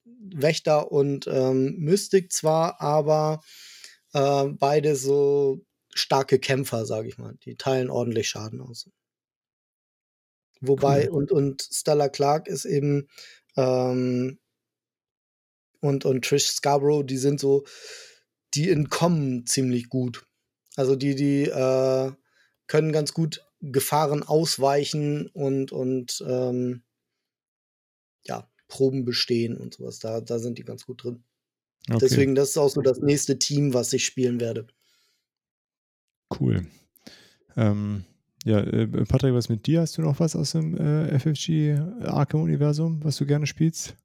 [0.04, 3.42] Wächter und ähm, Mystik zwar, aber
[4.14, 7.36] äh, beide so starke Kämpfer, sage ich mal.
[7.46, 8.90] Die teilen ordentlich Schaden aus.
[10.62, 11.16] Wobei, Cool.
[11.18, 13.08] und, und Stella Clark ist eben
[13.58, 14.40] ähm,
[15.82, 17.66] und, und Trish Scarborough, die sind so,
[18.54, 20.26] die entkommen ziemlich gut.
[20.76, 22.12] Also die, die äh,
[22.68, 26.84] können ganz gut Gefahren ausweichen und, und ähm,
[28.28, 30.00] ja, Proben bestehen und sowas.
[30.00, 31.24] Da, da sind die ganz gut drin.
[31.88, 34.68] Okay, Deswegen, das ist auch so das nächste Team, was ich spielen werde.
[36.40, 36.66] cool.
[37.56, 38.04] Ähm,
[38.44, 39.82] ja, äh, Patrick, was mit dir?
[39.82, 43.96] Hast du noch was aus dem äh, FFG Arkham-Universum, was du gerne spielst?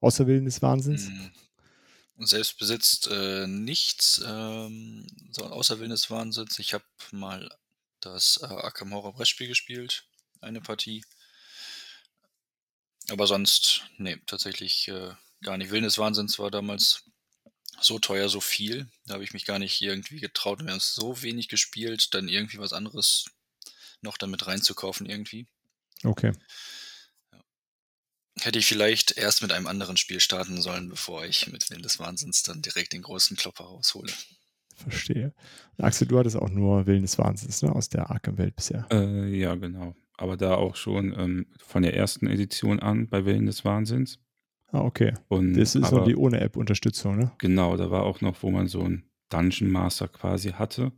[0.00, 1.08] Außer Willen des Wahnsinns?
[1.08, 6.58] Mm, Selbst besitzt äh, nichts, ähm, so außer Willen des Wahnsinns.
[6.58, 7.50] Ich habe mal
[8.00, 10.04] das äh, Arkham Horror Brettspiel gespielt,
[10.40, 11.02] eine Partie.
[13.12, 15.10] Aber sonst, nee, tatsächlich äh,
[15.42, 15.70] gar nicht.
[15.70, 17.04] Willen des Wahnsinns war damals
[17.78, 18.88] so teuer, so viel.
[19.04, 20.60] Da habe ich mich gar nicht irgendwie getraut.
[20.64, 23.26] Wir haben es so wenig gespielt, dann irgendwie was anderes
[24.00, 25.46] noch damit reinzukaufen irgendwie.
[26.04, 26.32] Okay.
[28.40, 31.98] Hätte ich vielleicht erst mit einem anderen Spiel starten sollen, bevor ich mit Willen des
[31.98, 34.10] Wahnsinns dann direkt den großen Klopper raushole.
[34.74, 35.34] Verstehe.
[35.76, 37.74] Axel, du hattest auch nur Willen des Wahnsinns, ne?
[37.74, 38.86] Aus der Arkham-Welt bisher.
[38.90, 39.94] Äh, ja, genau.
[40.22, 44.20] Aber da auch schon ähm, von der ersten Edition an bei Willen des Wahnsinns.
[44.68, 45.14] Ah, okay.
[45.26, 47.32] Und Das ist noch aber die ohne App-Unterstützung, ne?
[47.38, 50.92] genau, da war auch noch, wo man so einen Dungeon Master quasi hatte,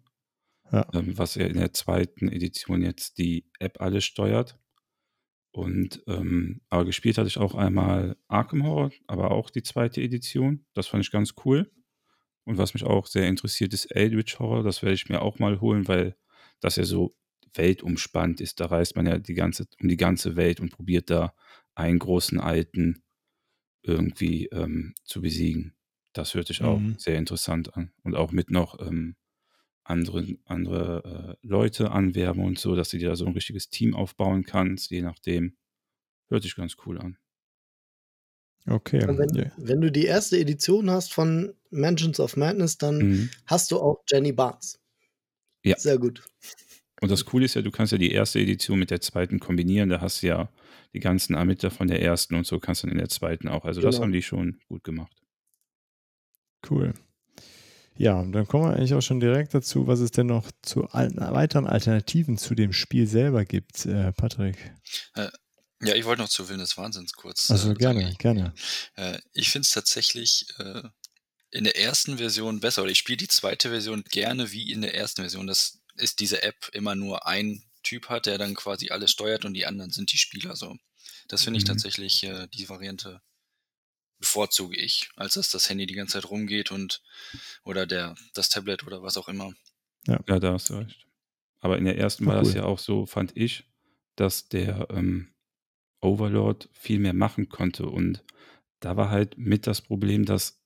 [0.70, 0.86] Ja.
[0.92, 4.58] ähm, was ja in der zweiten Edition jetzt die App alles steuert.
[5.52, 10.66] Und ähm, aber gespielt hatte ich auch einmal Arkham Horror, aber auch die zweite Edition.
[10.74, 11.72] Das fand ich ganz cool.
[12.44, 14.64] Und was mich auch sehr interessiert, ist Eldritch Horror.
[14.64, 16.14] Das werde ich mir auch mal holen, weil
[16.60, 17.16] das ja so
[17.54, 18.60] weltumspannt ist.
[18.60, 21.34] Da reist man ja die ganze, um die ganze Welt und probiert da
[21.74, 23.02] einen großen Alten
[23.82, 25.74] irgendwie ähm, zu besiegen.
[26.12, 26.96] Das hört sich auch Mhm.
[26.96, 27.92] sehr interessant an.
[28.02, 29.16] Und auch mit noch ähm,
[29.84, 33.94] andere, andere äh, Leute anwerben und so, dass du dir da so ein richtiges Team
[33.94, 35.56] aufbauen kannst, je nachdem.
[36.28, 37.18] Hört sich ganz cool an.
[38.68, 39.00] Okay.
[39.06, 39.50] Wenn, Ja.
[39.56, 43.30] wenn du die erste Edition hast von Mansions of Madness, dann Mhm.
[43.46, 44.78] hast du auch Jenny Barnes.
[45.64, 45.76] Ja.
[45.76, 46.24] Sehr gut.
[47.04, 49.90] Und das Coole ist ja, du kannst ja die erste Edition mit der zweiten kombinieren.
[49.90, 50.48] Da hast du ja
[50.94, 53.66] die ganzen Ermittler von der ersten und so kannst du dann in der zweiten auch.
[53.66, 54.04] Also das Genau.
[54.04, 55.12] haben die schon gut gemacht.
[56.68, 56.94] Cool.
[57.98, 60.88] Ja, und dann kommen wir eigentlich auch schon direkt dazu, was es denn noch zu
[60.92, 64.56] weiteren Alternativen zu dem Spiel selber gibt, äh, Patrick.
[65.82, 67.50] Ja, ich wollte noch zu Willen des Wahnsinns kurz.
[67.50, 68.16] Also äh, gerne, sagen.
[68.18, 68.54] gerne.
[68.96, 70.82] Äh, ich finde es tatsächlich äh,
[71.50, 72.82] in der ersten Version besser.
[72.82, 75.46] Oder ich spiele die zweite Version gerne wie in der ersten Version.
[75.46, 79.54] Das ist diese App immer nur ein Typ hat, der dann quasi alles steuert und
[79.54, 80.56] die anderen sind die Spieler.
[80.56, 80.76] So,
[81.28, 81.64] das finde ich Mhm.
[81.64, 83.22] tatsächlich äh, die Variante
[84.18, 87.02] bevorzuge ich, als dass das Handy die ganze Zeit rumgeht und
[87.64, 89.54] oder der das Tablet oder was auch immer.
[90.06, 91.06] Ja, da hast du recht.
[91.60, 92.54] Aber in der ersten war das cool.
[92.54, 93.64] ja auch so, fand ich,
[94.16, 95.34] dass der ähm,
[96.02, 97.86] Overlord viel mehr machen konnte.
[97.88, 98.24] Und
[98.80, 100.63] da war halt mit das Problem, dass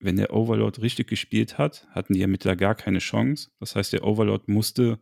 [0.00, 3.50] wenn der Overlord richtig gespielt hat, hatten die Ermittler gar keine Chance.
[3.60, 4.98] Das heißt, der Overlord musste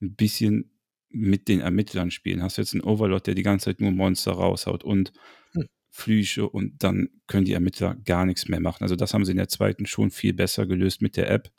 [0.00, 0.68] ein bisschen
[1.10, 2.42] mit den Ermittlern spielen.
[2.42, 5.12] Hast jetzt einen Overlord, der die ganze Zeit nur Monster raushaut und
[5.52, 5.66] Hm.
[5.90, 8.82] Flüche und dann können die Ermittler gar nichts mehr machen.
[8.82, 11.52] Also das haben sie in der zweiten schon viel besser gelöst mit der App.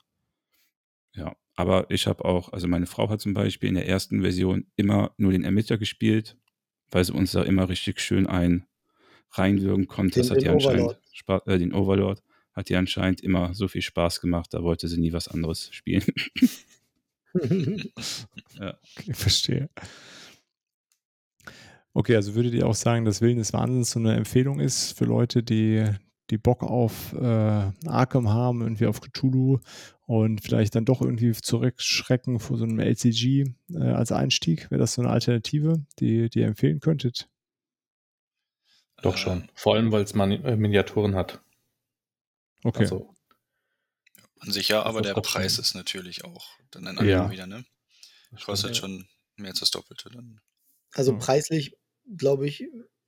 [1.14, 4.66] Ja, aber ich habe auch, also meine Frau hat zum Beispiel in der ersten Version
[4.76, 6.36] immer nur den Ermittler gespielt,
[6.90, 8.66] weil sie uns da immer richtig schön ein
[9.32, 10.16] reinwirken konnte.
[10.20, 11.00] Den- das hat ihr anscheinend.
[11.14, 12.24] Spaß, äh, den Overlord
[12.54, 16.04] hat ihr anscheinend immer so viel Spaß gemacht, da wollte sie nie was anderes spielen.
[18.60, 19.70] Okay, verstehe.
[21.96, 25.06] Okay, also würdet ihr auch sagen, dass Willen des Wahnsinns so eine Empfehlung ist für
[25.06, 25.86] Leute, die,
[26.30, 29.60] die Bock auf äh, Arkham haben, irgendwie auf Cthulhu
[30.06, 34.72] und vielleicht dann doch irgendwie zurückschrecken vor so einem LCG äh, als Einstieg?
[34.72, 37.30] Wäre das so eine Alternative, die, die ihr empfehlen könntet?
[39.04, 39.50] Doch Äh, schon.
[39.54, 41.42] Vor allem, weil es äh, Miniaturen hat.
[42.66, 42.82] Okay.
[42.82, 43.16] Also,
[44.40, 47.24] An sich ja, aber der Preis ist natürlich auch dann ein Ja.
[47.24, 47.66] anderer wieder, ne?
[48.44, 48.78] Kostet Ja.
[48.78, 49.08] schon
[49.38, 50.42] mehr als das Doppelte dann.
[50.94, 51.18] Also Ja.
[51.18, 51.78] preislich,
[52.18, 52.62] glaube ich,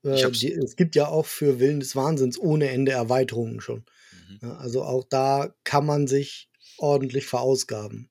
[0.03, 3.86] äh, Ich die, es gibt ja auch für Willen des Wahnsinns ohne Ende Erweiterungen schon.
[4.11, 4.41] Mhm.
[4.41, 8.10] Ja, also auch da kann man sich ordentlich verausgaben.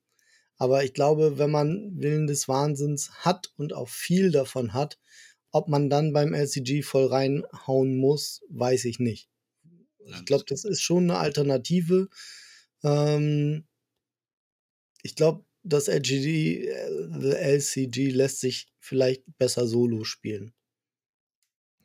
[0.58, 5.00] Aber ich glaube, wenn man Willen des Wahnsinns hat und auch viel davon hat,
[5.52, 9.30] ob man dann beim LCG voll reinhauen muss, weiß ich nicht.
[10.06, 12.08] Ich glaube, das ist schon eine Alternative.
[12.82, 13.66] Ähm,
[15.02, 20.52] ich glaube, das LGD, äh, LCG lässt sich vielleicht besser solo spielen.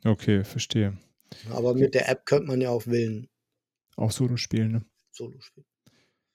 [0.04, 0.98] Okay, verstehe.
[1.50, 3.28] Aber mit der App könnte man ja auch Willen
[3.96, 4.84] Auch Solo spielen, ne?
[5.12, 5.66] solo spielen.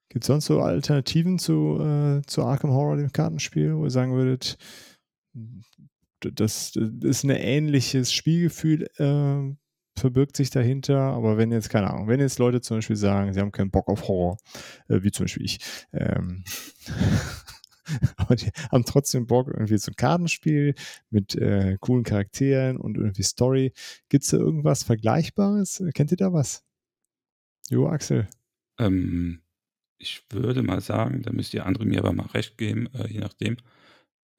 [0.10, 4.14] Gibt es sonst so Alternativen zu, äh, zu Arkham Horror, dem Kartenspiel, wo ihr sagen
[4.14, 4.58] würdet,
[6.20, 9.56] das, das ist ein ähnliches Spielgefühl, äh,
[9.98, 13.40] verbirgt sich dahinter, aber wenn jetzt, keine Ahnung, wenn jetzt Leute zum Beispiel sagen, sie
[13.40, 14.38] haben keinen Bock auf Horror,
[14.90, 15.60] äh, wie zum Beispiel ich,
[15.94, 16.44] ähm,
[18.18, 20.76] aber die haben trotzdem Bock irgendwie so ein Kartenspiel
[21.10, 23.74] mit äh, coolen Charakteren und irgendwie Story.
[24.10, 25.84] Gibt es da irgendwas Vergleichbares?
[25.94, 26.64] Kennt ihr da was?
[27.70, 28.28] Jo, Axel.
[28.80, 29.42] Ähm,
[29.98, 33.20] ich würde mal sagen, da müsst ihr andere mir aber mal recht geben, äh, je
[33.20, 33.58] nachdem,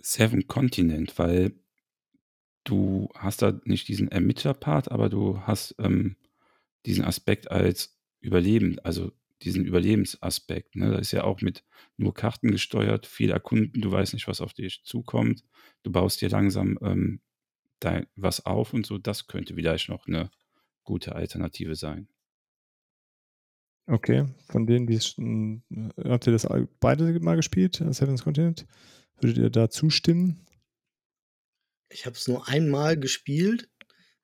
[0.01, 1.53] Seven Continent, weil
[2.67, 6.17] du hast da nicht diesen Ermittler-Part, aber du hast ähm,
[6.85, 9.13] diesen Aspekt als Überleben, also
[9.43, 10.77] diesen Überlebensaspekt.
[10.77, 10.91] Ne?
[10.91, 11.65] Da ist ja auch mit
[11.97, 15.45] nur Karten gesteuert, viel erkunden, du weißt nicht, was auf dich zukommt,
[15.83, 17.21] du baust dir langsam ähm,
[17.81, 18.99] dein, was auf und so.
[18.99, 20.31] Das könnte vielleicht noch eine
[20.85, 22.09] gute Alternative sein.
[23.89, 25.63] Okay, von denen, die hm,
[26.05, 26.49] habt ihr das
[26.81, 28.67] beide mal gespielt, Seven's Continent?
[29.21, 30.45] Würdet ihr da zustimmen?
[31.89, 33.69] Ich habe es nur einmal gespielt,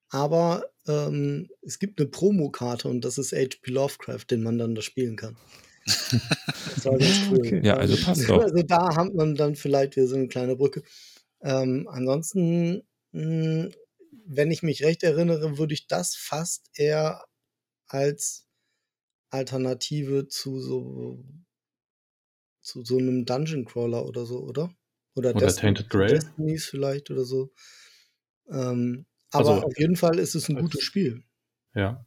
[0.09, 4.83] aber ähm, es gibt eine Promokarte und das ist HP Lovecraft, den man dann da
[4.83, 5.37] spielen kann.
[5.85, 7.39] das war ganz cool.
[7.39, 7.61] Okay.
[7.65, 8.43] Ja, also passt doch.
[8.43, 10.83] Also da hat man dann vielleicht wieder so eine kleine Brücke.
[11.41, 12.83] Ähm, ansonsten,
[13.13, 13.73] mh, hm,
[14.25, 17.25] wenn ich mich recht erinnere, würde ich das fast eher
[17.87, 18.47] als
[19.31, 21.25] Alternative zu so
[22.61, 24.73] zu so einem Dungeon Crawler oder so, oder?
[25.15, 26.09] Oder, oder Destiny, Tainted Grail.
[26.09, 27.53] Destinies vielleicht oder so.
[28.51, 31.23] Ähm, aber also, auf jeden Fall ist es ein gutes Spiel.
[31.75, 32.07] Ja.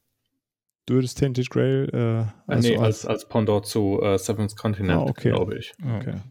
[0.85, 5.09] Du würdest Tainted Grail äh, also nee, als, als Pendant zu äh, Seventh Continent, ah,
[5.09, 5.29] okay.
[5.29, 5.73] glaube ich.
[5.83, 6.21] Okay.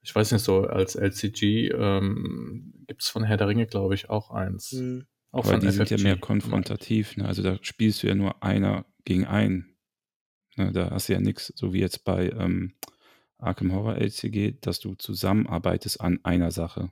[0.00, 4.08] Ich weiß nicht so, als LCG ähm, gibt es von Herr der Ringe, glaube ich,
[4.08, 4.72] auch eins.
[4.72, 5.06] Mhm.
[5.32, 5.76] Auch Aber die FFG.
[5.76, 7.16] sind ja mehr konfrontativ.
[7.16, 7.26] Ne?
[7.26, 9.76] Also da spielst du ja nur einer gegen einen.
[10.56, 10.72] Ne?
[10.72, 12.74] Da hast du ja nichts, so wie jetzt bei ähm,
[13.38, 16.90] Arkham Horror LCG, dass du zusammenarbeitest an einer Sache.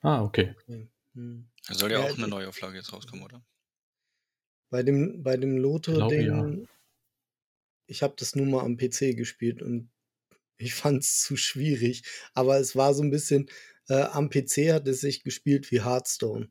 [0.00, 0.54] Ah, okay.
[1.14, 1.48] Mhm.
[1.66, 3.44] Da soll ja, ja auch eine Neuauflage jetzt rauskommen, oder?
[4.70, 6.68] Bei dem, bei dem Loto-Ding, ja.
[7.86, 9.90] ich habe das nur mal am PC gespielt und
[10.58, 12.04] ich fand es zu schwierig.
[12.34, 13.48] Aber es war so ein bisschen,
[13.88, 16.50] äh, am PC hat es sich gespielt wie Hearthstone.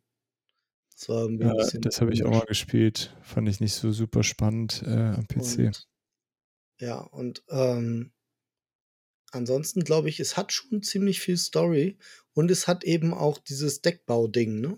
[0.92, 3.16] Das war ein ja, das habe ich auch mal gespielt.
[3.22, 5.60] Fand ich nicht so super spannend äh, am PC.
[5.60, 5.88] Und,
[6.80, 8.14] ja, und ähm,
[9.32, 11.98] ansonsten glaube ich, es hat schon ziemlich viel Story
[12.34, 14.78] und es hat eben auch dieses Deckbau-Ding, ne?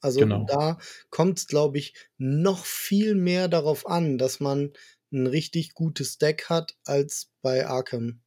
[0.00, 0.44] Also genau.
[0.48, 0.78] da
[1.10, 4.72] kommt es, glaube ich, noch viel mehr darauf an, dass man
[5.12, 8.20] ein richtig gutes Deck hat als bei Arkham.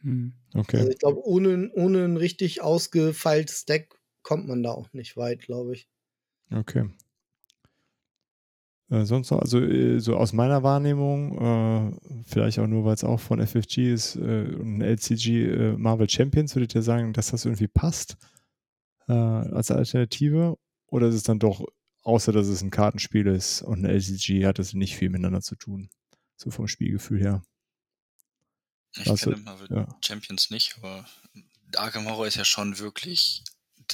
[0.00, 0.78] Hm, okay.
[0.78, 5.40] Also ich glaube, ohne, ohne ein richtig ausgefeiltes Deck kommt man da auch nicht weit,
[5.40, 5.88] glaube ich.
[6.50, 6.90] Okay.
[8.92, 13.04] Äh, sonst noch, also äh, so aus meiner Wahrnehmung, äh, vielleicht auch nur, weil es
[13.04, 17.68] auch von FFG ist äh, und LCG Marvel Champions, würdet ihr sagen, dass das irgendwie
[17.68, 18.16] passt
[19.08, 20.56] als Alternative?
[20.86, 21.66] Oder ist es dann doch,
[22.02, 25.56] außer dass es ein Kartenspiel ist und ein LCG, hat es nicht viel miteinander zu
[25.56, 25.90] tun?
[26.36, 27.42] So vom Spielgefühl her.
[28.96, 29.88] Ich also, kenne Marvel ja.
[30.04, 31.04] Champions nicht, aber
[31.76, 33.42] Arkham Horror ist ja schon wirklich,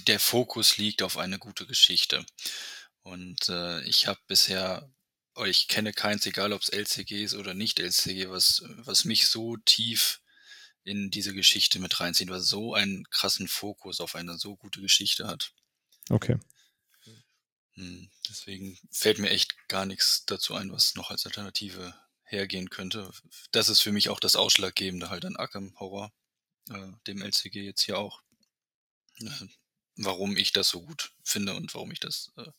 [0.07, 2.25] der Fokus liegt auf eine gute Geschichte.
[3.03, 4.91] Und äh, ich habe bisher,
[5.47, 9.57] ich kenne keins, egal ob es LCG ist oder nicht LCG, was, was mich so
[9.57, 10.21] tief
[10.85, 15.27] in diese Geschichte mit reinzieht, was so einen krassen Fokus auf eine so gute Geschichte
[15.27, 15.53] hat.
[16.09, 16.39] Okay.
[17.75, 21.95] Hm, deswegen fällt mir echt gar nichts dazu ein, was noch als Alternative
[22.25, 23.11] hergehen könnte.
[23.53, 26.13] Das ist für mich auch das Ausschlaggebende halt an Arkham Horror,
[26.71, 28.23] äh, dem LCG jetzt hier auch.
[29.99, 32.51] Warum ich das so gut finde und warum ich das äh,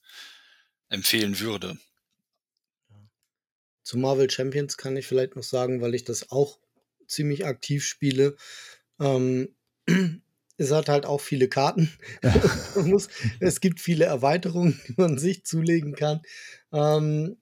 [0.90, 1.78] empfehlen würde.
[3.84, 6.60] Zu Marvel Champions kann ich vielleicht noch sagen, weil ich das auch
[7.08, 8.36] ziemlich aktiv spiele.
[9.00, 9.56] Ähm,
[10.58, 11.92] es hat halt auch viele Karten.
[12.76, 13.08] muss,
[13.40, 16.22] es gibt viele Erweiterungen, die man sich zulegen kann.
[16.72, 17.38] Ähm,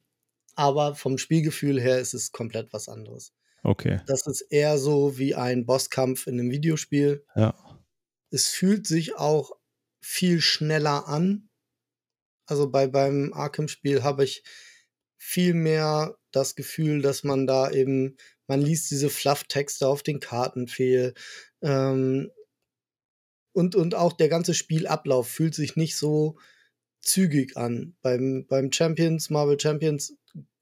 [0.56, 3.34] aber vom Spielgefühl her ist es komplett was anderes.
[3.64, 4.00] Okay.
[4.08, 7.26] Das ist eher so wie ein Bosskampf in einem Videospiel.
[7.36, 7.56] Ja.
[8.30, 9.52] Es fühlt sich auch
[10.02, 11.50] viel schneller an.
[12.46, 14.44] Also bei beim Arkham-Spiel habe ich
[15.18, 18.18] viel mehr das Gefühl, dass man da eben,
[18.48, 21.14] man liest diese Fluff-Texte auf den Karten fehl.
[21.62, 22.32] Ähm,
[23.54, 26.38] und, und auch der ganze Spielablauf fühlt sich nicht so
[27.02, 27.96] zügig an.
[28.02, 30.16] Beim, beim Champions, Marvel Champions,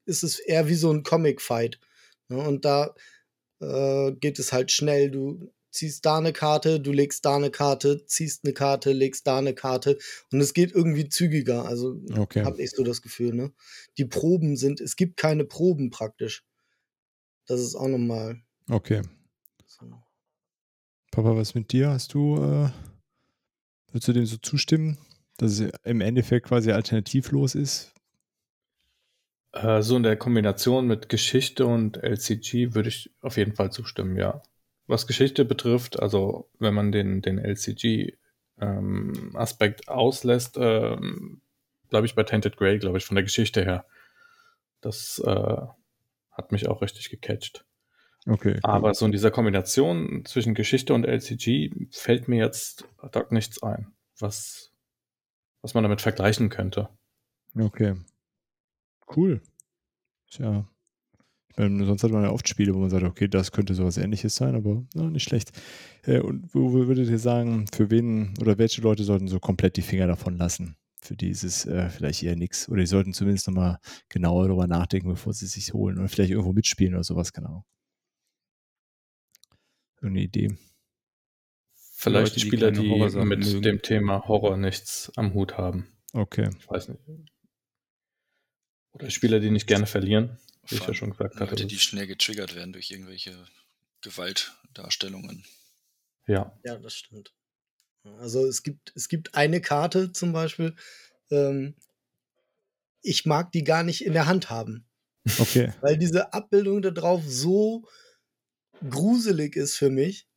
[0.06, 1.78] ist es eher wie so ein Comic-Fight.
[2.28, 2.38] Ne?
[2.38, 2.94] Und da
[3.60, 5.10] äh, geht es halt schnell.
[5.10, 9.38] Du ziehst da eine Karte, du legst da eine Karte, ziehst eine Karte, legst da
[9.38, 9.98] eine Karte
[10.32, 11.66] und es geht irgendwie zügiger.
[11.66, 12.44] Also okay.
[12.44, 13.52] habe ich so das Gefühl, ne?
[13.98, 16.44] Die Proben sind, es gibt keine Proben praktisch.
[17.46, 19.02] Das ist auch nochmal Okay.
[19.66, 19.86] So.
[21.12, 21.90] Papa, was mit dir?
[21.90, 22.70] Hast du, äh,
[23.92, 24.98] würdest du dem so zustimmen,
[25.36, 27.92] dass es im Endeffekt quasi alternativlos ist?
[29.52, 34.16] Äh, so in der Kombination mit Geschichte und LCG würde ich auf jeden Fall zustimmen,
[34.16, 34.42] ja.
[34.86, 41.40] Was Geschichte betrifft, also wenn man den, den LCG-Aspekt ähm, auslässt, ähm,
[41.88, 43.84] bleibe ich bei Tainted Grey, glaube ich, von der Geschichte her.
[44.80, 45.56] Das äh,
[46.30, 47.64] hat mich auch richtig gecatcht.
[48.28, 48.58] Okay.
[48.62, 53.62] Aber so in dieser Kombination zwischen Geschichte und LCG fällt mir jetzt ad hoc nichts
[53.62, 54.72] ein, was,
[55.62, 56.88] was man damit vergleichen könnte.
[57.56, 57.94] Okay.
[59.14, 59.40] Cool.
[60.30, 60.66] Tja.
[61.56, 64.36] Meine, sonst hat man ja oft Spiele, wo man sagt, okay, das könnte sowas ähnliches
[64.36, 65.52] sein, aber na, nicht schlecht.
[66.02, 69.82] Äh, und wo würdet ihr sagen, für wen oder welche Leute sollten so komplett die
[69.82, 70.76] Finger davon lassen?
[71.00, 72.68] Für dieses äh, vielleicht eher nichts.
[72.68, 73.78] Oder die sollten zumindest nochmal
[74.08, 75.98] genauer darüber nachdenken, bevor sie es sich holen.
[75.98, 77.64] Oder vielleicht irgendwo mitspielen oder sowas, genau.
[80.02, 80.56] Irgendeine Idee.
[81.94, 83.62] Vielleicht Leute, die Spieler, die, Horrorsachen mit mögen.
[83.62, 85.86] dem Thema Horror nichts am Hut haben.
[86.12, 86.50] Okay.
[86.58, 87.00] Ich weiß nicht.
[88.92, 90.38] Oder Spieler, die nicht gerne verlieren,
[90.68, 91.50] wie ich ja schon gesagt hatte.
[91.50, 93.46] Leute, die schnell getriggert werden durch irgendwelche
[94.02, 95.44] Gewaltdarstellungen.
[96.26, 96.58] Ja.
[96.64, 97.32] Ja, das stimmt.
[98.18, 100.74] Also es gibt, es gibt eine Karte zum Beispiel,
[101.30, 101.74] ähm,
[103.02, 104.86] ich mag die gar nicht in der Hand haben,
[105.38, 105.72] Okay.
[105.80, 107.88] weil diese Abbildung da drauf so
[108.88, 110.28] gruselig ist für mich.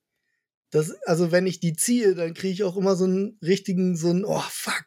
[0.72, 4.10] Dass, also wenn ich die ziehe, dann kriege ich auch immer so einen richtigen, so
[4.10, 4.86] einen, oh fuck.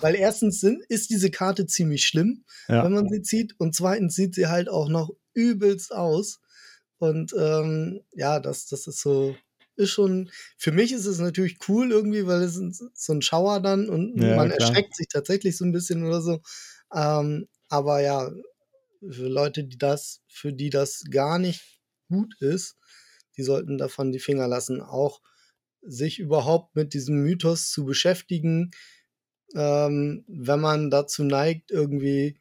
[0.00, 2.84] Weil erstens sind, ist diese Karte ziemlich schlimm, Ja.
[2.84, 3.54] wenn man sie zieht.
[3.58, 6.40] Und zweitens sieht sie halt auch noch übelst aus.
[6.98, 9.36] Und ähm, ja, das, das ist so,
[9.76, 13.60] ist schon, für mich ist es natürlich cool irgendwie, weil es ist so ein Schauer
[13.60, 14.50] dann und Ja, man klar.
[14.50, 16.40] erschreckt sich tatsächlich so ein bisschen oder so.
[16.94, 18.30] Ähm, aber ja,
[19.00, 22.76] für Leute, die das, für die das gar nicht gut ist,
[23.36, 24.80] die sollten davon die Finger lassen.
[24.80, 25.20] Auch
[25.82, 28.70] sich überhaupt mit diesem Mythos zu beschäftigen,
[29.54, 32.36] ähm, wenn man dazu neigt, irgendwie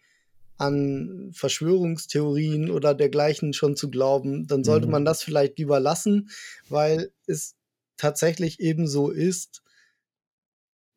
[0.57, 4.91] an Verschwörungstheorien oder dergleichen schon zu glauben, dann sollte Mhm.
[4.91, 6.29] man das vielleicht lieber lassen,
[6.69, 7.55] weil es
[7.97, 9.63] tatsächlich eben so ist,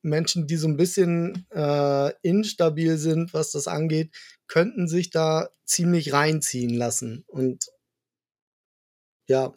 [0.02, 4.12] Menschen, die so ein bisschen äh, instabil sind, was das angeht,
[4.46, 7.24] könnten sich da ziemlich reinziehen lassen.
[7.26, 7.66] Und
[9.28, 9.54] ja,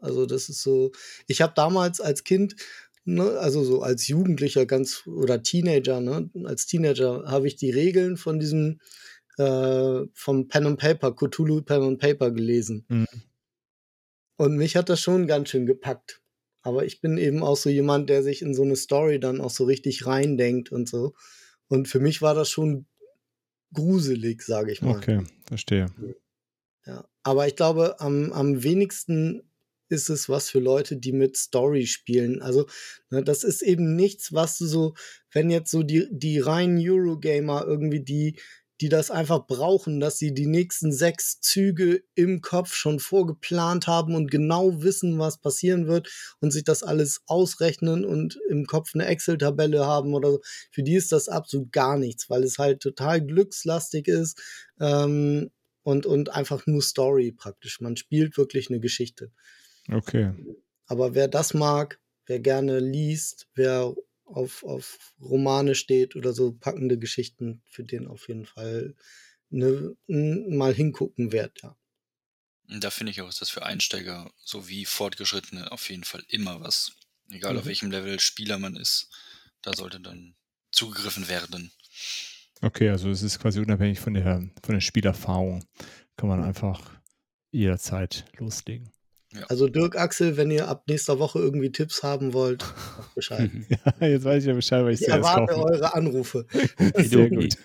[0.00, 0.92] also das ist so.
[1.28, 2.56] Ich habe damals als Kind,
[3.04, 8.16] ne, also so als Jugendlicher ganz oder Teenager, ne, als Teenager habe ich die Regeln
[8.16, 8.80] von diesem
[9.38, 12.84] äh, vom Pen and Paper, Cthulhu Pen and Paper gelesen.
[12.88, 13.06] Mhm.
[14.36, 16.20] Und mich hat das schon ganz schön gepackt.
[16.62, 19.50] Aber ich bin eben auch so jemand, der sich in so eine Story dann auch
[19.50, 21.14] so richtig reindenkt und so.
[21.68, 22.86] Und für mich war das schon
[23.74, 24.96] gruselig, sage ich mal.
[24.96, 25.86] Okay, verstehe.
[26.86, 27.06] Ja.
[27.22, 29.42] Aber ich glaube, am, am wenigsten
[29.94, 32.42] ist es was für Leute, die mit Story spielen.
[32.42, 32.66] Also,
[33.10, 34.94] ne, das ist eben nichts, was du so,
[35.32, 38.36] wenn jetzt so die, die reinen Eurogamer irgendwie, die,
[38.80, 44.14] die das einfach brauchen, dass sie die nächsten sechs Züge im Kopf schon vorgeplant haben
[44.14, 46.10] und genau wissen, was passieren wird
[46.40, 50.40] und sich das alles ausrechnen und im Kopf eine Excel-Tabelle haben oder so.
[50.72, 54.42] Für die ist das absolut gar nichts, weil es halt total glückslastig ist.
[54.80, 55.50] Ähm,
[55.84, 57.80] und, und einfach nur Story praktisch.
[57.80, 59.30] Man spielt wirklich eine Geschichte.
[59.92, 60.32] Okay.
[60.86, 63.94] Aber wer das mag, wer gerne liest, wer
[64.24, 68.94] auf, auf Romane steht oder so packende Geschichten, für den auf jeden Fall
[69.50, 71.76] ne, mal hingucken wert, ja.
[72.68, 76.92] Da finde ich auch, ist das für Einsteiger sowie Fortgeschrittene auf jeden Fall immer was.
[77.30, 77.66] Egal auf Mhm.
[77.66, 79.08] welchem Level Spieler man ist,
[79.62, 80.36] da sollte dann
[80.72, 81.72] zugegriffen werden.
[82.62, 85.64] Okay, also es ist quasi unabhängig von der, von der Spielerfahrung.
[86.16, 86.44] Kann man Ja.
[86.44, 87.00] einfach
[87.52, 88.92] jederzeit loslegen.
[89.48, 92.64] Also Dirk Axel, wenn ihr ab nächster Woche irgendwie Tipps haben wollt,
[93.14, 93.50] Bescheid.
[94.00, 96.46] Ja, jetzt weiß ich ja Bescheid, weil ich Ich zuerst erwarte eure Anrufe.
[96.96, 97.56] Sehr gut.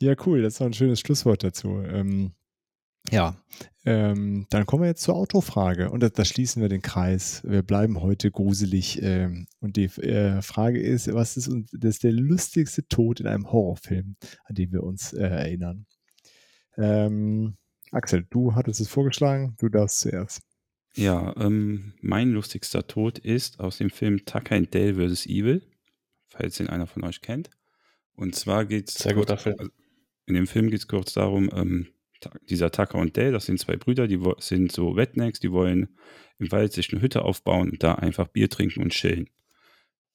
[0.00, 0.42] Ja, cool.
[0.42, 1.80] Das war ein schönes Schlusswort dazu.
[1.80, 2.32] Ähm,
[3.10, 3.36] ja,
[3.84, 7.42] ähm, dann kommen wir jetzt zur Autofrage und da, da schließen wir den Kreis.
[7.44, 9.02] Wir bleiben heute gruselig.
[9.02, 13.26] Ähm, und die äh, Frage ist, was ist, uns, das ist der lustigste Tod in
[13.26, 15.86] einem Horrorfilm, an den wir uns äh, erinnern?
[16.76, 17.56] Ähm,
[17.92, 20.40] Axel, du hattest es vorgeschlagen, du darfst zuerst.
[20.94, 25.26] Ja, ähm, mein lustigster Tod ist aus dem Film Tucker and Dale vs.
[25.26, 25.62] Evil,
[26.28, 27.50] falls den einer von euch kennt.
[28.14, 28.94] Und zwar geht es.
[28.94, 29.70] Sehr guter Film.
[30.26, 31.88] In dem Film geht es kurz darum, ähm,
[32.48, 35.96] dieser Tucker und Dale, das sind zwei Brüder, die sind so Rednecks, die wollen
[36.38, 39.28] im Wald sich eine Hütte aufbauen und da einfach Bier trinken und chillen.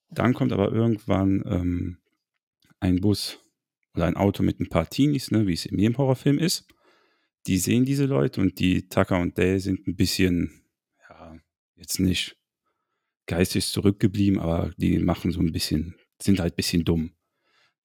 [0.10, 1.98] Dann kommt aber irgendwann ähm,
[2.80, 3.40] ein Bus
[3.94, 6.68] oder ein Auto mit ein paar Teenies, ne, wie es in jedem Horrorfilm ist.
[7.46, 10.64] Die sehen diese Leute und die Tucker und Dale sind ein bisschen,
[11.10, 11.38] ja,
[11.76, 12.38] jetzt nicht
[13.26, 17.12] geistig zurückgeblieben, aber die machen so ein bisschen, sind halt ein bisschen dumm.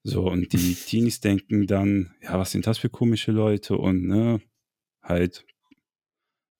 [0.05, 4.41] So, und die Teenies denken dann, ja, was sind das für komische Leute und ne,
[5.03, 5.45] halt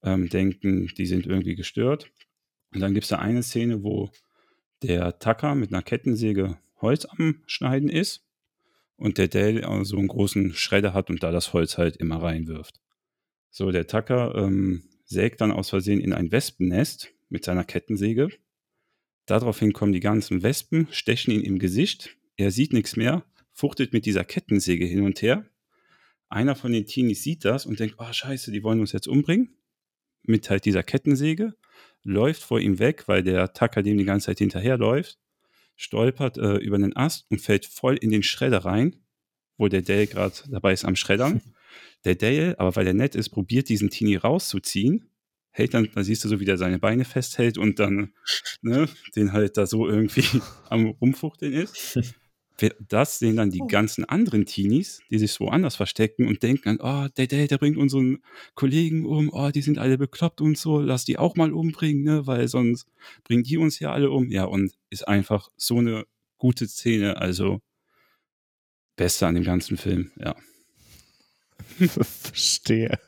[0.03, 2.11] ähm, denken, die sind irgendwie gestört.
[2.75, 4.11] Und dann gibt es da eine Szene, wo
[4.83, 8.25] der Tucker mit einer Kettensäge Holz am Schneiden ist
[8.97, 12.81] und der Dale so einen großen Schredder hat und da das Holz halt immer reinwirft.
[13.55, 18.31] So, der Tucker ähm, sägt dann aus Versehen in ein Wespennest mit seiner Kettensäge.
[19.27, 22.17] Daraufhin kommen die ganzen Wespen, stechen ihn im Gesicht.
[22.39, 25.45] Er sieht nichts mehr, fuchtelt mit dieser Kettensäge hin und her.
[26.31, 29.55] Einer von den Teenies sieht das und denkt, oh scheiße, die wollen uns jetzt umbringen.
[30.23, 31.55] Mit halt dieser Kettensäge,
[32.05, 35.19] läuft vor ihm weg, weil der Tucker dem die ganze Zeit hinterherläuft,
[35.77, 39.02] stolpert äh, über den Ast und fällt voll in den Schredder rein,
[39.63, 41.41] wo der Dale gerade dabei ist am Schreddern.
[42.05, 45.09] Der Dale, aber weil er nett ist, probiert diesen Teenie rauszuziehen,
[45.53, 48.13] hält dann, da siehst du so, wie der seine Beine festhält und dann
[48.61, 50.25] ne, den halt da so irgendwie
[50.69, 51.97] am Rumfuchteln ist.
[52.89, 53.67] Das sehen dann die Oh.
[53.69, 57.77] ganzen anderen Teenies, die sich woanders verstecken und denken dann, oh, der, der, der bringt
[57.77, 58.19] unseren
[58.55, 62.27] Kollegen um, oh, die sind alle bekloppt und so, lass die auch mal umbringen, ne,
[62.27, 62.87] weil sonst
[63.25, 64.29] bringen die uns ja alle um.
[64.31, 66.05] Ja, und ist einfach so eine
[66.37, 67.61] gute Szene, also
[68.97, 70.35] beste an dem ganzen Film, ja.
[71.89, 72.99] Verstehe.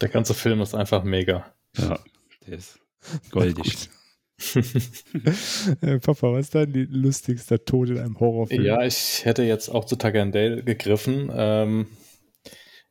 [0.00, 1.52] Der ganze Film ist einfach mega.
[1.76, 1.98] Ja,
[2.46, 2.78] der ist
[3.30, 3.88] goldig.
[5.80, 8.62] Äh, Papa, was ist dein lustigster Tod in einem Horrorfilm?
[8.62, 11.28] Ja, ich hätte jetzt auch zu Tucker and Dale gegriffen.
[11.34, 11.88] Ähm,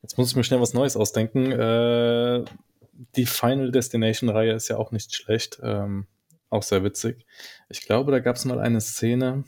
[0.02, 1.54] jetzt muss ich mir schnell was Neues ausdenken.
[1.54, 2.44] Äh,
[3.16, 5.60] die Final Destination-Reihe ist ja auch nicht schlecht.
[5.64, 6.08] Ähm,
[6.50, 7.26] auch sehr witzig.
[7.70, 9.44] Ich glaube, da gab es mal eine Szene,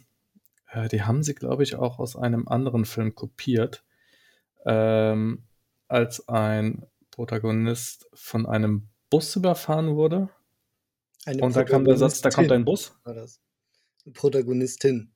[0.71, 3.83] äh, die haben sie, glaube ich, auch aus einem anderen Film kopiert,
[4.65, 5.43] ähm,
[5.87, 10.29] als ein Protagonist von einem Bus überfahren wurde.
[11.25, 12.95] Eine Und da kam der Satz, da kommt ein Bus.
[13.03, 13.41] war das.
[14.05, 15.11] Eine Protagonistin.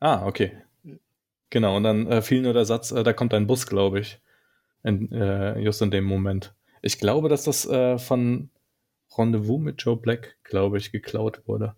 [0.00, 0.56] Ah, okay.
[1.50, 4.20] Genau, und dann äh, fiel nur der Satz, äh, da kommt ein Bus, glaube ich.
[4.82, 6.54] In, äh, just in dem Moment.
[6.80, 8.50] Ich glaube, dass das äh, von
[9.16, 11.76] Rendezvous mit Joe Black, glaube ich, geklaut wurde.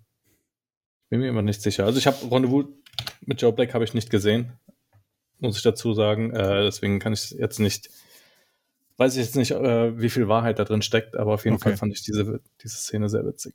[1.11, 1.85] Bin mir immer nicht sicher.
[1.85, 2.67] Also ich habe Rendezvous
[3.27, 4.53] mit Joe Black habe ich nicht gesehen,
[5.39, 6.31] muss ich dazu sagen.
[6.33, 7.91] Äh, deswegen kann ich jetzt nicht,
[8.97, 11.71] weiß ich jetzt nicht, äh, wie viel Wahrheit da drin steckt, aber auf jeden Okay.
[11.71, 13.55] Fall fand ich diese, diese Szene sehr witzig.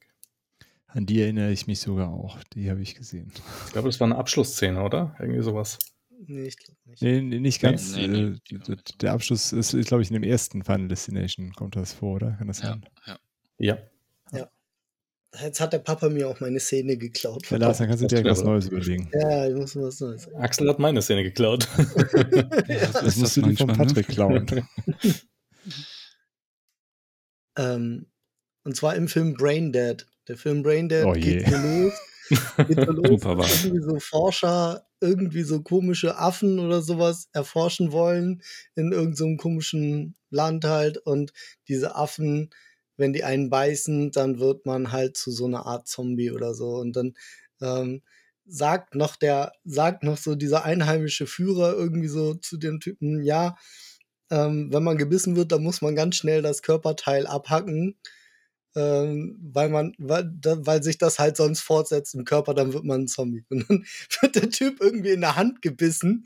[0.88, 2.38] An die erinnere ich mich sogar auch.
[2.56, 3.32] Die habe ich gesehen.
[3.68, 5.16] Ich glaube, das war eine Abschlussszene, oder?
[5.20, 5.78] Irgendwie sowas.
[6.26, 7.02] Nee, ich glaube nicht.
[7.02, 7.96] Nee, nee, nicht ganz.
[7.96, 11.76] Nee, nee, äh, der Abschluss ist, ist glaube ich, in dem ersten Final Destination kommt
[11.76, 12.32] das vor, oder?
[12.34, 12.86] Kann das Ja, sein?
[13.06, 13.20] ja.
[13.60, 13.78] Ja.
[15.42, 17.50] Jetzt hat der Papa mir auch meine Szene geklaut.
[17.52, 18.44] Ja, Lars, dann kannst du Das dir was.
[18.44, 19.12] Neues überlegen.
[19.14, 20.28] Ja, ich muss was Neues.
[20.36, 21.68] Axel hat meine Szene geklaut.
[22.68, 23.74] Das ist musst du dir von ne?
[23.74, 24.46] Patrick klauen.
[27.58, 28.06] Ähm,
[28.64, 30.06] und zwar im Film Brain Dead.
[30.30, 31.94] Der Film Brain Dead Oh geht so los.
[32.68, 32.92] Geht so
[33.34, 38.42] los irgendwie so Forscher irgendwie so komische Affen oder sowas erforschen wollen
[38.76, 40.98] in irgendeinem so einem komischen Land halt.
[40.98, 41.34] Und
[41.68, 42.50] diese Affen,
[43.00, 46.76] wenn die einen beißen, dann wird man halt zu so einer Art Zombie oder so.
[46.76, 47.14] Und dann
[47.62, 48.02] ähm,
[48.46, 53.56] sagt noch der, sagt noch so dieser einheimische Führer irgendwie so zu dem Typen, ja,
[54.32, 57.98] ähm, wenn man gebissen wird, dann muss man ganz schnell das Körperteil abhacken,
[58.76, 63.08] weil man, weil, weil sich das halt sonst fortsetzt im Körper, dann wird man ein
[63.08, 63.44] Zombie.
[63.50, 63.86] Und dann
[64.22, 66.24] wird der Typ irgendwie in der Hand gebissen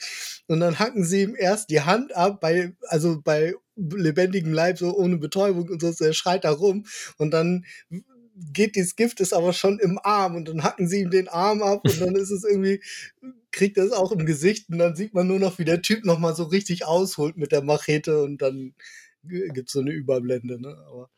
[0.47, 4.95] und dann hacken sie ihm erst die Hand ab, bei, also bei lebendigem Leib, so
[4.95, 6.85] ohne Betäubung und so, so, er schreit da rum
[7.17, 7.65] und dann
[8.35, 11.61] geht dieses Gift ist aber schon im Arm und dann hacken sie ihm den Arm
[11.61, 12.81] ab und dann ist es irgendwie,
[13.51, 16.03] kriegt er es auch im Gesicht und dann sieht man nur noch, wie der Typ
[16.05, 18.73] nochmal so richtig ausholt mit der Machete und dann
[19.23, 20.75] gibt es so eine Überblende, ne?
[20.87, 21.09] Aber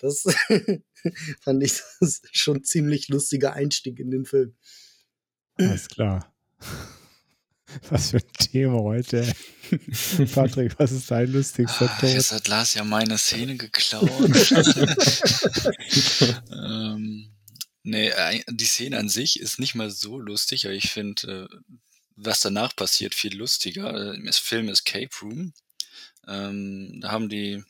[0.00, 0.22] das
[1.40, 4.56] fand ich das schon ein ziemlich lustiger Einstieg in den Film.
[5.56, 6.34] Alles klar.
[7.88, 9.32] Was für ein Thema heute.
[10.34, 12.10] Patrick, was ist dein lustigster Ah, Tod?
[12.10, 14.10] Jetzt hat Lars ja meine Szene geklaut.
[16.50, 17.30] ähm,
[17.84, 18.12] nee,
[18.48, 21.56] die Szene an sich ist nicht mal so lustig, aber ich finde, äh,
[22.16, 23.94] was danach passiert, viel lustiger.
[23.94, 25.52] Äh, Im Film Escape Room.
[26.26, 27.62] Ähm, da haben die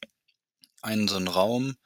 [0.83, 1.77] einen so einen Raum,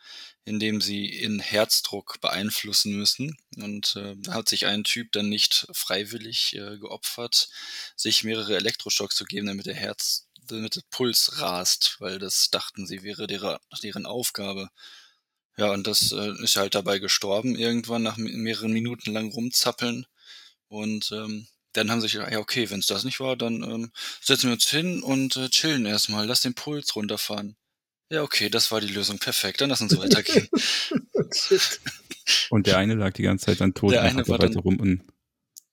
[0.45, 3.37] in dem sie ihren Herzdruck beeinflussen müssen.
[3.57, 7.49] Und äh, hat sich ein Typ dann nicht freiwillig äh, geopfert,
[7.97, 12.87] sich mehrere Elektroschocks zu geben, damit der Herz, damit der Puls rast, weil das dachten
[12.87, 14.69] sie wäre deren, deren Aufgabe.
[15.57, 20.07] Ja, und das äh, ist halt dabei gestorben irgendwann nach me- mehreren Minuten lang rumzappeln.
[20.69, 23.63] Und ähm, dann haben sie sich gedacht, ja, okay, wenn es das nicht war, dann
[23.63, 27.57] ähm, setzen wir uns hin und äh, chillen erstmal, lass den Puls runterfahren.
[28.11, 29.19] Ja, okay, das war die Lösung.
[29.19, 30.49] Perfekt, dann lass uns weitergehen.
[32.51, 34.63] Und der eine lag die ganze Zeit dann tot Der und eine war weiter dann-
[34.63, 35.03] rum und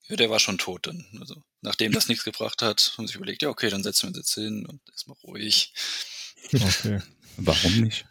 [0.09, 1.05] ja, der war schon tot dann.
[1.21, 4.07] Also, nachdem das nichts gebracht hat, haben sie sich überlegt, ja, okay, dann setzen wir
[4.09, 5.73] uns jetzt hin und erstmal ruhig.
[6.53, 6.99] Okay.
[7.37, 8.05] warum nicht?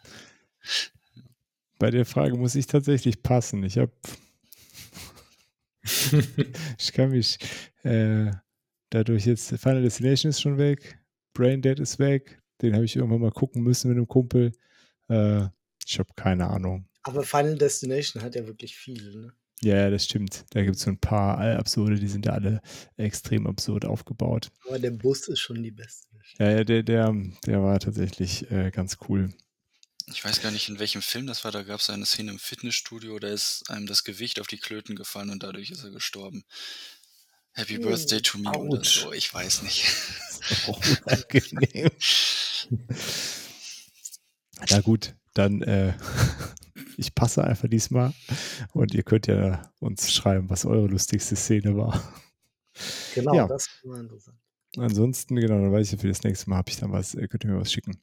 [1.77, 3.63] Bei der Frage muss ich tatsächlich passen.
[3.63, 3.91] Ich habe.
[6.79, 7.37] ich kann mich.
[7.83, 8.31] Äh,
[8.89, 9.49] dadurch jetzt.
[9.49, 10.97] Final Destination ist schon weg.
[11.33, 12.40] Brain Dead ist weg.
[12.61, 14.51] Den habe ich irgendwann mal gucken müssen mit einem Kumpel.
[15.09, 15.47] Äh,
[15.85, 16.87] ich habe keine Ahnung.
[17.03, 19.33] Aber Final Destination hat ja wirklich viel, ne?
[19.63, 20.45] Ja, das stimmt.
[20.51, 22.61] Da gibt es so ein paar absurde, die sind ja alle
[22.97, 24.49] extrem absurd aufgebaut.
[24.67, 26.07] Aber der Bus ist schon die beste.
[26.39, 27.13] Ja, ja, der, der,
[27.45, 29.31] der war tatsächlich äh, ganz cool.
[30.07, 31.51] Ich weiß gar nicht, in welchem Film das war.
[31.51, 34.95] Da gab es eine Szene im Fitnessstudio, da ist einem das Gewicht auf die Klöten
[34.95, 36.43] gefallen und dadurch ist er gestorben.
[37.53, 38.85] Happy Hm, Birthday to me oder ouch.
[38.85, 39.85] so, ich weiß nicht.
[40.67, 41.89] Auch unangenehm.
[44.69, 45.93] Na gut, dann äh,
[46.97, 48.13] ich passe einfach diesmal
[48.73, 52.01] und ihr könnt ja uns schreiben, was eure lustigste Szene war.
[53.15, 53.47] Genau, Ja.
[53.47, 54.37] das war interessant.
[54.77, 57.27] Ansonsten, genau, dann weiß ich ja, für das nächste Mal habe ich dann was, äh,
[57.27, 57.97] könnt ihr mir was schicken.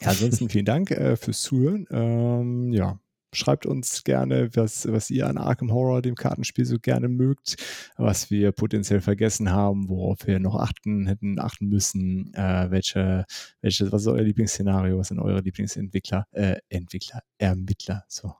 [0.00, 1.86] Ja, ansonsten vielen Dank äh, fürs Zuhören.
[1.90, 3.00] Ähm, ja,
[3.32, 7.56] schreibt uns gerne, was, was ihr an Arkham Horror, dem Kartenspiel, so gerne mögt,
[7.96, 13.24] was wir potenziell vergessen haben, worauf wir noch achten hätten, achten müssen, äh, welche,
[13.60, 18.34] welche, was ist euer Lieblingsszenario, was sind eure Lieblingsentwickler, äh, Entwickler, Ermittler, so.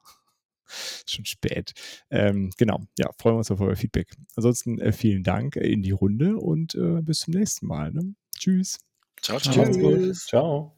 [1.06, 1.72] Schon spät.
[2.10, 4.14] Ähm, genau, ja, freuen wir uns auf euer Feedback.
[4.36, 7.92] Ansonsten äh, vielen Dank in die Runde und äh, bis zum nächsten Mal.
[7.92, 8.14] Ne?
[8.36, 8.78] Tschüss.
[9.22, 9.64] Ciao, ciao.
[9.64, 10.26] Tschüss.
[10.26, 10.77] Ciao.